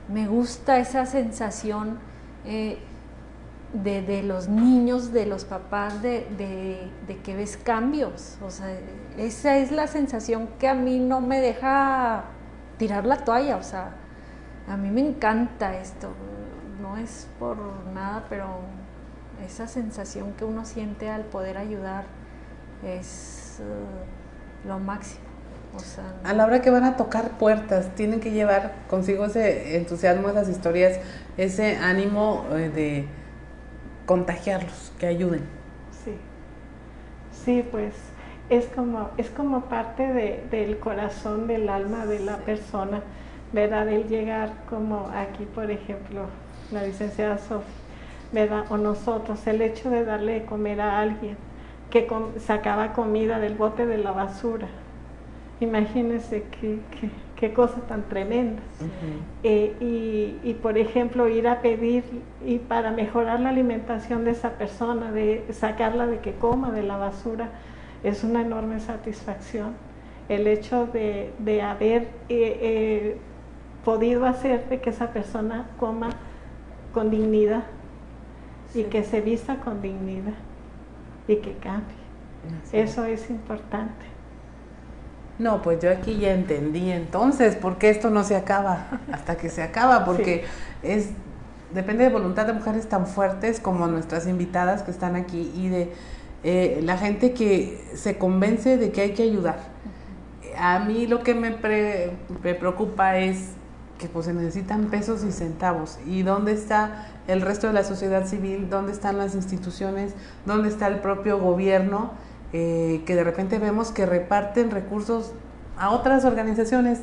me 0.08 0.26
gusta 0.26 0.78
esa 0.78 1.06
sensación 1.06 1.98
eh, 2.44 2.78
de, 3.72 4.22
los 4.24 4.48
niños, 4.48 5.12
de 5.12 5.26
los 5.26 5.44
papás, 5.44 6.02
de, 6.02 6.90
que 7.22 7.36
ves 7.36 7.56
cambios. 7.56 8.38
O 8.42 8.50
sea, 8.50 8.66
esa 9.16 9.58
es 9.58 9.70
la 9.70 9.86
sensación 9.86 10.48
que 10.58 10.66
a 10.66 10.74
mí 10.74 10.98
no 10.98 11.20
me 11.20 11.40
deja 11.40 12.24
tirar 12.76 13.06
la 13.06 13.18
toalla. 13.24 13.58
O 13.58 13.62
sea, 13.62 13.94
a 14.66 14.76
mí 14.76 14.90
me 14.90 15.06
encanta 15.06 15.78
esto. 15.78 16.10
No 16.82 16.96
es 16.96 17.28
por 17.38 17.58
nada, 17.94 18.26
pero 18.28 18.46
esa 19.46 19.68
sensación 19.68 20.32
que 20.32 20.44
uno 20.44 20.64
siente 20.64 21.10
al 21.10 21.24
poder 21.24 21.58
ayudar 21.58 22.06
es 22.82 23.60
eh, 23.60 24.66
lo 24.66 24.78
máximo 24.78 25.27
a 26.24 26.32
la 26.32 26.44
hora 26.44 26.60
que 26.60 26.70
van 26.70 26.84
a 26.84 26.96
tocar 26.96 27.38
puertas, 27.38 27.94
tienen 27.94 28.20
que 28.20 28.30
llevar 28.30 28.72
consigo 28.88 29.26
ese 29.26 29.76
entusiasmo, 29.76 30.28
esas 30.28 30.48
historias, 30.48 30.98
ese 31.36 31.76
ánimo 31.76 32.44
eh, 32.52 32.68
de 32.68 33.04
contagiarlos, 34.06 34.92
que 34.98 35.06
ayuden. 35.06 35.42
Sí, 36.04 36.12
sí, 37.32 37.66
pues 37.70 37.94
es 38.50 38.66
como, 38.66 39.10
es 39.16 39.30
como 39.30 39.62
parte 39.66 40.04
del 40.50 40.78
corazón, 40.78 41.46
del 41.46 41.68
alma 41.68 42.06
de 42.06 42.20
la 42.20 42.38
persona, 42.38 43.02
¿verdad? 43.52 43.88
El 43.88 44.08
llegar 44.08 44.52
como 44.68 45.08
aquí, 45.14 45.44
por 45.44 45.70
ejemplo, 45.70 46.26
la 46.72 46.82
licenciada 46.82 47.38
Sofía, 47.38 47.64
¿verdad? 48.32 48.64
O 48.70 48.76
nosotros, 48.76 49.46
el 49.46 49.60
hecho 49.62 49.90
de 49.90 50.04
darle 50.04 50.40
de 50.40 50.44
comer 50.44 50.80
a 50.80 51.00
alguien 51.00 51.36
que 51.90 52.06
sacaba 52.38 52.92
comida 52.92 53.38
del 53.38 53.54
bote 53.54 53.86
de 53.86 53.98
la 53.98 54.12
basura, 54.12 54.68
Imagínense 55.60 56.44
qué, 56.60 56.78
qué, 57.36 57.52
cosa 57.52 57.80
tan 57.88 58.08
tremenda. 58.08 58.62
Eh, 59.42 60.40
y, 60.44 60.54
por 60.54 60.78
ejemplo, 60.78 61.28
ir 61.28 61.48
a 61.48 61.60
pedir 61.60 62.04
y 62.44 62.58
para 62.58 62.92
mejorar 62.92 63.40
la 63.40 63.48
alimentación 63.48 64.24
de 64.24 64.32
esa 64.32 64.50
persona, 64.50 65.10
de 65.10 65.44
sacarla 65.50 66.06
de 66.06 66.20
que 66.20 66.34
coma 66.34 66.70
de 66.70 66.84
la 66.84 66.96
basura, 66.96 67.50
es 68.04 68.22
una 68.22 68.42
enorme 68.42 68.78
satisfacción. 68.78 69.74
El 70.28 70.46
hecho 70.46 70.86
de, 70.86 71.62
haber 71.62 72.02
eh, 72.02 72.58
eh, 72.60 73.16
podido 73.84 74.26
hacer 74.26 74.68
de 74.68 74.80
que 74.80 74.90
esa 74.90 75.12
persona 75.12 75.66
coma 75.78 76.10
con 76.92 77.10
dignidad 77.10 77.64
y 78.74 78.84
que 78.84 79.02
se 79.02 79.20
vista 79.22 79.56
con 79.56 79.82
dignidad 79.82 80.34
y 81.26 81.36
que 81.36 81.54
cambie. 81.54 81.96
Eso 82.72 83.04
es 83.04 83.28
importante. 83.30 84.17
No, 85.38 85.62
pues 85.62 85.80
yo 85.80 85.90
aquí 85.90 86.18
ya 86.18 86.32
entendí 86.32 86.90
entonces 86.90 87.54
por 87.54 87.78
qué 87.78 87.90
esto 87.90 88.10
no 88.10 88.24
se 88.24 88.34
acaba 88.34 89.00
hasta 89.12 89.36
que 89.36 89.48
se 89.48 89.62
acaba, 89.62 90.04
porque 90.04 90.44
es 90.82 91.10
depende 91.72 92.04
de 92.04 92.10
voluntad 92.10 92.46
de 92.46 92.54
mujeres 92.54 92.88
tan 92.88 93.06
fuertes 93.06 93.60
como 93.60 93.86
nuestras 93.86 94.26
invitadas 94.26 94.82
que 94.82 94.90
están 94.90 95.16
aquí 95.16 95.52
y 95.54 95.68
de 95.68 95.92
eh, 96.42 96.80
la 96.82 96.96
gente 96.96 97.32
que 97.32 97.84
se 97.94 98.16
convence 98.16 98.76
de 98.76 98.90
que 98.90 99.02
hay 99.02 99.12
que 99.12 99.24
ayudar. 99.24 99.58
A 100.56 100.78
mí 100.80 101.06
lo 101.06 101.22
que 101.22 101.34
me, 101.34 101.50
me 102.42 102.54
preocupa 102.54 103.18
es 103.18 103.50
que 103.98 104.08
pues 104.08 104.26
se 104.26 104.32
necesitan 104.32 104.86
pesos 104.86 105.24
y 105.24 105.32
centavos. 105.32 105.98
¿Y 106.06 106.22
dónde 106.22 106.52
está 106.52 107.08
el 107.26 107.42
resto 107.42 107.66
de 107.66 107.72
la 107.72 107.84
sociedad 107.84 108.26
civil? 108.26 108.70
¿Dónde 108.70 108.92
están 108.92 109.18
las 109.18 109.34
instituciones? 109.34 110.14
¿Dónde 110.46 110.68
está 110.68 110.86
el 110.86 111.00
propio 111.00 111.38
gobierno? 111.38 112.12
Eh, 112.52 113.02
que 113.06 113.14
de 113.14 113.24
repente 113.24 113.58
vemos 113.58 113.90
que 113.90 114.06
reparten 114.06 114.70
recursos 114.70 115.32
a 115.78 115.90
otras 115.90 116.24
organizaciones, 116.24 117.00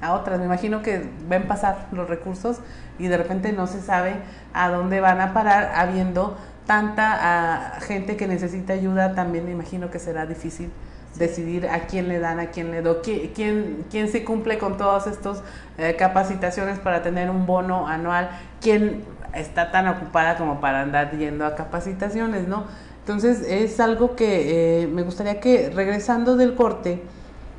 a 0.00 0.14
otras. 0.14 0.38
Me 0.40 0.46
imagino 0.46 0.82
que 0.82 1.08
ven 1.28 1.46
pasar 1.46 1.86
los 1.92 2.08
recursos 2.08 2.58
y 2.98 3.06
de 3.06 3.16
repente 3.16 3.52
no 3.52 3.66
se 3.66 3.80
sabe 3.80 4.14
a 4.52 4.68
dónde 4.68 5.00
van 5.00 5.20
a 5.20 5.32
parar 5.32 5.72
habiendo 5.76 6.36
tanta 6.66 7.78
gente 7.82 8.16
que 8.16 8.26
necesita 8.26 8.72
ayuda. 8.72 9.14
También 9.14 9.44
me 9.44 9.52
imagino 9.52 9.90
que 9.90 9.98
será 9.98 10.26
difícil 10.26 10.70
decidir 11.16 11.68
a 11.68 11.80
quién 11.86 12.08
le 12.08 12.18
dan, 12.18 12.40
a 12.40 12.46
quién 12.46 12.72
le 12.72 12.82
do, 12.82 13.00
quién, 13.00 13.84
quién, 13.88 14.08
se 14.08 14.24
cumple 14.24 14.58
con 14.58 14.76
todas 14.76 15.06
estas 15.06 15.42
eh, 15.78 15.94
capacitaciones 15.96 16.80
para 16.80 17.02
tener 17.02 17.30
un 17.30 17.46
bono 17.46 17.86
anual, 17.86 18.30
quién 18.60 19.04
está 19.32 19.70
tan 19.70 19.86
ocupada 19.86 20.36
como 20.36 20.60
para 20.60 20.82
andar 20.82 21.16
yendo 21.16 21.46
a 21.46 21.54
capacitaciones, 21.54 22.48
¿no? 22.48 22.64
Entonces 23.04 23.44
es 23.46 23.80
algo 23.80 24.16
que 24.16 24.84
eh, 24.84 24.86
me 24.86 25.02
gustaría 25.02 25.38
que 25.38 25.68
regresando 25.68 26.38
del 26.38 26.54
corte 26.54 27.02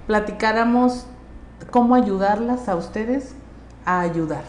platicáramos 0.08 1.06
cómo 1.70 1.94
ayudarlas 1.94 2.68
a 2.68 2.76
ustedes 2.76 3.36
a 3.86 4.00
ayudar. 4.00 4.44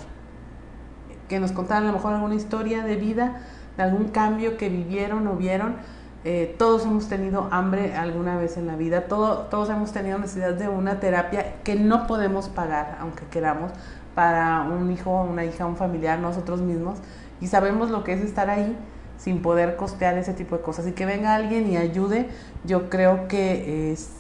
Que 1.29 1.39
nos 1.39 1.53
contaran 1.53 1.83
a 1.83 1.87
lo 1.89 1.93
mejor 1.93 2.15
alguna 2.15 2.35
historia 2.35 2.83
de 2.83 2.97
vida, 2.97 3.43
de 3.77 3.83
algún 3.83 4.09
cambio 4.09 4.57
que 4.57 4.71
vivieron 4.71 5.27
o 5.27 5.37
vieron. 5.37 5.77
Eh, 6.25 6.57
todos 6.59 6.87
hemos 6.87 7.11
tenido 7.11 7.47
hambre 7.51 7.95
alguna 7.95 8.39
vez 8.39 8.57
en 8.57 8.67
la 8.67 8.77
vida, 8.77 9.03
todos 9.03 9.69
hemos 9.69 9.93
tenido 9.93 10.19
necesidad 10.19 10.55
de 10.55 10.71
una 10.71 10.99
terapia 10.99 11.57
que 11.63 11.75
no 11.75 12.07
podemos 12.07 12.49
pagar, 12.49 12.97
aunque 13.03 13.27
queramos, 13.27 13.71
para 14.15 14.63
un 14.63 14.91
hijo, 14.91 15.23
una 15.23 15.45
hija, 15.45 15.67
un 15.67 15.77
familiar, 15.77 16.19
nosotros 16.19 16.63
mismos, 16.63 17.01
y 17.39 17.49
sabemos 17.49 17.91
lo 17.91 18.03
que 18.03 18.15
es 18.15 18.23
estar 18.23 18.49
ahí 18.49 18.77
sin 19.19 19.43
poder 19.43 19.77
costear 19.77 20.19
ese 20.19 20.35
tipo 20.35 20.57
de 20.57 20.63
cosas. 20.63 20.87
Y 20.87 20.93
que 20.93 21.07
venga 21.07 21.35
alguien 21.35 21.71
y 21.71 21.77
ayude, 21.77 22.29
yo 22.65 22.91
creo 22.91 23.29
que 23.29 23.93
es 23.93 24.11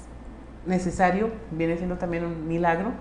necesario, 0.66 1.30
viene 1.50 1.76
siendo 1.76 1.96
también 1.96 2.24
un 2.24 2.48
milagro, 2.48 2.92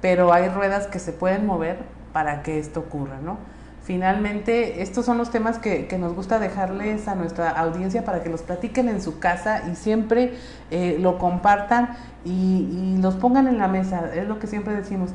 pero 0.00 0.32
hay 0.32 0.48
ruedas 0.48 0.86
que 0.86 0.98
se 0.98 1.12
pueden 1.12 1.46
mover 1.46 1.78
para 2.12 2.42
que 2.42 2.58
esto 2.58 2.80
ocurra, 2.80 3.18
¿no? 3.22 3.38
Finalmente, 3.84 4.80
estos 4.80 5.04
son 5.04 5.18
los 5.18 5.30
temas 5.30 5.58
que, 5.58 5.86
nos 5.98 6.14
gusta 6.14 6.38
dejarles 6.38 7.06
a 7.06 7.14
nuestra 7.14 7.50
audiencia 7.50 8.02
para 8.02 8.22
que 8.22 8.30
los 8.30 8.40
platiquen 8.40 8.88
en 8.88 9.02
su 9.02 9.18
casa 9.18 9.64
y 9.70 9.76
siempre 9.76 10.32
eh, 10.70 10.96
lo 10.98 11.18
compartan 11.18 11.90
y, 12.24 12.96
los 13.02 13.16
pongan 13.16 13.46
en 13.46 13.58
la 13.58 13.68
mesa. 13.68 14.10
Es 14.14 14.26
lo 14.26 14.38
que 14.38 14.46
siempre 14.46 14.74
decimos, 14.74 15.10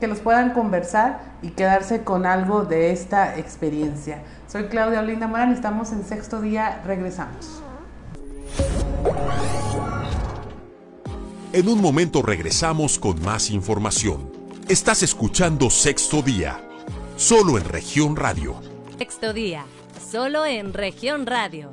que 0.00 0.06
los 0.06 0.18
puedan 0.20 0.52
conversar 0.52 1.20
y 1.42 1.50
quedarse 1.50 2.04
con 2.04 2.26
algo 2.26 2.64
de 2.64 2.92
esta 2.92 3.38
experiencia. 3.38 4.22
Soy 4.46 4.64
Claudia 4.64 5.00
Olinda 5.00 5.26
Morán, 5.26 5.52
estamos 5.52 5.92
en 5.92 6.04
sexto 6.04 6.40
día, 6.40 6.82
regresamos. 6.84 7.62
En 11.52 11.68
un 11.68 11.80
momento 11.80 12.22
regresamos 12.22 12.98
con 12.98 13.22
más 13.22 13.50
información. 13.50 14.30
Estás 14.68 15.02
escuchando 15.02 15.70
sexto 15.70 16.22
día 16.22 16.60
solo 17.18 17.58
en 17.58 17.64
región 17.64 18.14
radio. 18.14 18.54
Sexto 18.96 19.32
día, 19.32 19.64
solo 20.10 20.46
en 20.46 20.72
región 20.72 21.26
radio. 21.26 21.72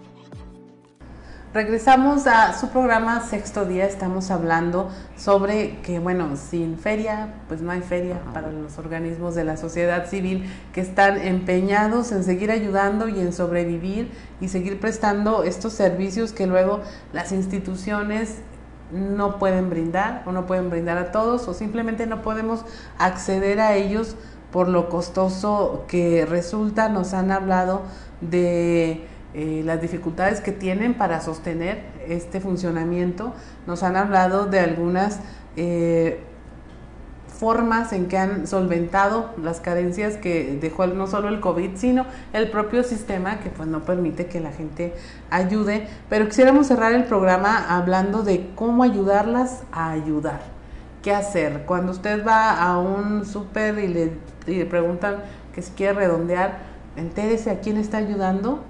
Regresamos 1.56 2.28
a 2.28 2.52
su 2.52 2.68
programa 2.68 3.22
Sexto 3.22 3.64
Día, 3.64 3.86
estamos 3.86 4.30
hablando 4.30 4.90
sobre 5.16 5.80
que, 5.84 6.00
bueno, 6.00 6.36
sin 6.36 6.78
feria, 6.78 7.36
pues 7.48 7.62
no 7.62 7.72
hay 7.72 7.80
feria 7.80 8.20
para 8.34 8.52
los 8.52 8.78
organismos 8.78 9.36
de 9.36 9.46
la 9.46 9.56
sociedad 9.56 10.10
civil 10.10 10.52
que 10.74 10.82
están 10.82 11.18
empeñados 11.18 12.12
en 12.12 12.26
seguir 12.26 12.52
ayudando 12.52 13.08
y 13.08 13.22
en 13.22 13.32
sobrevivir 13.32 14.12
y 14.42 14.50
seguir 14.50 14.82
prestando 14.82 15.46
estos 15.46 15.72
servicios 15.72 16.34
que 16.34 16.46
luego 16.46 16.82
las 17.14 17.32
instituciones 17.32 18.40
no 18.92 19.40
pueden 19.40 19.70
brindar 19.70 20.24
o 20.26 20.34
no 20.34 20.48
pueden 20.48 20.70
brindar 20.70 20.98
a 20.98 21.14
todos 21.14 21.48
o 21.48 21.54
simplemente 21.54 22.06
no 22.06 22.22
podemos 22.22 22.66
acceder 22.98 23.62
a 23.62 23.76
ellos 23.76 24.18
por 24.52 24.68
lo 24.68 24.90
costoso 24.90 25.86
que 25.88 26.26
resulta, 26.26 26.90
nos 26.90 27.14
han 27.14 27.32
hablado 27.32 27.84
de 28.20 29.08
eh, 29.36 29.64
las 29.66 29.82
dificultades 29.82 30.40
que 30.40 30.52
tienen 30.52 30.94
para 30.94 31.20
sostener 31.20 31.84
este 32.08 32.40
funcionamiento, 32.40 33.34
nos 33.68 33.84
han 33.84 33.98
hablado 33.98 34.46
de 34.46 34.60
algunas 34.60 35.20
eh, 35.58 36.22
formas 37.28 37.92
en 37.92 38.08
que 38.08 38.18
han 38.18 38.48
solventado 38.48 39.34
las 39.44 39.60
carencias 39.60 40.16
que 40.16 40.58
dejó 40.62 40.88
no 40.88 41.06
solo 41.06 41.28
el 41.28 41.42
COVID, 41.42 41.72
sino 41.76 42.06
el 42.32 42.50
propio 42.50 42.84
sistema 42.84 43.40
que 43.40 43.50
pues 43.50 43.68
no 43.68 43.84
permite 43.84 44.28
que 44.28 44.40
la 44.40 44.52
gente 44.52 44.94
ayude. 45.30 45.88
Pero 46.10 46.28
quisiéramos 46.28 46.68
cerrar 46.68 46.94
el 46.94 47.04
programa 47.04 47.76
hablando 47.76 48.24
de 48.24 48.50
cómo 48.56 48.84
ayudarlas 48.84 49.64
a 49.74 49.92
ayudar. 49.92 50.42
¿Qué 51.04 51.14
hacer? 51.14 51.64
Cuando 51.66 51.92
usted 51.92 52.26
va 52.26 52.52
a 52.52 52.80
un 52.80 53.26
súper 53.26 53.80
y 53.80 53.88
le 53.90 54.12
y 54.48 54.56
le 54.56 54.66
preguntan 54.66 55.18
que 55.54 55.62
si 55.62 55.72
quiere 55.72 55.94
redondear, 55.94 56.60
entérese 56.96 57.50
a 57.50 57.60
quién 57.60 57.78
está 57.78 57.98
ayudando 57.98 58.64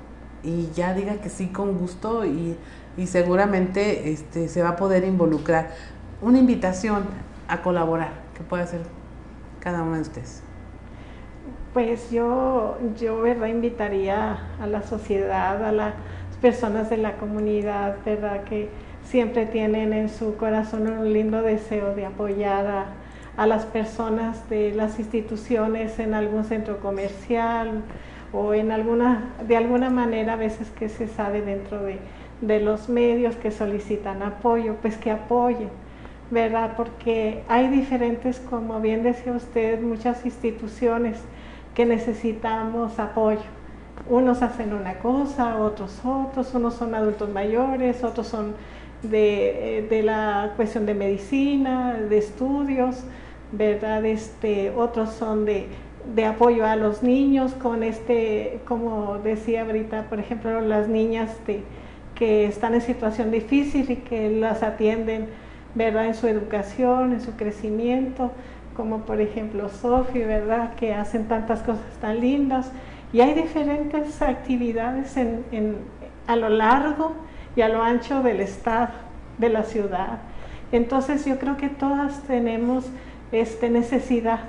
y 0.46 0.70
ya 0.76 0.93
diga 0.93 1.16
que 1.16 1.30
sí 1.30 1.48
con 1.48 1.78
gusto 1.78 2.26
y, 2.26 2.58
seguramente 3.06 4.12
este, 4.12 4.48
se 4.48 4.62
va 4.62 4.70
a 4.70 4.76
poder 4.76 5.04
involucrar. 5.04 5.72
Una 6.22 6.38
invitación 6.38 7.06
a 7.48 7.62
colaborar 7.62 8.12
que 8.38 8.43
puede 8.43 8.64
hacer 8.64 8.82
cada 9.60 9.82
uno 9.82 9.96
de 9.96 10.02
ustedes. 10.02 10.43
Pues 11.74 12.10
yo, 12.10 12.78
yo 12.98 13.22
¿verdad? 13.22 13.48
invitaría 13.48 14.39
a 14.62 14.68
la 14.68 14.82
sociedad, 14.82 15.64
a 15.66 15.72
las 15.74 15.93
personas 16.41 16.89
de 16.89 16.98
la 16.98 17.18
comunidad, 17.18 17.98
¿verdad? 18.06 18.43
que 18.46 18.70
siempre 19.04 19.46
tienen 19.46 19.91
en 19.91 20.10
su 20.10 20.38
corazón 20.38 20.88
un 20.88 21.12
lindo 21.12 21.41
deseo 21.41 21.93
de 21.96 22.06
apoyar 22.06 22.68
a, 22.68 22.86
a 23.36 23.46
las 23.46 23.66
personas 23.66 24.50
de 24.50 24.72
las 24.74 25.00
instituciones 25.00 26.00
en 26.00 26.14
algún 26.14 26.46
centro 26.46 26.80
comercial 26.80 27.84
o 28.36 28.54
en 28.54 28.72
alguna, 28.72 29.34
de 29.48 29.58
alguna 29.58 29.90
manera 29.90 30.34
a 30.34 30.36
veces 30.36 30.70
que 30.72 30.90
se 30.90 31.08
sabe 31.08 31.42
dentro 31.42 31.84
de, 31.84 32.00
de 32.42 32.60
los 32.60 32.90
medios 32.90 33.36
que 33.36 33.52
solicitan 33.52 34.22
apoyo, 34.22 34.76
pues 34.82 34.98
que 34.98 35.12
apoyen, 35.12 35.70
¿verdad? 36.32 36.74
Porque 36.76 37.44
hay 37.48 37.70
diferentes, 37.70 38.40
como 38.40 38.80
bien 38.82 39.04
decía 39.04 39.32
usted, 39.32 39.82
muchas 39.82 40.26
instituciones 40.26 41.18
que 41.74 41.86
necesitamos 41.86 43.00
apoyo. 43.00 43.42
Unos 44.10 44.42
hacen 44.42 44.74
una 44.74 44.96
cosa, 45.00 45.58
otros 45.58 46.02
otros, 46.04 46.54
unos 46.54 46.76
son 46.76 46.94
adultos 46.94 47.30
mayores, 47.30 48.04
otros 48.04 48.28
son 48.28 48.54
de, 49.04 49.80
eh, 49.80 49.82
de 49.88 50.04
la 50.04 50.54
cuestión 50.56 50.86
de 50.86 50.94
medicina, 50.94 51.94
de 51.94 52.18
estudios, 52.18 53.04
¿verdad? 53.52 54.06
Este, 54.06 54.72
otros 54.72 55.12
son 55.12 55.46
de, 55.46 55.68
apoyo 56.26 56.66
a 56.66 56.76
los 56.76 57.03
niños 57.03 57.53
con 57.53 57.84
este, 57.84 58.60
como 58.66 59.18
decía 59.18 59.64
ahorita, 59.64 60.03
por 60.10 60.20
ejemplo, 60.20 60.62
las 60.62 60.88
niñas 60.88 61.32
que 62.16 62.45
están 62.45 62.74
en 62.74 62.82
situación 62.82 63.32
difícil 63.32 63.91
y 63.91 63.97
que 63.97 64.30
las 64.30 64.64
atienden, 64.64 65.28
¿verdad? 65.76 66.06
En 66.06 66.16
su 66.16 66.28
educación, 66.28 67.12
en 67.14 67.22
su 67.22 67.36
crecimiento, 67.36 68.32
como 68.76 68.99
por 68.99 69.22
ejemplo 69.22 69.70
Sofi, 69.70 70.20
¿verdad? 70.20 70.76
Que 70.76 70.93
hacen 70.93 71.28
tantas 71.28 71.62
cosas 71.62 71.86
tan 72.01 72.20
lindas. 72.22 72.72
Y 73.14 73.22
hay 73.22 73.34
diferentes 73.34 74.22
actividades 74.22 75.16
a 76.28 76.36
lo 76.36 76.49
largo 76.49 77.14
y 77.56 77.62
a 77.62 77.70
lo 77.70 77.82
ancho 77.82 78.22
del 78.24 78.41
estado, 78.41 78.89
de 79.38 79.49
la 79.49 79.64
ciudad. 79.64 80.20
Entonces 80.72 81.26
yo 81.26 81.38
creo 81.39 81.58
que 81.58 81.70
todas 81.70 82.24
tenemos 82.24 82.86
este, 83.32 83.70
necesidad, 83.70 84.39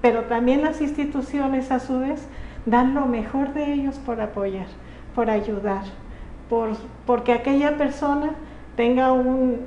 pero 0.00 0.22
también 0.24 0.62
las 0.62 0.80
instituciones 0.80 1.70
a 1.70 1.80
su 1.80 1.98
vez 2.00 2.26
dan 2.66 2.94
lo 2.94 3.06
mejor 3.06 3.52
de 3.54 3.72
ellos 3.72 3.96
por 3.98 4.20
apoyar, 4.20 4.66
por 5.14 5.30
ayudar, 5.30 5.82
por, 6.48 6.70
porque 7.06 7.32
aquella 7.32 7.76
persona 7.76 8.30
tenga 8.76 9.12
un, 9.12 9.60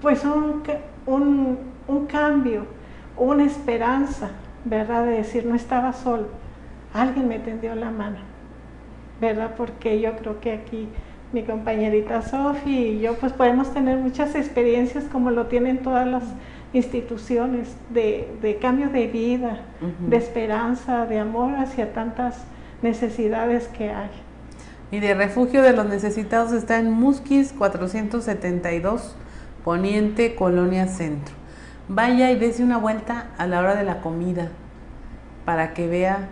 pues 0.00 0.24
un, 0.24 0.62
un, 1.06 1.58
un 1.88 2.06
cambio, 2.06 2.66
una 3.16 3.44
esperanza, 3.44 4.30
¿verdad? 4.64 5.04
De 5.04 5.12
decir, 5.12 5.46
no 5.46 5.54
estaba 5.54 5.92
solo, 5.92 6.28
alguien 6.94 7.28
me 7.28 7.38
tendió 7.38 7.74
la 7.74 7.90
mano, 7.90 8.18
¿verdad? 9.20 9.52
Porque 9.56 10.00
yo 10.00 10.16
creo 10.16 10.40
que 10.40 10.52
aquí 10.52 10.88
mi 11.32 11.42
compañerita 11.42 12.22
Sofi 12.22 12.70
y 12.70 13.00
yo 13.00 13.14
pues 13.14 13.32
podemos 13.32 13.72
tener 13.74 13.98
muchas 13.98 14.34
experiencias 14.34 15.04
como 15.04 15.30
lo 15.30 15.46
tienen 15.46 15.82
todas 15.82 16.06
las 16.06 16.22
instituciones 16.72 17.76
de, 17.90 18.58
cambio 18.60 18.88
de 18.88 19.06
vida, 19.06 19.60
de 20.00 20.16
esperanza, 20.16 21.06
de 21.06 21.18
amor 21.18 21.54
hacia 21.56 21.92
tantas 21.92 22.44
necesidades 22.82 23.68
que 23.68 23.90
hay. 23.90 24.10
Y 24.90 25.00
de 25.00 25.14
refugio 25.14 25.62
de 25.62 25.72
los 25.72 25.86
necesitados 25.86 26.52
está 26.52 26.78
en 26.78 26.90
Musquis 26.90 27.52
472, 27.52 29.16
Poniente, 29.64 30.34
Colonia 30.34 30.86
Centro. 30.86 31.34
Vaya 31.88 32.30
y 32.30 32.38
dése 32.38 32.62
una 32.62 32.78
vuelta 32.78 33.28
a 33.38 33.46
la 33.46 33.60
hora 33.60 33.74
de 33.74 33.84
la 33.84 34.00
comida 34.00 34.48
para 35.44 35.74
que 35.74 35.86
vea 35.86 36.28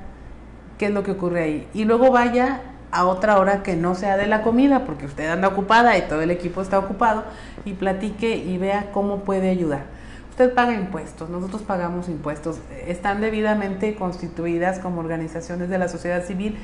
qué 0.78 0.86
es 0.86 0.92
lo 0.92 1.02
que 1.02 1.12
ocurre 1.12 1.42
ahí. 1.42 1.68
Y 1.74 1.84
luego 1.84 2.10
vaya 2.10 2.60
a 2.90 3.06
otra 3.06 3.38
hora 3.38 3.62
que 3.62 3.74
no 3.74 3.96
sea 3.96 4.16
de 4.16 4.26
la 4.26 4.42
comida, 4.42 4.84
porque 4.84 5.06
usted 5.06 5.28
anda 5.28 5.48
ocupada 5.48 5.98
y 5.98 6.02
todo 6.02 6.22
el 6.22 6.30
equipo 6.30 6.62
está 6.62 6.78
ocupado, 6.78 7.24
y 7.64 7.74
platique 7.74 8.36
y 8.36 8.56
vea 8.56 8.90
cómo 8.92 9.20
puede 9.20 9.50
ayudar. 9.50 9.93
Usted 10.34 10.52
paga 10.52 10.72
impuestos, 10.74 11.30
nosotros 11.30 11.62
pagamos 11.62 12.08
impuestos, 12.08 12.58
están 12.88 13.20
debidamente 13.20 13.94
constituidas 13.94 14.80
como 14.80 14.98
organizaciones 14.98 15.68
de 15.68 15.78
la 15.78 15.86
sociedad 15.86 16.24
civil. 16.24 16.58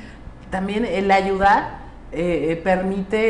También 0.49 0.83
el 0.83 1.09
ayudar 1.09 1.77
eh, 2.11 2.49
eh, 2.49 2.57
permite 2.57 3.29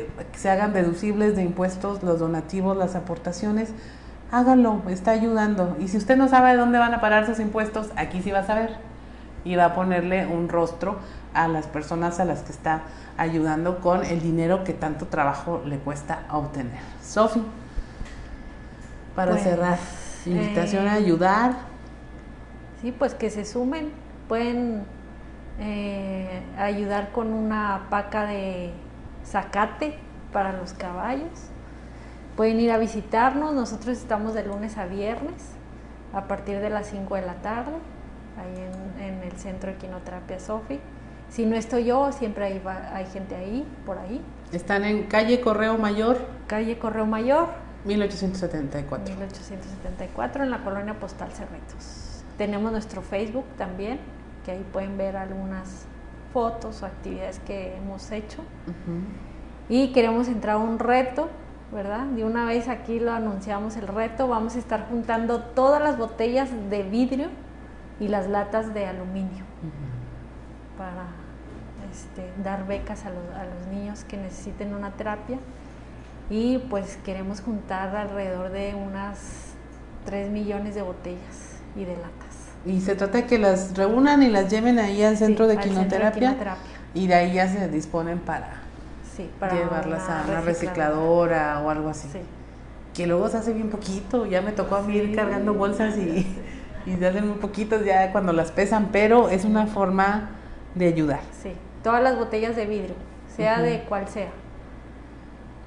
eh, 0.00 0.10
que 0.30 0.38
se 0.38 0.50
hagan 0.50 0.74
deducibles 0.74 1.36
de 1.36 1.42
impuestos 1.42 2.02
los 2.02 2.18
donativos, 2.18 2.76
las 2.76 2.96
aportaciones. 2.96 3.72
Hágalo, 4.30 4.82
está 4.90 5.12
ayudando. 5.12 5.74
Y 5.80 5.88
si 5.88 5.96
usted 5.96 6.18
no 6.18 6.28
sabe 6.28 6.54
dónde 6.54 6.78
van 6.78 6.92
a 6.92 7.00
parar 7.00 7.24
sus 7.24 7.40
impuestos, 7.40 7.92
aquí 7.96 8.20
sí 8.20 8.30
va 8.30 8.40
a 8.40 8.46
saber. 8.46 8.76
Y 9.42 9.56
va 9.56 9.64
a 9.64 9.74
ponerle 9.74 10.26
un 10.26 10.50
rostro 10.50 10.98
a 11.32 11.48
las 11.48 11.66
personas 11.66 12.20
a 12.20 12.26
las 12.26 12.42
que 12.42 12.52
está 12.52 12.82
ayudando 13.16 13.80
con 13.80 14.04
el 14.04 14.20
dinero 14.20 14.64
que 14.64 14.74
tanto 14.74 15.06
trabajo 15.06 15.62
le 15.64 15.78
cuesta 15.78 16.24
obtener. 16.30 16.78
Sofi, 17.02 17.42
para 19.14 19.32
Pues, 19.32 19.42
cerrar, 19.42 19.78
invitación 20.26 20.88
a 20.88 20.96
eh, 20.98 21.02
ayudar. 21.02 21.56
Sí, 22.80 22.92
pues 22.92 23.14
que 23.14 23.30
se 23.30 23.44
sumen, 23.44 23.90
pueden 24.28 24.84
eh, 25.58 26.42
ayudar 26.58 27.12
con 27.12 27.32
una 27.32 27.86
paca 27.90 28.26
de 28.26 28.72
zacate 29.24 29.98
para 30.32 30.52
los 30.52 30.72
caballos, 30.72 31.50
pueden 32.36 32.58
ir 32.60 32.72
a 32.72 32.78
visitarnos, 32.78 33.54
nosotros 33.54 33.98
estamos 33.98 34.34
de 34.34 34.44
lunes 34.44 34.78
a 34.78 34.86
viernes 34.86 35.52
a 36.12 36.26
partir 36.26 36.60
de 36.60 36.70
las 36.70 36.88
5 36.88 37.14
de 37.14 37.22
la 37.22 37.34
tarde, 37.34 37.72
ahí 38.38 38.64
en, 39.00 39.02
en 39.02 39.22
el 39.22 39.32
centro 39.38 39.70
de 39.70 39.76
quinoterapia 39.76 40.40
Sofi. 40.40 40.80
Si 41.28 41.46
no 41.46 41.56
estoy 41.56 41.84
yo, 41.84 42.12
siempre 42.12 42.44
hay, 42.44 42.62
hay 42.92 43.06
gente 43.06 43.34
ahí, 43.34 43.66
por 43.86 43.98
ahí. 43.98 44.20
Están 44.52 44.84
en 44.84 45.04
calle 45.04 45.40
Correo 45.40 45.78
Mayor, 45.78 46.18
Calle 46.46 46.78
Correo 46.78 47.06
Mayor, 47.06 47.48
1874. 47.84 49.14
1874 49.14 50.44
en 50.44 50.50
la 50.50 50.62
colonia 50.62 50.94
postal 50.94 51.30
Cerritos. 51.32 52.24
Tenemos 52.38 52.72
nuestro 52.72 53.02
Facebook 53.02 53.44
también, 53.58 53.98
que 54.44 54.52
ahí 54.52 54.66
pueden 54.72 54.96
ver 54.96 55.16
algunas 55.16 55.86
fotos 56.32 56.82
o 56.82 56.86
actividades 56.86 57.38
que 57.40 57.76
hemos 57.76 58.10
hecho. 58.10 58.42
Y 59.68 59.92
queremos 59.92 60.28
entrar 60.28 60.56
a 60.56 60.58
un 60.58 60.78
reto, 60.78 61.28
¿verdad? 61.72 62.06
De 62.06 62.24
una 62.24 62.44
vez 62.44 62.68
aquí 62.68 63.00
lo 63.00 63.12
anunciamos 63.12 63.76
el 63.76 63.88
reto. 63.88 64.28
Vamos 64.28 64.56
a 64.56 64.58
estar 64.58 64.88
juntando 64.88 65.40
todas 65.40 65.82
las 65.82 65.98
botellas 65.98 66.50
de 66.70 66.82
vidrio 66.82 67.28
y 68.00 68.08
las 68.08 68.28
latas 68.28 68.74
de 68.74 68.86
aluminio 68.86 69.44
para 70.78 71.06
este, 71.92 72.30
dar 72.42 72.66
becas 72.66 73.04
a 73.04 73.10
los, 73.10 73.24
a 73.36 73.44
los 73.44 73.66
niños 73.68 74.04
que 74.04 74.16
necesiten 74.16 74.74
una 74.74 74.92
terapia. 74.92 75.38
Y 76.32 76.58
pues 76.70 76.98
queremos 77.04 77.42
juntar 77.42 77.94
alrededor 77.94 78.50
de 78.50 78.74
unas 78.74 79.52
3 80.06 80.30
millones 80.30 80.74
de 80.74 80.80
botellas 80.80 81.60
y 81.76 81.84
de 81.84 81.92
latas. 81.92 82.48
Y 82.64 82.80
se 82.80 82.94
trata 82.94 83.18
de 83.18 83.26
que 83.26 83.38
las 83.38 83.76
reúnan 83.76 84.22
y 84.22 84.28
las 84.28 84.48
lleven 84.50 84.78
ahí 84.78 85.02
al 85.02 85.18
centro, 85.18 85.44
Sí, 85.46 85.52
de, 85.52 85.58
al 85.58 85.62
centro 85.64 85.76
de 85.76 85.84
quinoterapia, 85.90 86.28
quinoterapia. 86.30 86.62
y 86.94 87.06
de 87.06 87.14
ahí 87.14 87.32
ya 87.34 87.48
se 87.48 87.68
disponen 87.68 88.18
para, 88.18 88.62
Sí, 89.14 89.28
para 89.38 89.54
llevarlas 89.54 90.08
a 90.08 90.22
una 90.26 90.40
recicladora. 90.40 90.40
recicladora 90.40 91.60
o 91.64 91.68
algo 91.70 91.88
así. 91.90 92.08
Sí. 92.10 92.20
Que 92.94 93.06
luego 93.06 93.28
se 93.28 93.36
hace 93.36 93.52
bien 93.52 93.68
poquito, 93.68 94.24
ya 94.26 94.40
me 94.40 94.52
tocó 94.52 94.76
a 94.76 94.82
mí 94.82 94.96
ir 94.96 95.14
cargando 95.14 95.52
bolsas 95.52 95.98
y, 95.98 96.26
y 96.86 96.96
se 96.96 97.06
hacen 97.06 97.28
muy 97.28 97.38
poquitos 97.38 97.84
ya 97.84 98.10
cuando 98.10 98.32
las 98.32 98.52
pesan, 98.52 98.88
pero 98.90 99.28
es 99.28 99.44
una 99.44 99.66
forma 99.66 100.30
de 100.74 100.86
ayudar. 100.88 101.20
Sí, 101.42 101.52
todas 101.82 102.02
las 102.02 102.16
botellas 102.16 102.56
de 102.56 102.64
vidrio, 102.64 102.94
sea 103.36 103.60
de 103.60 103.82
cual 103.82 104.08
sea. 104.08 104.30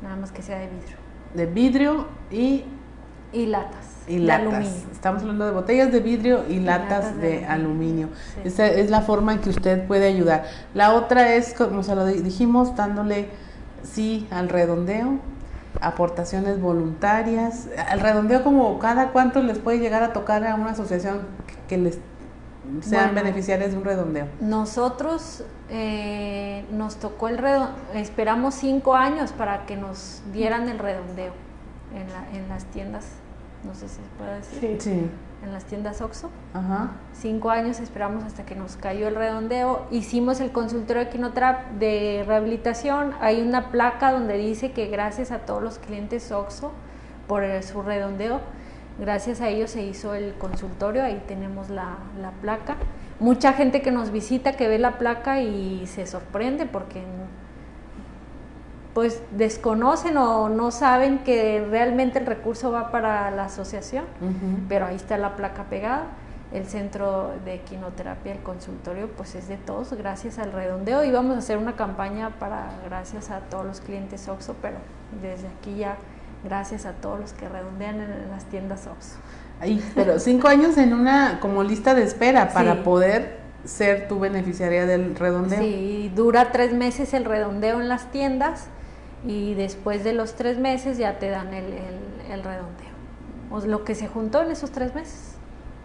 Nada 0.01 0.15
más 0.15 0.31
que 0.31 0.41
sea 0.41 0.59
de 0.59 0.67
vidrio. 0.67 0.97
De 1.33 1.45
vidrio 1.45 2.07
y, 2.31 2.63
Y 3.33 3.45
latas. 3.47 3.87
y 4.07 4.15
de 4.15 4.19
latas. 4.21 4.47
aluminio. 4.47 4.87
Estamos 4.91 5.21
hablando 5.21 5.45
de 5.45 5.51
botellas 5.51 5.91
de 5.91 5.99
vidrio 5.99 6.43
y 6.47 6.59
latas, 6.59 7.05
latas 7.05 7.17
de, 7.17 7.27
de 7.39 7.45
aluminio. 7.45 8.07
aluminio. 8.07 8.09
Sí. 8.35 8.41
Esa 8.45 8.67
es 8.67 8.89
la 8.89 9.01
forma 9.01 9.33
en 9.33 9.39
que 9.39 9.49
usted 9.49 9.85
puede 9.87 10.07
ayudar. 10.07 10.45
La 10.73 10.93
otra 10.93 11.33
es, 11.35 11.53
como 11.53 11.83
se 11.83 11.95
lo 11.95 12.05
di- 12.05 12.21
dijimos, 12.21 12.75
dándole 12.75 13.29
sí 13.83 14.27
al 14.31 14.49
redondeo, 14.49 15.19
aportaciones 15.81 16.61
voluntarias. 16.61 17.67
Al 17.89 17.99
redondeo, 17.99 18.43
como 18.43 18.79
cada 18.79 19.09
cuánto 19.09 19.41
les 19.41 19.57
puede 19.59 19.79
llegar 19.79 20.03
a 20.03 20.13
tocar 20.13 20.45
a 20.45 20.55
una 20.55 20.71
asociación 20.71 21.19
que- 21.47 21.55
que 21.75 21.77
les 21.81 21.99
sean 22.81 23.11
Bueno. 23.13 23.21
beneficiarias 23.23 23.71
de 23.71 23.77
un 23.77 23.85
redondeo. 23.85 24.27
Nosotros 24.41 25.43
eh, 25.69 26.65
nos 26.71 26.97
tocó 26.97 27.27
el 27.27 27.37
redondeo, 27.37 27.75
esperamos 27.93 28.55
cinco 28.55 28.95
años 28.95 29.31
para 29.31 29.65
que 29.65 29.75
nos 29.77 30.21
dieran 30.31 30.69
el 30.69 30.79
redondeo 30.79 31.33
en, 31.93 32.07
la- 32.11 32.37
en 32.37 32.47
las 32.49 32.65
tiendas, 32.65 33.05
no 33.63 33.73
sé 33.73 33.87
si 33.87 33.95
se 33.95 34.01
puede 34.17 34.35
decir, 34.35 34.59
Sí. 34.81 34.89
Sí. 34.91 35.09
en 35.43 35.53
las 35.53 35.65
tiendas 35.65 36.01
OXXO. 36.01 36.29
Ajá. 36.53 36.91
Cinco 37.13 37.49
años 37.51 37.79
esperamos 37.79 38.23
hasta 38.23 38.45
que 38.45 38.55
nos 38.55 38.75
cayó 38.77 39.07
el 39.07 39.15
redondeo. 39.15 39.85
Hicimos 39.91 40.39
el 40.39 40.51
consultorio 40.51 41.03
de 41.05 41.09
Quinotrap 41.09 41.71
de 41.73 42.23
rehabilitación. 42.27 43.13
Hay 43.21 43.41
una 43.41 43.71
placa 43.71 44.11
donde 44.11 44.37
dice 44.37 44.71
que 44.71 44.87
gracias 44.87 45.31
a 45.31 45.39
todos 45.39 45.61
los 45.63 45.77
clientes 45.79 46.31
OXO 46.31 46.71
por 47.27 47.43
su 47.63 47.81
redondeo, 47.81 48.39
gracias 48.99 49.41
a 49.41 49.49
ellos 49.49 49.71
se 49.71 49.83
hizo 49.83 50.13
el 50.13 50.33
consultorio. 50.35 51.03
Ahí 51.03 51.21
tenemos 51.27 51.69
la, 51.69 51.97
la 52.21 52.31
placa. 52.31 52.77
Mucha 53.19 53.53
gente 53.53 53.81
que 53.81 53.91
nos 53.91 54.11
visita 54.11 54.53
que 54.53 54.67
ve 54.67 54.77
la 54.77 54.97
placa 54.97 55.41
y 55.41 55.87
se 55.87 56.05
sorprende 56.05 56.65
porque 56.65 57.01
pues 58.95 59.21
desconocen 59.31 60.15
o 60.15 60.47
no 60.47 60.71
saben 60.71 61.19
que 61.19 61.65
realmente 61.69 62.17
el 62.17 62.25
recurso 62.25 62.71
va 62.71 62.91
para 62.91 63.29
la 63.29 63.43
asociación 63.43 64.05
pero 64.69 64.85
ahí 64.85 64.95
está 64.95 65.17
la 65.17 65.35
placa 65.35 65.65
pegada. 65.65 66.05
El 66.53 66.65
centro 66.65 67.33
de 67.43 67.59
quinoterapia, 67.61 68.31
el 68.31 68.39
consultorio, 68.39 69.09
pues 69.09 69.35
es 69.35 69.49
de 69.49 69.57
todos, 69.57 69.91
gracias 69.93 70.39
al 70.39 70.53
redondeo. 70.53 71.03
Y 71.03 71.11
vamos 71.11 71.35
a 71.35 71.39
hacer 71.39 71.57
una 71.57 71.75
campaña 71.75 72.29
para, 72.39 72.69
gracias 72.85 73.29
a 73.31 73.39
todos 73.39 73.65
los 73.65 73.81
clientes 73.81 74.29
OXXO, 74.29 74.55
pero 74.61 74.77
desde 75.21 75.47
aquí 75.47 75.75
ya, 75.75 75.97
gracias 76.45 76.85
a 76.85 76.93
todos 76.93 77.19
los 77.19 77.33
que 77.33 77.49
redondean 77.49 77.99
en 77.99 78.29
las 78.31 78.45
tiendas 78.45 78.87
OXXO. 78.87 79.17
Ahí, 79.59 79.83
pero 79.95 80.19
cinco 80.19 80.47
años 80.47 80.77
en 80.77 80.93
una 80.93 81.39
como 81.39 81.63
lista 81.63 81.93
de 81.95 82.03
espera 82.03 82.49
para 82.49 82.75
Sí. 82.75 82.81
poder 82.83 83.37
ser 83.65 84.07
tu 84.07 84.19
beneficiaria 84.19 84.85
del 84.85 85.15
redondeo. 85.15 85.59
Sí, 85.59 86.11
dura 86.15 86.51
tres 86.51 86.73
meses 86.73 87.13
el 87.13 87.25
redondeo 87.25 87.81
en 87.81 87.87
las 87.89 88.11
tiendas 88.11 88.67
y 89.25 89.53
después 89.55 90.03
de 90.03 90.13
los 90.13 90.35
tres 90.35 90.59
meses 90.59 90.97
ya 90.97 91.17
te 91.19 91.29
dan 91.29 91.53
el, 91.53 91.65
el- 91.65 92.31
el 92.31 92.43
redondeo. 92.43 92.85
O 93.51 93.59
lo 93.65 93.83
que 93.83 93.95
se 93.95 94.07
juntó 94.07 94.41
en 94.41 94.51
esos 94.51 94.71
tres 94.71 94.93
meses. 94.93 95.35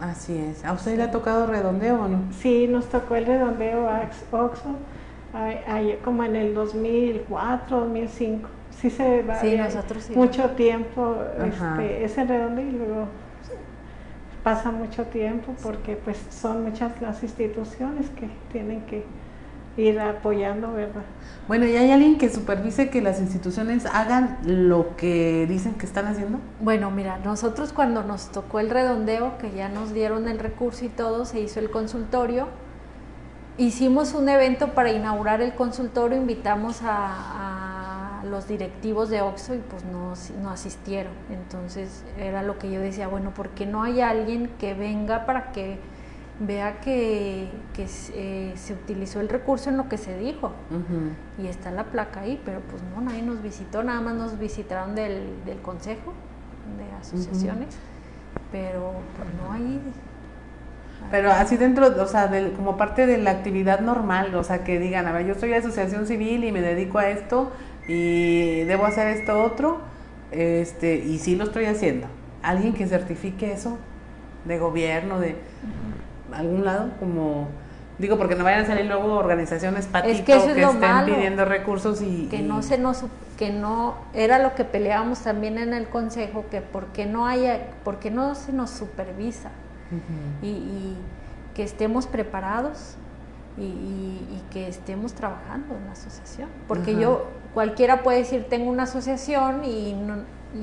Así 0.01 0.37
es. 0.37 0.65
¿A 0.65 0.73
usted 0.73 0.97
le 0.97 1.03
ha 1.05 1.11
tocado 1.11 1.47
redondeo 1.47 2.03
o 2.03 2.09
no? 2.09 2.19
Sí, 2.41 2.67
nos 2.67 2.87
tocó 2.87 3.17
el 3.17 3.27
redondeo 3.27 3.89
a 3.89 4.03
Oxxo, 4.33 4.77
como 6.05 6.25
en 6.25 6.37
el 6.37 6.55
2004, 6.55 7.81
2005. 7.81 8.49
Sí 8.81 8.91
se 8.91 9.23
va 9.23 9.41
Sí, 9.41 9.57
nosotros 9.57 10.05
sí. 10.05 10.15
mucho 10.15 10.51
tiempo 10.51 11.17
este, 11.45 12.05
ese 12.05 12.25
redondeo 12.25 12.67
y 12.67 12.73
luego 12.73 13.09
pasa 14.43 14.71
mucho 14.71 15.05
tiempo 15.05 15.55
porque 15.63 15.97
pues 15.97 16.17
son 16.31 16.65
muchas 16.65 17.01
las 17.03 17.23
instituciones 17.23 18.09
que 18.11 18.29
tienen 18.51 18.81
que 18.87 19.05
ir 19.77 20.01
apoyando, 20.01 20.73
¿verdad? 20.73 21.03
Bueno, 21.47 21.67
¿y 21.67 21.77
hay 21.77 21.91
alguien 21.91 22.19
que 22.19 22.29
supervise 22.29 22.91
que 22.91 23.01
las 23.03 23.21
instituciones 23.21 23.87
hagan 23.87 24.39
lo 24.45 24.97
que 24.97 25.47
dicen 25.49 25.75
que 25.75 25.87
están 25.87 26.07
haciendo? 26.07 26.39
Bueno, 26.61 26.91
mira, 26.91 27.19
nosotros 27.19 27.73
cuando 27.73 28.03
nos 28.03 28.31
tocó 28.33 28.61
el 28.61 28.71
redondeo, 28.71 29.39
que 29.39 29.51
ya 29.53 29.69
nos 29.69 29.93
dieron 29.93 30.29
el 30.29 30.39
recurso 30.39 30.85
y 30.85 30.89
todo, 30.89 31.25
se 31.25 31.41
hizo 31.41 31.61
el 31.61 31.71
consultorio, 31.71 32.49
hicimos 33.59 34.15
un 34.15 34.29
evento 34.29 34.69
para 34.75 34.91
inaugurar 34.91 35.41
el 35.41 35.55
consultorio, 35.55 36.17
invitamos 36.19 36.83
a, 36.83 36.89
a 36.89 37.80
los 38.25 38.47
directivos 38.49 39.09
de 39.11 39.21
OXXO 39.23 39.55
y 39.55 39.59
pues 39.59 39.85
no, 39.85 40.15
no 40.43 40.51
asistieron. 40.51 41.13
Entonces 41.31 42.05
era 42.19 42.43
lo 42.43 42.59
que 42.59 42.71
yo 42.71 42.81
decía, 42.81 43.09
bueno, 43.09 43.33
¿por 43.33 43.51
qué 43.51 43.67
no 43.67 43.83
hay 43.83 44.01
alguien 44.01 44.51
que 44.59 44.75
venga 44.75 45.27
para 45.27 45.53
que 45.53 45.79
vea 46.41 46.81
que, 46.81 47.49
que 47.75 47.87
se- 47.87 48.13
eh, 48.51 48.53
se 48.57 48.73
utilizó 48.73 49.21
el 49.21 49.29
recurso 49.29 49.69
en 49.71 49.77
lo 49.77 49.89
que 49.89 49.99
se 49.99 50.17
dijo? 50.19 50.53
Y 51.43 51.47
está 51.49 51.71
la 51.71 51.85
placa 51.85 52.21
ahí, 52.21 52.41
pero 52.45 52.61
pues 52.71 52.83
no, 52.95 53.01
nadie 53.03 53.23
nos 53.23 53.43
visitó, 53.43 53.83
nada 53.83 54.01
más 54.01 54.15
nos 54.15 54.39
visitaron 54.39 54.95
del, 54.95 55.23
del 55.45 55.59
consejo 55.61 56.13
de 56.79 56.85
asociaciones, 57.01 57.69
pero 58.53 58.93
pues 59.17 59.29
no 59.43 59.53
hay, 59.53 59.81
Pero 61.11 61.33
así 61.33 61.57
dentro, 61.57 61.87
o 62.03 62.07
sea, 62.07 62.31
como 62.57 62.77
parte 62.77 63.07
de 63.07 63.19
la 63.19 63.31
actividad 63.33 63.81
normal, 63.81 64.35
o 64.35 64.45
sea, 64.45 64.63
que 64.65 64.79
digan, 64.79 65.07
a 65.07 65.13
ver, 65.13 65.27
yo 65.27 65.35
soy 65.35 65.53
asociación 65.55 66.07
civil 66.07 66.45
y 66.45 66.53
me 66.53 66.61
dedico 66.61 66.99
a 66.99 67.09
esto 67.09 67.51
y 67.89 68.63
debo 68.65 68.87
hacer 68.87 69.09
esto 69.09 69.43
otro, 69.43 69.79
este, 70.31 70.97
y 70.97 71.19
sí 71.19 71.37
lo 71.37 71.45
estoy 71.45 71.67
haciendo. 71.67 72.07
Alguien 72.43 72.73
que 72.73 72.87
certifique 72.87 73.53
eso 73.53 73.79
de 74.45 74.59
gobierno, 74.59 75.21
de 75.21 75.37
algún 76.33 76.65
lado, 76.65 76.91
como 76.99 77.49
digo, 78.01 78.17
porque 78.17 78.35
no 78.35 78.45
vayan 78.45 78.63
a 78.63 78.67
salir 78.67 78.87
luego 78.87 79.15
organizaciones 79.15 79.87
patito 79.87 80.25
que, 80.25 80.37
estén 80.37 81.05
pidiendo 81.05 81.45
recursos 81.45 82.01
y 82.01 82.29
que 82.31 82.41
no 82.41 82.63
se 82.63 82.79
nos 82.79 83.05
que 83.37 83.51
no 83.51 83.97
era 84.15 84.39
lo 84.39 84.55
que 84.55 84.65
peleábamos 84.65 85.21
también 85.21 85.59
en 85.59 85.75
el 85.75 85.89
consejo 85.89 86.45
que 86.51 86.63
porque 86.63 87.07
no 87.07 87.27
haya 87.27 87.69
porque 87.85 88.11
no 88.11 88.35
se 88.35 88.53
nos 88.53 88.71
supervisa 88.71 89.51
y, 90.43 90.97
que 91.55 91.65
estemos 91.65 92.07
preparados 92.07 92.95
y, 93.59 94.41
que 94.51 94.67
estemos 94.67 95.13
trabajando 95.13 95.77
en 95.77 95.85
la 95.87 95.93
asociación. 95.93 96.49
Porque 96.67 96.97
yo, 96.97 97.27
cualquiera 97.55 98.03
puede 98.03 98.19
decir, 98.19 98.47
tengo 98.49 98.71
una 98.71 98.85
asociación 98.85 99.65
y, 99.65 99.95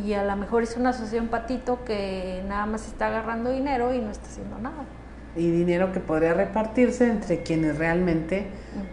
y 0.05 0.13
a 0.13 0.23
lo 0.23 0.35
mejor 0.35 0.63
es 0.63 0.77
una 0.77 0.89
asociación 0.89 1.27
patito 1.27 1.83
que 1.85 2.43
nada 2.47 2.65
más 2.65 2.87
está 2.87 3.07
agarrando 3.07 3.51
dinero 3.51 3.93
y 3.93 3.99
no 3.99 4.11
está 4.11 4.27
haciendo 4.27 4.57
nada. 4.59 4.83
Y 5.35 5.51
dinero 5.51 5.91
que 5.91 5.99
podría 5.99 6.33
repartirse 6.33 7.09
entre 7.09 7.43
quienes 7.43 7.77
realmente 7.77 8.47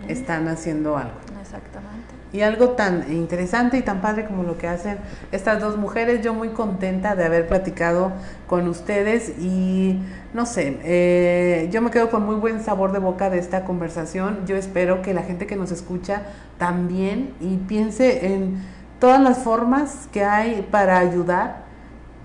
están 0.08 0.48
haciendo 0.48 0.96
algo. 0.96 1.18
Exactamente. 1.40 2.13
Y 2.34 2.42
algo 2.42 2.70
tan 2.70 3.12
interesante 3.12 3.78
y 3.78 3.82
tan 3.82 4.00
padre 4.00 4.26
como 4.26 4.42
lo 4.42 4.58
que 4.58 4.66
hacen 4.66 4.98
estas 5.30 5.60
dos 5.60 5.76
mujeres, 5.76 6.20
yo 6.20 6.34
muy 6.34 6.48
contenta 6.48 7.14
de 7.14 7.24
haber 7.24 7.46
platicado 7.46 8.10
con 8.48 8.66
ustedes 8.66 9.38
y 9.38 10.00
no 10.32 10.44
sé, 10.44 10.80
eh, 10.82 11.68
yo 11.70 11.80
me 11.80 11.92
quedo 11.92 12.10
con 12.10 12.26
muy 12.26 12.34
buen 12.34 12.60
sabor 12.60 12.90
de 12.90 12.98
boca 12.98 13.30
de 13.30 13.38
esta 13.38 13.64
conversación. 13.64 14.46
Yo 14.46 14.56
espero 14.56 15.00
que 15.00 15.14
la 15.14 15.22
gente 15.22 15.46
que 15.46 15.54
nos 15.54 15.70
escucha 15.70 16.22
también 16.58 17.34
y 17.40 17.58
piense 17.58 18.26
en 18.34 18.60
todas 18.98 19.20
las 19.20 19.38
formas 19.38 20.08
que 20.10 20.24
hay 20.24 20.66
para 20.72 20.98
ayudar 20.98 21.62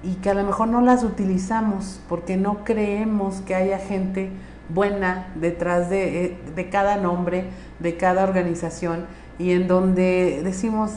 y 0.01 0.16
que 0.16 0.32
a 0.32 0.34
lo 0.34 0.43
mejor 0.43 0.70
no 0.70 0.82
las 0.82 1.03
utilizamos 1.03 2.01
porque 2.10 2.36
no 2.36 2.64
creemos 2.64 3.41
que 3.41 3.53
haya 3.53 3.78
gente 3.78 4.32
buena 4.70 5.28
detrás 5.36 5.91
de, 5.91 6.26
eh, 6.26 6.38
de 6.55 6.70
cada 6.72 6.97
nombre, 6.97 7.45
de 7.78 7.95
cada 7.95 8.24
organización 8.24 9.05
y 9.40 9.54
en 9.54 9.68
donde 9.68 10.42
decimos, 10.44 10.92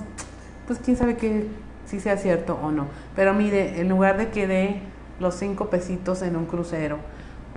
pues 0.66 0.80
quién 0.84 0.96
sabe 0.96 1.16
que 1.16 1.46
si 1.86 2.00
sea 2.00 2.16
cierto 2.16 2.58
o 2.62 2.70
no. 2.70 2.88
Pero 3.16 3.32
mire, 3.32 3.80
en 3.80 3.88
lugar 3.88 4.18
de 4.18 4.28
que 4.28 4.46
dé 4.46 4.82
los 5.20 5.36
cinco 5.36 5.70
pesitos 5.70 6.20
en 6.22 6.36
un 6.36 6.46
crucero 6.46 6.98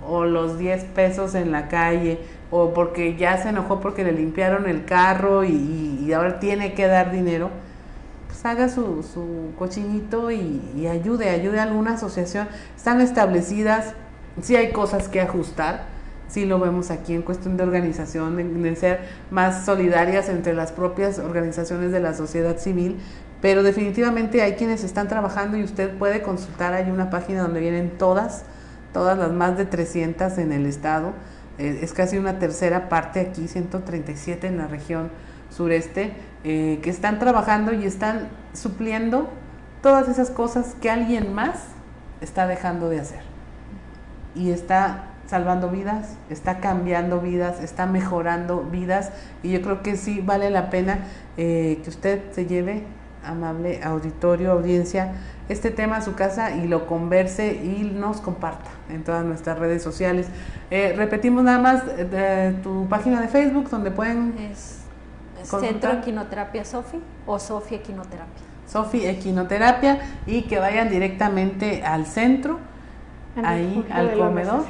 o 0.06 0.24
los 0.24 0.58
diez 0.58 0.84
pesos 0.84 1.34
en 1.34 1.50
la 1.52 1.68
calle 1.68 2.20
o 2.50 2.72
porque 2.72 3.16
ya 3.16 3.36
se 3.38 3.48
enojó 3.48 3.80
porque 3.80 4.04
le 4.04 4.12
limpiaron 4.12 4.68
el 4.68 4.84
carro 4.84 5.44
y, 5.44 6.12
ahora 6.12 6.38
tiene 6.38 6.74
que 6.74 6.86
dar 6.86 7.10
dinero, 7.10 7.50
pues 8.28 8.44
haga 8.46 8.68
su, 8.68 9.02
su 9.02 9.52
cochinito 9.58 10.30
y, 10.30 10.86
ayude, 10.86 11.30
ayude 11.30 11.58
a 11.58 11.64
alguna 11.64 11.94
asociación. 11.94 12.46
Están 12.76 13.00
establecidas, 13.00 13.94
sí 14.40 14.54
hay 14.54 14.70
cosas 14.70 15.08
que 15.08 15.20
ajustar, 15.20 15.86
sí 16.28 16.44
lo 16.44 16.58
vemos 16.58 16.90
aquí 16.90 17.14
en 17.14 17.22
cuestión 17.22 17.56
de 17.56 17.62
organización, 17.62 18.62
de, 18.62 18.76
ser 18.76 19.00
más 19.30 19.64
solidarias 19.64 20.28
entre 20.28 20.54
las 20.54 20.72
propias 20.72 21.18
organizaciones 21.18 21.92
de 21.92 22.00
la 22.00 22.14
sociedad 22.14 22.58
civil, 22.58 22.98
pero 23.40 23.62
definitivamente 23.62 24.42
hay 24.42 24.54
quienes 24.54 24.82
están 24.84 25.08
trabajando 25.08 25.56
y 25.56 25.62
usted 25.62 25.96
puede 25.96 26.22
consultar, 26.22 26.74
hay 26.74 26.90
una 26.90 27.10
página 27.10 27.42
donde 27.42 27.60
vienen 27.60 27.92
todas, 27.98 28.44
todas 28.92 29.16
las 29.18 29.30
más 29.32 29.56
de 29.56 29.66
300 29.66 30.38
en 30.38 30.52
el 30.52 30.66
estado, 30.66 31.12
eh, 31.58 31.80
es 31.82 31.92
casi 31.92 32.18
una 32.18 32.38
tercera 32.38 32.88
parte 32.88 33.20
aquí, 33.20 33.48
137 33.48 34.46
en 34.46 34.58
la 34.58 34.66
región 34.66 35.10
sureste, 35.50 36.12
eh, 36.44 36.80
que 36.82 36.90
están 36.90 37.18
trabajando 37.18 37.72
y 37.72 37.84
están 37.84 38.28
supliendo 38.52 39.28
todas 39.82 40.08
esas 40.08 40.30
cosas 40.30 40.74
que 40.80 40.90
alguien 40.90 41.34
más 41.34 41.58
está 42.20 42.46
dejando 42.46 42.88
de 42.88 43.00
hacer. 43.00 43.20
Y 44.34 44.50
está 44.50 45.10
salvando 45.26 45.70
vidas, 45.70 46.16
está 46.30 46.58
cambiando 46.58 47.20
vidas, 47.20 47.62
está 47.62 47.86
mejorando 47.86 48.62
vidas 48.62 49.10
y 49.42 49.52
yo 49.52 49.62
creo 49.62 49.82
que 49.82 49.96
sí 49.96 50.20
vale 50.20 50.50
la 50.50 50.70
pena 50.70 51.00
eh, 51.36 51.80
que 51.82 51.90
usted 51.90 52.32
se 52.32 52.46
lleve, 52.46 52.84
amable 53.24 53.82
auditorio, 53.82 54.52
audiencia, 54.52 55.12
este 55.48 55.70
tema 55.70 55.96
a 55.96 56.02
su 56.02 56.14
casa 56.14 56.56
y 56.56 56.68
lo 56.68 56.86
converse 56.86 57.54
y 57.54 57.82
nos 57.82 58.20
comparta 58.20 58.70
en 58.88 59.04
todas 59.04 59.24
nuestras 59.24 59.58
redes 59.58 59.82
sociales. 59.82 60.28
Eh, 60.70 60.94
repetimos 60.96 61.44
nada 61.44 61.58
más 61.58 61.82
eh, 61.96 62.54
tu 62.62 62.88
página 62.88 63.20
de 63.20 63.28
Facebook 63.28 63.68
donde 63.68 63.90
pueden... 63.90 64.34
Es 64.38 64.86
Centro 65.42 65.92
Equinoterapia 65.92 66.64
Sofi 66.64 67.00
o 67.26 67.38
Sofi 67.38 67.76
Equinoterapia. 67.76 68.42
Sofi 68.66 69.06
Equinoterapia 69.06 70.00
y 70.26 70.42
que 70.42 70.58
vayan 70.58 70.90
directamente 70.90 71.84
al 71.84 72.06
centro 72.06 72.58
ahí 73.44 73.86
al 73.90 74.16
comedor 74.16 74.64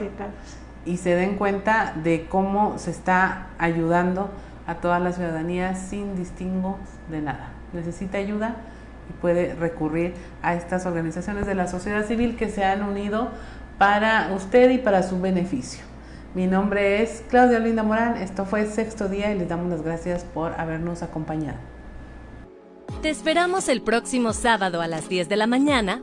y 0.84 0.98
se 0.98 1.14
den 1.14 1.36
cuenta 1.36 1.94
de 2.02 2.26
cómo 2.28 2.78
se 2.78 2.90
está 2.90 3.48
ayudando 3.58 4.30
a 4.66 4.76
toda 4.76 4.98
la 4.98 5.12
ciudadanía 5.12 5.74
sin 5.74 6.16
distingo 6.16 6.78
de 7.10 7.22
nada. 7.22 7.50
Necesita 7.72 8.18
ayuda 8.18 8.56
y 9.10 9.12
puede 9.20 9.54
recurrir 9.54 10.14
a 10.42 10.54
estas 10.54 10.86
organizaciones 10.86 11.46
de 11.46 11.54
la 11.54 11.68
sociedad 11.68 12.06
civil 12.06 12.36
que 12.36 12.48
se 12.48 12.64
han 12.64 12.82
unido 12.82 13.30
para 13.78 14.32
usted 14.34 14.70
y 14.70 14.78
para 14.78 15.02
su 15.02 15.20
beneficio. 15.20 15.84
Mi 16.34 16.46
nombre 16.46 17.02
es 17.02 17.24
Claudia 17.28 17.58
Linda 17.58 17.82
Morán, 17.82 18.16
esto 18.16 18.44
fue 18.44 18.66
Sexto 18.66 19.08
Día 19.08 19.32
y 19.32 19.38
les 19.38 19.48
damos 19.48 19.70
las 19.70 19.82
gracias 19.82 20.24
por 20.24 20.52
habernos 20.60 21.02
acompañado. 21.02 21.58
Te 23.02 23.10
esperamos 23.10 23.68
el 23.68 23.82
próximo 23.82 24.32
sábado 24.32 24.80
a 24.80 24.86
las 24.86 25.08
10 25.08 25.28
de 25.28 25.36
la 25.36 25.46
mañana 25.46 26.02